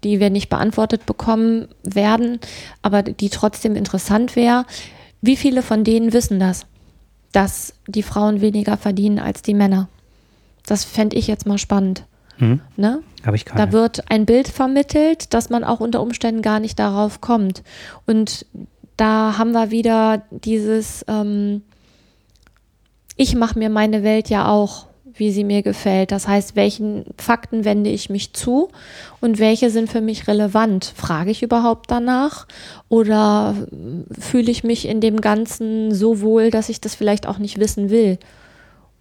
die 0.04 0.20
wir 0.20 0.30
nicht 0.30 0.48
beantwortet 0.48 1.06
bekommen 1.06 1.68
werden, 1.82 2.40
aber 2.82 3.02
die 3.02 3.30
trotzdem 3.30 3.76
interessant 3.76 4.36
wäre. 4.36 4.64
Wie 5.20 5.36
viele 5.36 5.62
von 5.62 5.84
denen 5.84 6.12
wissen 6.12 6.40
das, 6.40 6.66
dass 7.32 7.74
die 7.86 8.02
Frauen 8.02 8.40
weniger 8.40 8.76
verdienen 8.76 9.18
als 9.18 9.42
die 9.42 9.54
Männer? 9.54 9.88
Das 10.66 10.84
fände 10.84 11.16
ich 11.16 11.26
jetzt 11.26 11.46
mal 11.46 11.58
spannend. 11.58 12.04
Hm. 12.38 12.60
Ne? 12.76 13.02
Habe 13.24 13.36
ich 13.36 13.44
keine. 13.44 13.66
Da 13.66 13.72
wird 13.72 14.10
ein 14.10 14.24
Bild 14.24 14.48
vermittelt, 14.48 15.34
dass 15.34 15.50
man 15.50 15.62
auch 15.62 15.80
unter 15.80 16.00
Umständen 16.00 16.42
gar 16.42 16.60
nicht 16.60 16.78
darauf 16.78 17.20
kommt. 17.20 17.62
Und 18.06 18.46
da 18.96 19.36
haben 19.36 19.52
wir 19.52 19.70
wieder 19.70 20.22
dieses, 20.30 21.04
ähm, 21.06 21.62
ich 23.20 23.34
mache 23.34 23.58
mir 23.58 23.68
meine 23.68 24.02
Welt 24.02 24.30
ja 24.30 24.48
auch, 24.48 24.86
wie 25.12 25.30
sie 25.30 25.44
mir 25.44 25.62
gefällt. 25.62 26.10
Das 26.10 26.26
heißt, 26.26 26.56
welchen 26.56 27.04
Fakten 27.18 27.66
wende 27.66 27.90
ich 27.90 28.08
mich 28.08 28.32
zu 28.32 28.70
und 29.20 29.38
welche 29.38 29.68
sind 29.68 29.90
für 29.90 30.00
mich 30.00 30.26
relevant? 30.26 30.90
Frage 30.96 31.30
ich 31.30 31.42
überhaupt 31.42 31.90
danach 31.90 32.46
oder 32.88 33.54
fühle 34.18 34.50
ich 34.50 34.64
mich 34.64 34.88
in 34.88 35.02
dem 35.02 35.20
Ganzen 35.20 35.94
so 35.94 36.22
wohl, 36.22 36.50
dass 36.50 36.70
ich 36.70 36.80
das 36.80 36.94
vielleicht 36.94 37.26
auch 37.26 37.36
nicht 37.36 37.60
wissen 37.60 37.90
will? 37.90 38.18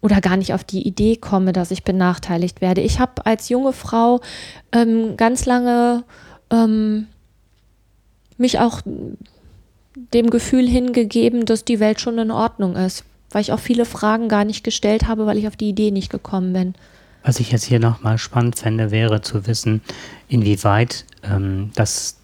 Oder 0.02 0.20
gar 0.20 0.36
nicht 0.36 0.52
auf 0.52 0.64
die 0.64 0.86
Idee 0.86 1.16
komme, 1.16 1.54
dass 1.54 1.70
ich 1.70 1.82
benachteiligt 1.82 2.60
werde. 2.60 2.82
Ich 2.82 3.00
habe 3.00 3.24
als 3.24 3.48
junge 3.48 3.72
Frau 3.72 4.20
ähm, 4.72 5.16
ganz 5.16 5.46
lange 5.46 6.04
ähm, 6.50 7.06
mich 8.36 8.58
auch 8.58 8.82
dem 10.12 10.28
Gefühl 10.28 10.68
hingegeben, 10.68 11.46
dass 11.46 11.64
die 11.64 11.80
Welt 11.80 12.02
schon 12.02 12.18
in 12.18 12.30
Ordnung 12.30 12.76
ist 12.76 13.04
weil 13.30 13.42
ich 13.42 13.52
auch 13.52 13.60
viele 13.60 13.84
Fragen 13.84 14.28
gar 14.28 14.44
nicht 14.44 14.64
gestellt 14.64 15.06
habe, 15.06 15.26
weil 15.26 15.38
ich 15.38 15.46
auf 15.46 15.56
die 15.56 15.68
Idee 15.68 15.90
nicht 15.90 16.10
gekommen 16.10 16.52
bin. 16.52 16.74
Was 17.22 17.40
ich 17.40 17.52
jetzt 17.52 17.64
hier 17.64 17.80
nochmal 17.80 18.18
spannend 18.18 18.58
fände, 18.58 18.90
wäre 18.90 19.20
zu 19.20 19.46
wissen, 19.46 19.82
inwieweit 20.28 21.04
ähm, 21.22 21.70
das 21.74 22.16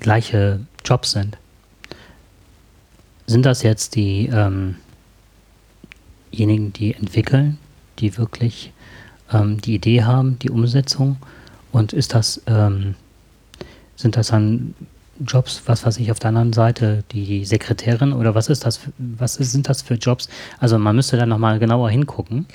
gleiche 0.00 0.60
Jobs 0.84 1.12
sind. 1.12 1.38
Sind 3.26 3.46
das 3.46 3.62
jetzt 3.62 3.96
ähm, 3.96 4.76
diejenigen, 6.32 6.72
die 6.72 6.94
entwickeln, 6.94 7.58
die 7.98 8.16
wirklich 8.18 8.72
ähm, 9.32 9.60
die 9.60 9.74
Idee 9.74 10.04
haben, 10.04 10.38
die 10.38 10.50
Umsetzung. 10.50 11.16
Und 11.72 11.92
ist 11.92 12.14
das, 12.14 12.42
ähm, 12.46 12.94
sind 13.96 14.16
das 14.16 14.28
dann 14.28 14.74
Jobs, 15.20 15.62
was 15.66 15.86
weiß 15.86 15.98
ich, 15.98 16.10
auf 16.10 16.18
der 16.18 16.28
anderen 16.28 16.52
Seite 16.52 17.04
die 17.12 17.44
Sekretärin 17.44 18.12
oder 18.12 18.34
was 18.34 18.48
ist 18.48 18.64
das, 18.64 18.80
was 18.98 19.36
ist, 19.36 19.52
sind 19.52 19.68
das 19.68 19.82
für 19.82 19.94
Jobs? 19.94 20.28
Also 20.58 20.78
man 20.78 20.96
müsste 20.96 21.16
da 21.16 21.26
nochmal 21.26 21.58
genauer 21.58 21.90
hingucken. 21.90 22.46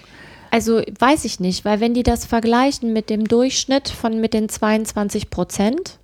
Also 0.51 0.81
weiß 0.99 1.25
ich 1.25 1.39
nicht, 1.39 1.63
weil 1.63 1.79
wenn 1.79 1.93
die 1.93 2.03
das 2.03 2.25
vergleichen 2.25 2.91
mit 2.91 3.09
dem 3.09 3.25
Durchschnitt 3.25 3.89
von 3.89 4.19
mit 4.19 4.33
den 4.33 4.49
22 4.49 5.29
Prozent. 5.29 5.97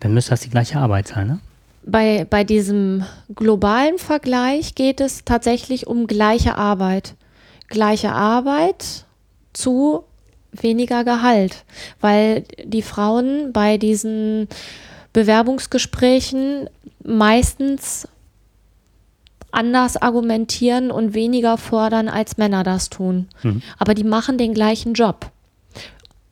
Dann 0.00 0.14
müsste 0.14 0.30
das 0.30 0.40
die 0.40 0.50
gleiche 0.50 0.78
Arbeit 0.78 1.08
sein, 1.08 1.26
ne? 1.26 1.38
Bei, 1.86 2.26
bei 2.28 2.44
diesem 2.44 3.04
globalen 3.34 3.98
Vergleich 3.98 4.74
geht 4.74 5.02
es 5.02 5.24
tatsächlich 5.26 5.86
um 5.86 6.06
gleiche 6.06 6.56
Arbeit. 6.56 7.14
Gleiche 7.68 8.12
Arbeit 8.12 9.04
zu 9.52 10.04
weniger 10.52 11.04
Gehalt, 11.04 11.64
weil 12.00 12.44
die 12.64 12.82
Frauen 12.82 13.52
bei 13.52 13.76
diesen 13.76 14.48
Bewerbungsgesprächen 15.14 16.68
meistens 17.02 18.06
anders 19.52 19.96
argumentieren 19.96 20.90
und 20.90 21.14
weniger 21.14 21.56
fordern, 21.56 22.08
als 22.08 22.36
Männer 22.36 22.64
das 22.64 22.90
tun. 22.90 23.28
Mhm. 23.42 23.62
Aber 23.78 23.94
die 23.94 24.04
machen 24.04 24.36
den 24.36 24.52
gleichen 24.52 24.92
Job. 24.92 25.30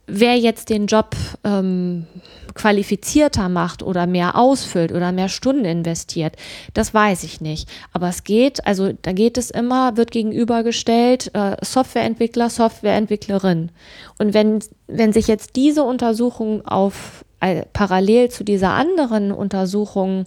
Wer 0.08 0.36
jetzt 0.36 0.68
den 0.68 0.86
Job 0.86 1.14
ähm, 1.44 2.06
qualifizierter 2.54 3.48
macht 3.48 3.84
oder 3.84 4.08
mehr 4.08 4.36
ausfüllt 4.36 4.90
oder 4.90 5.12
mehr 5.12 5.28
Stunden 5.28 5.64
investiert, 5.64 6.34
das 6.74 6.92
weiß 6.92 7.22
ich 7.22 7.40
nicht. 7.40 7.68
Aber 7.92 8.08
es 8.08 8.24
geht, 8.24 8.66
also 8.66 8.92
da 9.00 9.12
geht 9.12 9.38
es 9.38 9.50
immer, 9.52 9.96
wird 9.96 10.10
gegenübergestellt, 10.10 11.30
äh, 11.34 11.56
Softwareentwickler, 11.64 12.50
Softwareentwicklerin. 12.50 13.70
Und 14.18 14.34
wenn, 14.34 14.58
wenn 14.88 15.12
sich 15.12 15.28
jetzt 15.28 15.54
diese 15.54 15.84
Untersuchung 15.84 16.66
auf 16.66 17.24
parallel 17.72 18.30
zu 18.30 18.44
dieser 18.44 18.70
anderen 18.70 19.32
Untersuchung 19.32 20.26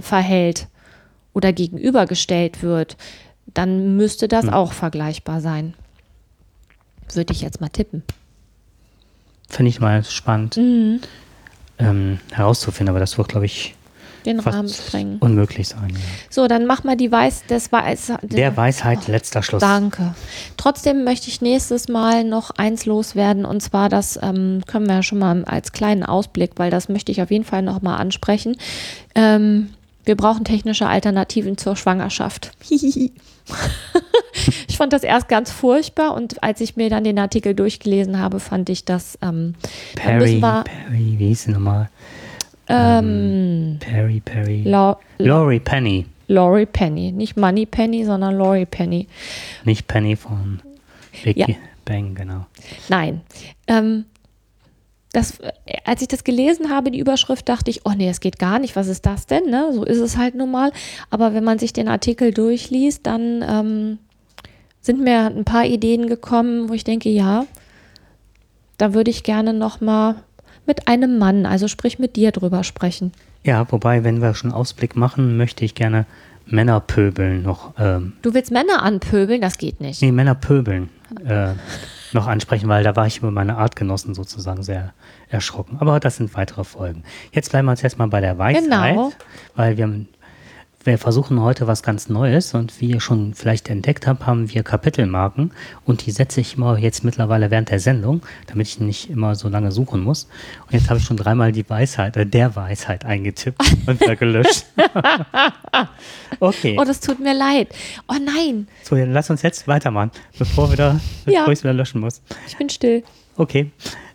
verhält, 0.00 0.68
oder 1.34 1.52
gegenübergestellt 1.52 2.62
wird, 2.62 2.96
dann 3.52 3.96
müsste 3.96 4.28
das 4.28 4.46
hm. 4.46 4.54
auch 4.54 4.72
vergleichbar 4.72 5.42
sein. 5.42 5.74
Würde 7.12 7.34
ich 7.34 7.42
jetzt 7.42 7.60
mal 7.60 7.68
tippen. 7.68 8.02
Finde 9.48 9.68
ich 9.68 9.78
mal 9.78 10.02
spannend 10.04 10.56
mhm. 10.56 11.00
ähm, 11.78 12.18
herauszufinden, 12.32 12.88
aber 12.88 12.98
das 12.98 13.18
wird, 13.18 13.28
glaube 13.28 13.44
ich, 13.44 13.74
den 14.26 14.40
Rahmen 14.40 14.68
sprengen. 14.68 15.18
Unmöglich 15.18 15.68
sein. 15.68 15.90
Ja. 15.90 15.96
So, 16.30 16.46
dann 16.46 16.66
mach 16.66 16.84
mal 16.84 16.96
die 16.96 17.10
Weiß, 17.10 17.46
des 17.46 17.72
Weiß, 17.72 18.12
der 18.22 18.56
Weisheit 18.56 19.00
oh, 19.06 19.10
letzter 19.10 19.42
Schluss. 19.42 19.60
Danke. 19.60 20.14
Trotzdem 20.56 21.04
möchte 21.04 21.28
ich 21.28 21.40
nächstes 21.40 21.88
Mal 21.88 22.24
noch 22.24 22.50
eins 22.50 22.86
loswerden 22.86 23.44
und 23.44 23.60
zwar 23.60 23.88
das 23.88 24.18
ähm, 24.22 24.62
können 24.66 24.86
wir 24.86 24.96
ja 24.96 25.02
schon 25.02 25.18
mal 25.18 25.44
als 25.44 25.72
kleinen 25.72 26.02
Ausblick, 26.02 26.52
weil 26.56 26.70
das 26.70 26.88
möchte 26.88 27.12
ich 27.12 27.22
auf 27.22 27.30
jeden 27.30 27.44
Fall 27.44 27.62
noch 27.62 27.82
mal 27.82 27.96
ansprechen. 27.96 28.56
Ähm, 29.14 29.70
wir 30.04 30.16
brauchen 30.16 30.44
technische 30.44 30.86
Alternativen 30.86 31.56
zur 31.56 31.76
Schwangerschaft. 31.76 32.52
ich 32.70 33.10
fand 34.76 34.92
das 34.92 35.02
erst 35.02 35.28
ganz 35.28 35.50
furchtbar 35.50 36.14
und 36.14 36.42
als 36.42 36.60
ich 36.60 36.76
mir 36.76 36.90
dann 36.90 37.04
den 37.04 37.18
Artikel 37.18 37.54
durchgelesen 37.54 38.18
habe, 38.18 38.40
fand 38.40 38.68
ich 38.68 38.84
das. 38.84 39.18
Ähm, 39.22 39.54
Perry, 39.96 40.40
Perry, 40.40 41.14
wie 41.18 41.28
hieß 41.28 41.44
sie 41.44 41.52
nochmal? 41.52 41.88
Ähm, 42.68 43.76
Perry, 43.80 44.20
Perry. 44.20 44.62
La 44.64 44.98
Laurie 45.18 45.60
Penny. 45.60 46.06
Laurie 46.28 46.66
Penny. 46.66 47.12
Nicht 47.12 47.36
Money 47.36 47.66
Penny, 47.66 48.04
sondern 48.04 48.36
Laurie 48.36 48.66
Penny. 48.66 49.06
Nicht 49.64 49.86
Penny 49.86 50.16
von 50.16 50.60
Big 51.22 51.36
ja. 51.36 51.46
Bang, 51.84 52.14
genau. 52.14 52.46
Nein. 52.88 53.20
Ähm, 53.66 54.06
das, 55.12 55.38
als 55.84 56.02
ich 56.02 56.08
das 56.08 56.24
gelesen 56.24 56.70
habe, 56.70 56.90
die 56.90 56.98
Überschrift, 56.98 57.48
dachte 57.48 57.70
ich, 57.70 57.82
oh 57.84 57.92
nee, 57.96 58.08
es 58.08 58.20
geht 58.20 58.38
gar 58.38 58.58
nicht, 58.58 58.74
was 58.74 58.88
ist 58.88 59.06
das 59.06 59.26
denn? 59.26 59.48
Ne? 59.48 59.70
So 59.72 59.84
ist 59.84 59.98
es 60.00 60.16
halt 60.16 60.34
nun 60.34 60.50
mal. 60.50 60.72
Aber 61.10 61.34
wenn 61.34 61.44
man 61.44 61.58
sich 61.58 61.72
den 61.72 61.88
Artikel 61.88 62.32
durchliest, 62.32 63.06
dann 63.06 63.44
ähm, 63.46 63.98
sind 64.80 65.00
mir 65.00 65.26
ein 65.26 65.44
paar 65.44 65.66
Ideen 65.66 66.08
gekommen, 66.08 66.68
wo 66.68 66.72
ich 66.72 66.84
denke, 66.84 67.10
ja, 67.10 67.46
da 68.76 68.92
würde 68.92 69.10
ich 69.10 69.22
gerne 69.22 69.52
nochmal 69.52 70.16
mit 70.66 70.88
einem 70.88 71.18
Mann, 71.18 71.46
also 71.46 71.68
sprich 71.68 71.98
mit 71.98 72.16
dir 72.16 72.32
drüber 72.32 72.64
sprechen. 72.64 73.12
Ja, 73.42 73.70
wobei, 73.70 74.04
wenn 74.04 74.22
wir 74.22 74.34
schon 74.34 74.52
Ausblick 74.52 74.96
machen, 74.96 75.36
möchte 75.36 75.64
ich 75.64 75.74
gerne 75.74 76.06
Männer 76.46 76.80
pöbeln 76.80 77.42
noch. 77.42 77.74
Ähm, 77.78 78.14
du 78.22 78.34
willst 78.34 78.50
Männer 78.50 78.82
anpöbeln? 78.82 79.40
Das 79.40 79.58
geht 79.58 79.80
nicht. 79.80 80.02
Nee, 80.02 80.12
Männer 80.12 80.34
pöbeln. 80.34 80.90
Äh, 81.24 81.52
noch 82.12 82.26
ansprechen, 82.26 82.68
weil 82.68 82.84
da 82.84 82.96
war 82.96 83.06
ich 83.06 83.18
über 83.18 83.30
meine 83.30 83.56
Artgenossen 83.56 84.14
sozusagen 84.14 84.62
sehr 84.62 84.94
erschrocken. 85.28 85.78
Aber 85.80 86.00
das 86.00 86.16
sind 86.16 86.34
weitere 86.34 86.64
Folgen. 86.64 87.02
Jetzt 87.32 87.50
bleiben 87.50 87.66
wir 87.66 87.72
uns 87.72 87.82
erstmal 87.82 88.08
bei 88.08 88.20
der 88.20 88.38
Weisheit, 88.38 88.64
genau. 88.64 89.12
weil 89.56 89.76
wir 89.76 89.84
haben 89.84 90.08
wir 90.84 90.98
versuchen 90.98 91.40
heute 91.40 91.66
was 91.66 91.82
ganz 91.82 92.08
Neues 92.08 92.52
und 92.54 92.80
wie 92.80 92.90
ihr 92.90 93.00
schon 93.00 93.34
vielleicht 93.34 93.70
entdeckt 93.70 94.06
habt, 94.06 94.26
haben 94.26 94.52
wir 94.52 94.62
Kapitelmarken 94.62 95.52
und 95.84 96.04
die 96.04 96.10
setze 96.10 96.40
ich 96.40 96.56
immer 96.56 96.76
jetzt 96.78 97.04
mittlerweile 97.04 97.50
während 97.50 97.70
der 97.70 97.80
Sendung, 97.80 98.22
damit 98.46 98.68
ich 98.68 98.80
nicht 98.80 99.10
immer 99.10 99.34
so 99.34 99.48
lange 99.48 99.72
suchen 99.72 100.02
muss. 100.02 100.28
Und 100.66 100.72
jetzt 100.72 100.90
habe 100.90 100.98
ich 100.98 101.06
schon 101.06 101.16
dreimal 101.16 101.52
die 101.52 101.68
Weisheit, 101.68 102.16
äh, 102.16 102.26
der 102.26 102.54
Weisheit 102.54 103.04
eingetippt 103.04 103.62
und 103.86 104.00
wieder 104.00 104.16
gelöscht. 104.16 104.66
okay. 106.40 106.76
Oh, 106.78 106.84
das 106.84 107.00
tut 107.00 107.18
mir 107.18 107.34
leid. 107.34 107.68
Oh 108.08 108.16
nein. 108.22 108.68
So, 108.82 108.96
dann 108.96 109.12
lass 109.12 109.30
uns 109.30 109.42
jetzt 109.42 109.66
weitermachen, 109.66 110.10
bevor, 110.38 110.70
wieder, 110.70 111.00
bevor 111.24 111.32
ja. 111.32 111.46
ich 111.46 111.58
es 111.58 111.64
wieder 111.64 111.74
löschen 111.74 112.00
muss. 112.00 112.20
Ich 112.46 112.56
bin 112.56 112.68
still. 112.68 113.02
Okay. 113.36 113.70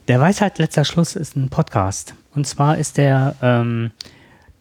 Der 0.07 0.19
Weisheit 0.19 0.59
letzter 0.59 0.85
Schluss 0.85 1.15
ist 1.15 1.35
ein 1.35 1.49
Podcast. 1.49 2.13
Und 2.35 2.45
zwar 2.45 2.77
ist 2.77 2.97
der 2.97 3.35
ähm, 3.41 3.91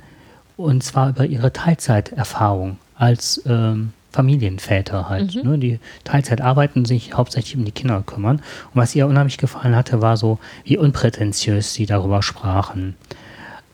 und 0.56 0.82
zwar 0.82 1.10
über 1.10 1.26
ihre 1.26 1.52
Teilzeiterfahrung 1.52 2.78
als 2.96 3.42
ähm, 3.46 3.92
Familienväter 4.12 5.08
halt. 5.08 5.34
Mhm. 5.34 5.50
Ne? 5.50 5.58
Die 5.58 5.80
Teilzeit 6.04 6.40
arbeiten, 6.40 6.84
sich 6.84 7.14
hauptsächlich 7.14 7.56
um 7.56 7.64
die 7.64 7.72
Kinder 7.72 8.02
kümmern. 8.04 8.36
Und 8.36 8.74
was 8.74 8.94
ihr 8.94 9.06
unheimlich 9.06 9.38
gefallen 9.38 9.76
hatte, 9.76 10.00
war 10.00 10.16
so, 10.16 10.38
wie 10.64 10.78
unprätentiös 10.78 11.74
sie 11.74 11.86
darüber 11.86 12.22
sprachen. 12.22 12.96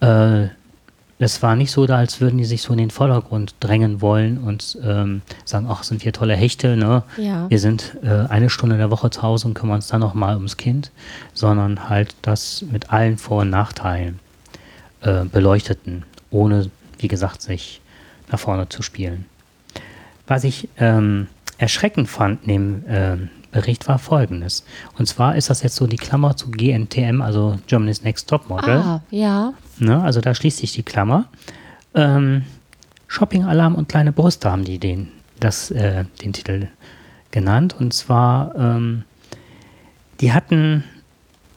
Äh, 0.01 0.49
es 1.21 1.41
war 1.41 1.55
nicht 1.55 1.71
so, 1.71 1.87
da 1.87 1.99
als 1.99 2.21
würden 2.21 2.39
die 2.39 2.45
sich 2.45 2.63
so 2.63 2.73
in 2.73 2.81
den 2.81 2.91
Vordergrund 2.91 3.55
drängen 3.61 4.01
wollen 4.01 4.39
und 4.39 4.77
ähm, 4.83 5.23
sagen, 5.45 5.67
ach, 5.69 5.85
sind 5.85 6.05
wir 6.05 6.13
tolle 6.13 6.35
Hechte, 6.35 6.77
ne? 6.77 7.05
Ja. 7.17 7.49
Wir 7.49 7.61
sind 7.61 7.97
äh, 8.03 8.27
eine 8.29 8.51
Stunde 8.51 8.77
der 8.77 8.91
Woche 8.91 9.11
zu 9.11 9.23
Hause 9.23 9.47
und 9.47 9.55
kümmern 9.55 9.77
uns 9.77 9.87
dann 9.87 10.01
nochmal 10.01 10.35
ums 10.35 10.57
Kind, 10.57 10.91
sondern 11.33 11.89
halt 11.89 12.17
das 12.23 12.65
mit 12.73 12.93
allen 12.93 13.19
Vor- 13.19 13.43
und 13.43 13.51
Nachteilen 13.51 14.19
äh, 15.03 15.25
beleuchteten, 15.25 16.03
ohne, 16.33 16.71
wie 16.99 17.09
gesagt, 17.09 17.41
sich 17.41 17.82
nach 18.33 18.41
vorne 18.41 18.69
zu 18.69 18.83
spielen. 18.83 19.27
Was 20.27 20.45
ich 20.45 20.69
ähm, 20.79 21.29
erschreckend 21.59 22.09
fand 22.09 22.43
in 22.43 22.49
dem 22.49 22.85
ähm, 22.89 23.31
Bericht 23.53 23.87
war 23.87 23.99
folgendes. 23.99 24.65
Und 24.99 25.07
zwar 25.07 25.37
ist 25.37 25.51
das 25.51 25.63
jetzt 25.63 25.77
so 25.77 25.87
die 25.87 25.97
Klammer 25.97 26.37
zu 26.37 26.51
GNTM, 26.51 27.21
also 27.21 27.59
Germany's 27.67 28.03
Next 28.03 28.29
Top 28.29 28.49
Model. 28.49 28.79
Ah, 28.79 29.03
ja. 29.11 29.53
Ne? 29.79 30.03
Also 30.03 30.21
da 30.21 30.35
schließt 30.35 30.59
sich 30.59 30.73
die 30.73 30.83
Klammer. 30.83 31.27
Ähm, 31.95 32.45
Shopping-Alarm 33.09 33.75
und 33.75 33.91
kleine 33.91 34.11
Brüste 34.11 34.51
haben 34.51 34.65
die 34.65 34.79
den, 34.79 35.09
das, 35.39 35.71
äh, 35.71 36.07
den 36.23 36.33
Titel 36.33 36.69
genannt. 37.31 37.77
Und 37.79 37.93
zwar, 37.93 38.55
ähm, 38.57 39.05
die 40.21 40.33
hatten 40.33 40.85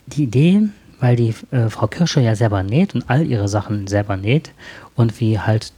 die 0.07 0.23
Idee, 0.23 0.63
weil 0.99 1.15
die 1.15 1.33
äh, 1.51 1.69
Frau 1.69 1.87
Kirsche 1.87 2.19
ja 2.19 2.35
selber 2.35 2.61
näht 2.61 2.93
und 2.93 3.09
all 3.09 3.25
ihre 3.25 3.47
Sachen 3.47 3.87
selber 3.87 4.17
näht 4.17 4.51
und 4.95 5.19
wie 5.21 5.39
halt, 5.39 5.71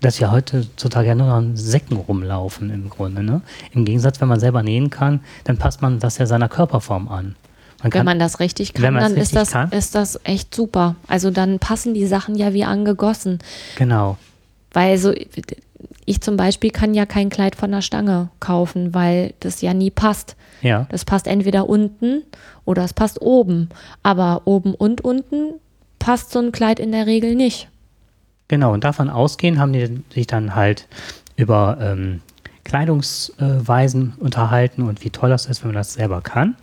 dass 0.00 0.20
wir 0.20 0.30
heutzutage 0.32 1.08
ja 1.08 1.14
nur 1.14 1.26
noch 1.26 1.38
in 1.38 1.56
Säcken 1.56 1.96
rumlaufen 1.96 2.70
im 2.70 2.88
Grunde. 2.88 3.22
Ne? 3.22 3.42
Im 3.72 3.84
Gegensatz, 3.84 4.20
wenn 4.20 4.28
man 4.28 4.40
selber 4.40 4.62
nähen 4.62 4.90
kann, 4.90 5.20
dann 5.44 5.58
passt 5.58 5.82
man 5.82 5.98
das 5.98 6.18
ja 6.18 6.26
seiner 6.26 6.48
Körperform 6.48 7.08
an. 7.08 7.36
Man 7.82 7.84
Wenn 7.84 7.90
kann, 7.90 8.06
man 8.06 8.18
das 8.18 8.40
richtig 8.40 8.74
Wenn 8.76 8.82
kann, 8.82 8.94
dann 8.94 9.12
ist 9.12 9.18
richtig 9.18 9.38
das, 9.38 9.50
kann. 9.52 9.70
ist 9.70 9.94
das 9.94 10.20
echt 10.24 10.54
super. 10.54 10.96
Also 11.06 11.30
dann 11.30 11.58
passen 11.58 11.94
die 11.94 12.06
Sachen 12.06 12.34
ja 12.34 12.52
wie 12.52 12.64
angegossen. 12.64 13.38
genau. 13.76 14.16
Weil 14.72 14.98
so, 14.98 15.12
ich 16.04 16.20
zum 16.20 16.36
Beispiel 16.36 16.70
kann 16.70 16.94
ja 16.94 17.04
kein 17.06 17.28
Kleid 17.28 17.56
von 17.56 17.72
der 17.72 17.82
Stange 17.82 18.28
kaufen, 18.38 18.94
weil 18.94 19.34
das 19.40 19.62
ja 19.62 19.74
nie 19.74 19.90
passt. 19.90 20.36
Ja. 20.62 20.86
Das 20.90 21.04
passt 21.04 21.26
entweder 21.26 21.68
unten 21.68 22.22
oder 22.64 22.84
es 22.84 22.92
passt 22.92 23.20
oben. 23.20 23.68
Aber 24.02 24.42
oben 24.44 24.74
und 24.74 25.00
unten 25.00 25.54
passt 25.98 26.30
so 26.32 26.38
ein 26.38 26.52
Kleid 26.52 26.78
in 26.78 26.92
der 26.92 27.06
Regel 27.06 27.34
nicht. 27.34 27.68
Genau, 28.50 28.72
und 28.72 28.82
davon 28.82 29.10
ausgehend 29.10 29.60
haben 29.60 29.72
die 29.72 30.02
sich 30.12 30.26
dann 30.26 30.56
halt 30.56 30.88
über 31.36 31.78
ähm, 31.80 32.20
Kleidungsweisen 32.64 34.14
unterhalten 34.18 34.82
und 34.82 35.04
wie 35.04 35.10
toll 35.10 35.30
das 35.30 35.46
ist, 35.46 35.62
wenn 35.62 35.68
man 35.68 35.76
das 35.76 35.92
selber 35.92 36.20
kann. 36.20 36.56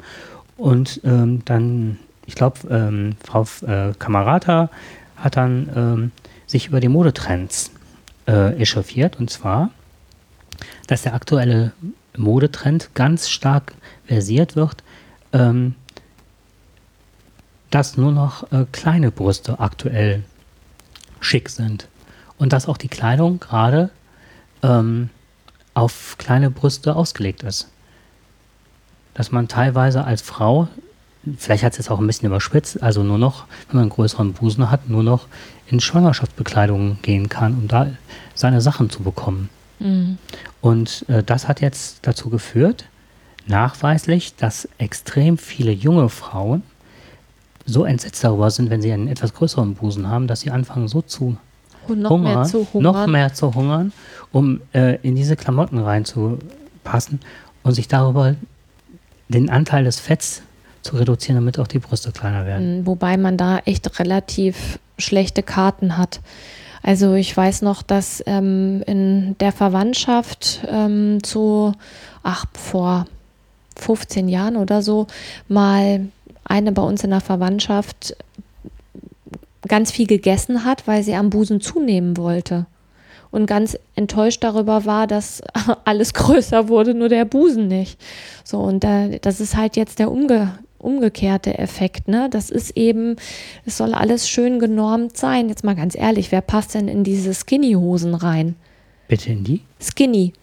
Und 0.57 0.99
ähm, 1.05 1.43
dann, 1.45 1.97
ich 2.25 2.35
glaube, 2.35 2.57
ähm, 2.69 3.15
Frau 3.23 3.47
äh, 3.65 3.93
Kamerata 3.97 4.69
hat 5.15 5.37
dann 5.37 5.69
ähm, 5.73 6.11
sich 6.45 6.67
über 6.67 6.81
die 6.81 6.89
Modetrends 6.89 7.71
äh, 8.27 8.61
echauffiert. 8.61 9.17
Und 9.17 9.29
zwar, 9.29 9.69
dass 10.87 11.03
der 11.03 11.13
aktuelle 11.13 11.71
Modetrend 12.17 12.89
ganz 12.95 13.29
stark 13.29 13.73
versiert 14.05 14.57
wird, 14.57 14.83
ähm, 15.31 15.75
dass 17.69 17.95
nur 17.95 18.11
noch 18.11 18.51
äh, 18.51 18.65
kleine 18.73 19.09
Brüste 19.09 19.61
aktuell 19.61 20.25
schick 21.19 21.49
sind. 21.49 21.87
Und 22.37 22.53
dass 22.53 22.67
auch 22.67 22.77
die 22.77 22.87
Kleidung 22.87 23.39
gerade 23.39 23.89
ähm, 24.63 25.09
auf 25.73 26.15
kleine 26.17 26.49
Brüste 26.49 26.95
ausgelegt 26.95 27.43
ist. 27.43 27.69
Dass 29.13 29.31
man 29.31 29.47
teilweise 29.47 30.03
als 30.03 30.21
Frau, 30.21 30.67
vielleicht 31.37 31.63
hat 31.63 31.73
es 31.73 31.79
jetzt 31.79 31.91
auch 31.91 31.99
ein 31.99 32.07
bisschen 32.07 32.27
überspitzt, 32.27 32.81
also 32.81 33.03
nur 33.03 33.17
noch, 33.17 33.45
wenn 33.67 33.77
man 33.77 33.83
einen 33.83 33.91
größeren 33.91 34.33
Busen 34.33 34.69
hat, 34.69 34.89
nur 34.89 35.03
noch 35.03 35.27
in 35.67 35.79
Schwangerschaftsbekleidung 35.79 36.99
gehen 37.01 37.29
kann, 37.29 37.53
um 37.53 37.67
da 37.67 37.87
seine 38.35 38.61
Sachen 38.61 38.89
zu 38.89 39.03
bekommen. 39.03 39.49
Und 40.61 41.05
äh, 41.09 41.23
das 41.23 41.47
hat 41.47 41.61
jetzt 41.61 41.99
dazu 42.03 42.29
geführt, 42.29 42.85
nachweislich, 43.45 44.35
dass 44.35 44.67
extrem 44.77 45.37
viele 45.37 45.71
junge 45.71 46.09
Frauen 46.09 46.63
so 47.67 47.85
entsetzt 47.85 48.23
darüber 48.23 48.49
sind, 48.49 48.69
wenn 48.69 48.81
sie 48.81 48.91
einen 48.91 49.07
etwas 49.07 49.33
größeren 49.33 49.75
Busen 49.75 50.07
haben, 50.07 50.27
dass 50.27 50.39
sie 50.39 50.49
anfangen 50.51 50.87
so 50.87 51.01
zu 51.01 51.37
Und 51.87 52.01
noch 52.01 52.09
hungern, 52.11 52.33
mehr 52.33 52.43
zu 52.45 52.67
hungern. 52.73 52.93
noch 52.93 53.07
mehr 53.07 53.33
zu 53.33 53.53
hungern, 53.53 53.93
um 54.31 54.61
äh, 54.73 54.97
in 55.03 55.15
diese 55.15 55.35
Klamotten 55.35 55.77
reinzupassen 55.77 57.19
und 57.63 57.73
sich 57.73 57.87
darüber 57.87 58.35
den 59.27 59.49
Anteil 59.49 59.83
des 59.83 59.99
Fetts 59.99 60.41
zu 60.81 60.95
reduzieren, 60.95 61.35
damit 61.35 61.59
auch 61.59 61.67
die 61.67 61.79
Brüste 61.79 62.11
kleiner 62.11 62.45
werden. 62.45 62.81
Mm, 62.81 62.87
Wobei 62.87 63.17
man 63.17 63.35
da 63.37 63.59
echt 63.65 63.99
relativ 63.99 64.79
schlechte 64.97 65.43
Karten 65.43 65.97
hat. 65.97 66.21
Also 66.81 67.15
ich 67.15 67.35
weiß 67.35 67.63
noch, 67.63 67.83
dass 67.83 68.23
ähm, 68.25 68.81
in 68.87 69.35
der 69.39 69.51
Verwandtschaft 69.51 70.61
ähm, 70.69 71.21
zu, 71.21 71.73
ach, 72.23 72.45
vor 72.53 73.05
15 73.75 74.29
Jahren 74.29 74.55
oder 74.55 74.81
so, 74.81 75.07
mal 75.49 76.07
eine 76.47 76.71
bei 76.71 76.81
uns 76.81 77.03
in 77.03 77.11
der 77.11 77.21
Verwandtschaft 77.21 78.15
ganz 79.67 79.91
viel 79.91 80.07
gegessen 80.07 80.65
hat, 80.65 80.87
weil 80.87 81.03
sie 81.03 81.15
am 81.15 81.29
Busen 81.29 81.61
zunehmen 81.61 82.17
wollte. 82.17 82.65
Und 83.29 83.45
ganz 83.45 83.77
enttäuscht 83.95 84.43
darüber 84.43 84.85
war, 84.85 85.05
dass 85.05 85.41
alles 85.85 86.13
größer 86.13 86.69
wurde, 86.69 86.93
nur 86.93 87.09
der 87.09 87.25
Busen 87.25 87.67
nicht. 87.67 87.99
So, 88.43 88.59
und 88.59 88.83
da, 88.83 89.09
das 89.21 89.41
ist 89.41 89.55
halt 89.57 89.75
jetzt 89.75 89.99
der 89.99 90.11
umge 90.11 90.57
umgekehrte 90.79 91.57
Effekt, 91.57 92.07
ne? 92.07 92.29
Das 92.29 92.51
ist 92.51 92.77
eben, 92.77 93.15
es 93.65 93.77
soll 93.77 93.95
alles 93.95 94.29
schön 94.29 94.59
genormt 94.59 95.17
sein. 95.17 95.49
Jetzt 95.49 95.63
mal 95.63 95.75
ganz 95.75 95.95
ehrlich, 95.97 96.31
wer 96.31 96.41
passt 96.41 96.75
denn 96.75 96.87
in 96.87 97.03
diese 97.03 97.33
Skinny-Hosen 97.33 98.13
rein? 98.13 98.55
Bitte 99.07 99.31
in 99.31 99.43
die? 99.43 99.61
Skinny. 99.81 100.33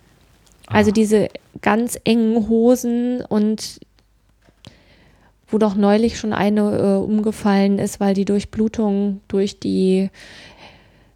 Also 0.67 0.91
diese 0.91 1.29
ganz 1.61 1.99
engen 2.05 2.49
Hosen 2.49 3.23
und 3.23 3.81
wo 5.55 5.59
doch 5.59 5.77
neulich 5.77 6.19
schon 6.19 6.33
eine 6.33 6.61
äh, 6.61 6.97
umgefallen 6.97 7.79
ist, 7.79 8.01
weil 8.01 8.13
die 8.13 8.25
Durchblutung 8.25 9.21
durch 9.29 9.61
die 9.61 10.11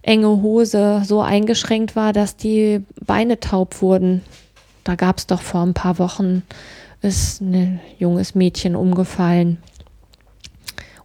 enge 0.02 0.28
Hose 0.28 1.02
so 1.04 1.20
eingeschränkt 1.20 1.96
war, 1.96 2.12
dass 2.12 2.36
die 2.36 2.84
Beine 3.04 3.40
taub 3.40 3.82
wurden. 3.82 4.22
Da 4.84 4.94
gab 4.94 5.18
es 5.18 5.26
doch 5.26 5.42
vor 5.42 5.62
ein 5.62 5.74
paar 5.74 5.98
Wochen, 5.98 6.44
ist 7.02 7.40
ein 7.40 7.80
junges 7.98 8.36
Mädchen 8.36 8.76
umgefallen. 8.76 9.58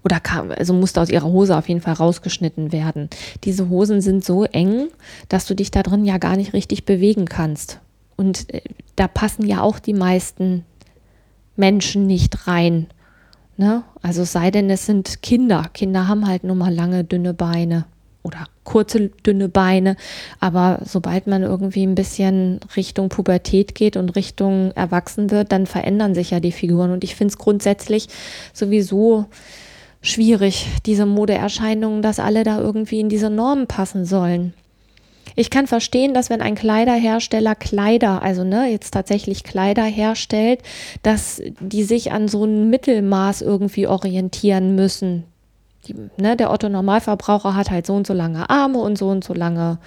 Oder 0.03 0.19
kam, 0.19 0.51
also 0.51 0.75
musste 0.75 1.01
aus 1.01 1.09
ihrer 1.09 1.25
Hose 1.25 1.57
auf 1.57 1.67
jeden 1.67 1.81
Fall 1.81 1.95
rausgeschnitten 1.95 2.71
werden. 2.71 3.09
Diese 3.45 3.67
Hosen 3.67 4.01
sind 4.01 4.23
so 4.23 4.43
eng, 4.43 4.89
dass 5.27 5.47
du 5.47 5.55
dich 5.55 5.71
da 5.71 5.81
drin 5.81 6.05
ja 6.05 6.19
gar 6.19 6.35
nicht 6.35 6.53
richtig 6.53 6.85
bewegen 6.85 7.25
kannst. 7.25 7.79
Und 8.15 8.53
äh, 8.53 8.61
da 8.95 9.07
passen 9.07 9.47
ja 9.47 9.61
auch 9.61 9.79
die 9.79 9.95
meisten 9.95 10.65
Menschen 11.55 12.05
nicht 12.05 12.45
rein. 12.47 12.85
Ne? 13.57 13.83
Also 14.01 14.23
sei 14.23 14.51
denn, 14.51 14.69
es 14.69 14.85
sind 14.85 15.21
Kinder. 15.21 15.69
Kinder 15.73 16.07
haben 16.07 16.27
halt 16.27 16.43
nur 16.43 16.55
mal 16.55 16.73
lange, 16.73 17.03
dünne 17.03 17.33
Beine 17.33 17.85
oder 18.23 18.47
kurze, 18.63 19.09
dünne 19.09 19.49
Beine. 19.49 19.95
Aber 20.39 20.79
sobald 20.85 21.27
man 21.27 21.43
irgendwie 21.43 21.85
ein 21.85 21.95
bisschen 21.95 22.59
Richtung 22.75 23.09
Pubertät 23.09 23.75
geht 23.75 23.97
und 23.97 24.15
Richtung 24.15 24.71
Erwachsen 24.71 25.29
wird, 25.29 25.51
dann 25.51 25.67
verändern 25.67 26.15
sich 26.15 26.31
ja 26.31 26.39
die 26.39 26.51
Figuren. 26.51 26.91
Und 26.91 27.03
ich 27.03 27.15
finde 27.15 27.33
es 27.33 27.37
grundsätzlich 27.37 28.07
sowieso 28.53 29.25
schwierig, 30.01 30.67
diese 30.85 31.05
Modeerscheinungen, 31.05 32.01
dass 32.01 32.19
alle 32.19 32.43
da 32.43 32.59
irgendwie 32.59 32.99
in 32.99 33.09
diese 33.09 33.29
Normen 33.29 33.67
passen 33.67 34.05
sollen. 34.05 34.53
Ich 35.35 35.49
kann 35.49 35.67
verstehen, 35.67 36.13
dass 36.13 36.29
wenn 36.29 36.41
ein 36.41 36.55
Kleiderhersteller 36.55 37.55
Kleider, 37.55 38.21
also 38.21 38.43
ne, 38.43 38.69
jetzt 38.69 38.91
tatsächlich 38.91 39.43
Kleider 39.43 39.83
herstellt, 39.83 40.61
dass 41.01 41.41
die 41.59 41.83
sich 41.83 42.11
an 42.11 42.27
so 42.27 42.45
ein 42.45 42.69
Mittelmaß 42.69 43.41
irgendwie 43.41 43.87
orientieren 43.87 44.75
müssen. 44.75 45.23
Die, 45.87 45.95
ne, 46.17 46.37
der 46.37 46.51
Otto 46.51 46.69
Normalverbraucher 46.69 47.55
hat 47.55 47.69
halt 47.71 47.85
so 47.87 47.95
und 47.95 48.07
so 48.07 48.13
lange 48.13 48.49
Arme 48.49 48.77
und 48.77 48.97
so 48.97 49.09
und 49.09 49.23
so 49.23 49.33
lange 49.33 49.79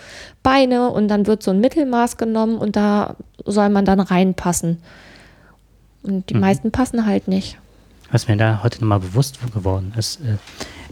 Beine 0.43 0.91
und 0.91 1.09
dann 1.09 1.27
wird 1.27 1.43
so 1.43 1.53
ein 1.53 1.61
Mittelmaß 1.61 2.17
genommen 2.19 2.59
und 2.59 2.77
da 2.77 3.17
soll 3.45 3.69
man 3.71 3.85
dann 3.85 4.01
reinpassen. 4.01 4.79
Und 6.03 6.29
die 6.31 6.35
Mhm. 6.35 6.41
meisten 6.41 6.71
passen 6.71 7.07
halt 7.07 7.29
nicht. 7.29 7.59
Was 8.13 8.29
mir 8.29 8.37
da 8.37 8.61
heute 8.63 8.81
nochmal 8.81 9.01
bewusst 9.01 9.39
geworden 9.53 9.93
ist, 9.97 10.21
äh, 10.21 10.37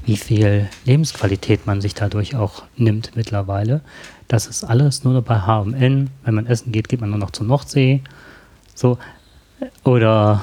wie 0.05 0.17
viel 0.17 0.69
Lebensqualität 0.85 1.67
man 1.67 1.81
sich 1.81 1.95
dadurch 1.95 2.35
auch 2.35 2.65
nimmt 2.77 3.13
mittlerweile. 3.15 3.83
Das 4.29 4.47
ist 4.47 4.65
alles 4.65 5.05
nur 5.05 5.15
noch 5.15 5.23
bei 5.23 5.39
H&M. 5.41 6.09
Wenn 6.25 6.35
man 6.35 6.47
essen 6.47 6.73
geht, 6.73 6.89
geht 6.89 7.01
man 7.01 7.11
nur 7.11 7.19
noch 7.19 7.31
zur 7.31 7.47
Nordsee. 7.47 8.03
So. 8.75 8.99
Oder 9.85 10.43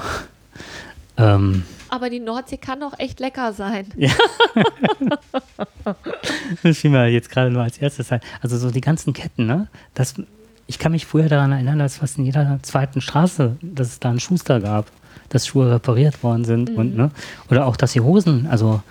ähm, 1.16 1.64
Aber 1.88 2.10
die 2.10 2.20
Nordsee 2.20 2.56
kann 2.56 2.82
auch 2.82 2.98
echt 2.98 3.20
lecker 3.20 3.52
sein. 3.52 3.86
Das 6.62 6.78
fiel 6.78 6.90
mir 6.90 7.08
jetzt 7.08 7.30
gerade 7.30 7.50
nur 7.50 7.62
als 7.62 7.78
erstes 7.78 8.12
ein. 8.12 8.20
Also 8.40 8.56
so 8.56 8.70
die 8.70 8.80
ganzen 8.80 9.12
Ketten, 9.12 9.46
ne? 9.46 9.68
Das, 9.94 10.14
ich 10.66 10.78
kann 10.78 10.92
mich 10.92 11.06
früher 11.06 11.28
daran 11.28 11.52
erinnern, 11.52 11.78
dass 11.78 11.98
fast 11.98 12.18
in 12.18 12.24
jeder 12.24 12.58
zweiten 12.62 13.00
Straße, 13.00 13.56
dass 13.62 13.88
es 13.88 14.00
da 14.00 14.10
einen 14.10 14.20
Schuster 14.20 14.60
gab, 14.60 14.86
dass 15.28 15.46
Schuhe 15.46 15.70
repariert 15.70 16.22
worden 16.22 16.44
sind 16.44 16.70
und 16.70 16.96
ne? 16.96 17.10
Oder 17.50 17.66
auch, 17.66 17.76
dass 17.76 17.92
die 17.92 18.00
Hosen, 18.00 18.46
also 18.46 18.82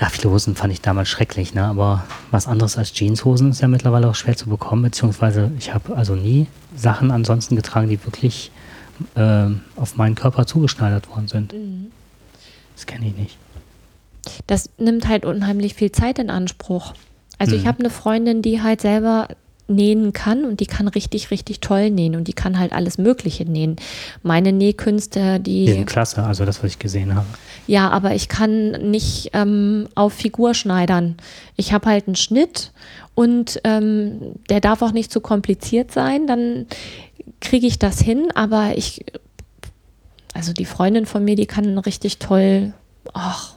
ja, 0.00 0.08
viele 0.08 0.30
Hosen 0.30 0.54
fand 0.54 0.72
ich 0.72 0.80
damals 0.80 1.08
schrecklich, 1.08 1.54
ne? 1.54 1.64
Aber 1.64 2.04
was 2.30 2.46
anderes 2.46 2.78
als 2.78 2.92
Jeanshosen 2.94 3.50
ist 3.50 3.60
ja 3.60 3.68
mittlerweile 3.68 4.08
auch 4.08 4.14
schwer 4.14 4.36
zu 4.36 4.48
bekommen, 4.48 4.82
beziehungsweise 4.82 5.50
ich 5.58 5.74
habe 5.74 5.96
also 5.96 6.14
nie 6.14 6.46
Sachen 6.76 7.10
ansonsten 7.10 7.56
getragen, 7.56 7.88
die 7.88 8.02
wirklich 8.04 8.50
äh, 9.16 9.46
auf 9.76 9.96
meinen 9.96 10.14
Körper 10.14 10.46
zugeschneidert 10.46 11.08
worden 11.08 11.28
sind. 11.28 11.54
Das 12.76 12.86
kenne 12.86 13.08
ich 13.08 13.16
nicht. 13.16 13.36
Das 14.46 14.70
nimmt 14.78 15.08
halt 15.08 15.24
unheimlich 15.24 15.74
viel 15.74 15.90
Zeit 15.92 16.18
in 16.18 16.30
Anspruch. 16.30 16.94
Also 17.38 17.54
ich 17.56 17.64
Mhm. 17.64 17.68
habe 17.68 17.78
eine 17.80 17.90
Freundin, 17.90 18.42
die 18.42 18.62
halt 18.62 18.80
selber 18.80 19.28
nähen 19.68 20.12
kann 20.12 20.44
und 20.44 20.60
die 20.60 20.66
kann 20.66 20.88
richtig, 20.88 21.30
richtig 21.30 21.60
toll 21.60 21.90
nähen 21.90 22.16
und 22.16 22.26
die 22.26 22.32
kann 22.32 22.58
halt 22.58 22.72
alles 22.72 22.98
Mögliche 22.98 23.44
nähen. 23.44 23.76
Meine 24.22 24.52
Nähkünste, 24.52 25.38
Die 25.40 25.66
die, 25.66 25.72
sind 25.72 25.86
klasse, 25.86 26.22
also 26.22 26.44
das, 26.44 26.62
was 26.62 26.72
ich 26.72 26.78
gesehen 26.78 27.14
habe. 27.14 27.26
ja, 27.66 27.90
aber 27.90 28.14
ich 28.14 28.28
kann 28.28 28.70
nicht 28.90 29.30
ähm, 29.34 29.88
auf 29.94 30.14
Figur 30.14 30.54
schneidern. 30.54 31.16
Ich 31.56 31.72
habe 31.72 31.90
halt 31.90 32.06
einen 32.06 32.16
Schnitt 32.16 32.72
und 33.14 33.60
ähm, 33.64 34.34
der 34.48 34.60
darf 34.60 34.80
auch 34.82 34.92
nicht 34.92 35.12
zu 35.12 35.20
kompliziert 35.20 35.92
sein, 35.92 36.26
dann 36.26 36.66
kriege 37.40 37.66
ich 37.66 37.78
das 37.78 38.00
hin, 38.00 38.28
aber 38.34 38.72
ich, 38.76 39.04
also 40.34 40.52
die 40.52 40.64
Freundin 40.64 41.04
von 41.06 41.24
mir, 41.24 41.36
die 41.36 41.46
kann 41.46 41.76
richtig 41.78 42.18
toll, 42.18 42.72
ach, 43.12 43.54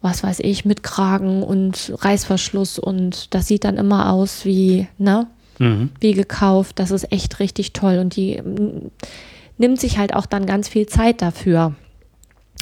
was 0.00 0.22
weiß 0.22 0.40
ich, 0.40 0.64
mit 0.64 0.82
Kragen 0.82 1.42
und 1.42 1.92
Reißverschluss 1.98 2.78
und 2.78 3.34
das 3.34 3.46
sieht 3.48 3.64
dann 3.64 3.76
immer 3.76 4.12
aus 4.12 4.44
wie, 4.44 4.86
ne, 4.98 5.26
Mhm. 5.58 5.90
wie 5.98 6.12
gekauft. 6.12 6.78
Das 6.78 6.92
ist 6.92 7.10
echt 7.10 7.40
richtig 7.40 7.72
toll 7.72 7.98
und 7.98 8.14
die 8.14 8.40
mm, 8.40 8.92
nimmt 9.58 9.80
sich 9.80 9.98
halt 9.98 10.14
auch 10.14 10.26
dann 10.26 10.46
ganz 10.46 10.68
viel 10.68 10.86
Zeit 10.86 11.20
dafür. 11.20 11.74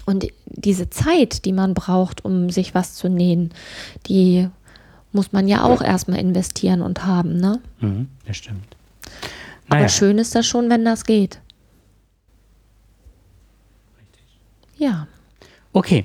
Und 0.06 0.26
diese 0.46 0.88
Zeit, 0.88 1.44
die 1.44 1.52
man 1.52 1.74
braucht, 1.74 2.24
um 2.24 2.48
sich 2.48 2.74
was 2.74 2.94
zu 2.94 3.08
nähen, 3.10 3.52
die 4.06 4.48
muss 5.12 5.32
man 5.32 5.46
ja 5.48 5.64
auch 5.64 5.82
erstmal 5.82 6.18
investieren 6.20 6.80
und 6.80 7.04
haben, 7.04 7.36
ne? 7.36 7.60
Mhm. 7.80 8.08
Das 8.26 8.38
stimmt. 8.38 8.64
Aber 9.68 9.76
Naja, 9.76 9.88
schön 9.90 10.16
ist 10.18 10.34
das 10.34 10.46
schon, 10.46 10.70
wenn 10.70 10.84
das 10.84 11.04
geht. 11.04 11.40
Ja. 14.78 15.06
okay. 15.72 16.04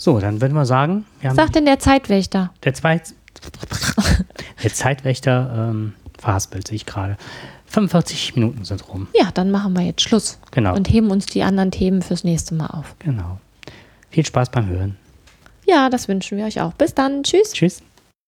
So, 0.00 0.20
dann 0.20 0.40
würden 0.40 0.54
wir 0.54 0.64
sagen, 0.64 1.04
wir 1.20 1.34
sagt 1.34 1.56
denn 1.56 1.64
der 1.66 1.80
Zeitwächter? 1.80 2.52
der, 2.62 2.72
Zweit 2.72 3.14
der 4.62 4.72
Zeitwächter 4.72 5.68
ähm, 5.70 5.92
verhaspelt 6.18 6.68
sich 6.68 6.86
gerade. 6.86 7.16
45 7.66 8.36
Minuten 8.36 8.64
sind 8.64 8.88
rum. 8.88 9.08
Ja, 9.14 9.30
dann 9.34 9.50
machen 9.50 9.74
wir 9.74 9.82
jetzt 9.82 10.00
Schluss 10.02 10.38
Genau. 10.52 10.74
und 10.74 10.88
heben 10.88 11.10
uns 11.10 11.26
die 11.26 11.42
anderen 11.42 11.72
Themen 11.72 12.00
fürs 12.02 12.22
nächste 12.24 12.54
Mal 12.54 12.68
auf. 12.68 12.94
Genau. 13.00 13.38
Viel 14.10 14.24
Spaß 14.24 14.50
beim 14.50 14.68
Hören. 14.68 14.96
Ja, 15.66 15.90
das 15.90 16.06
wünschen 16.08 16.38
wir 16.38 16.46
euch 16.46 16.60
auch. 16.60 16.72
Bis 16.74 16.94
dann. 16.94 17.24
Tschüss. 17.24 17.52
Tschüss. 17.52 17.82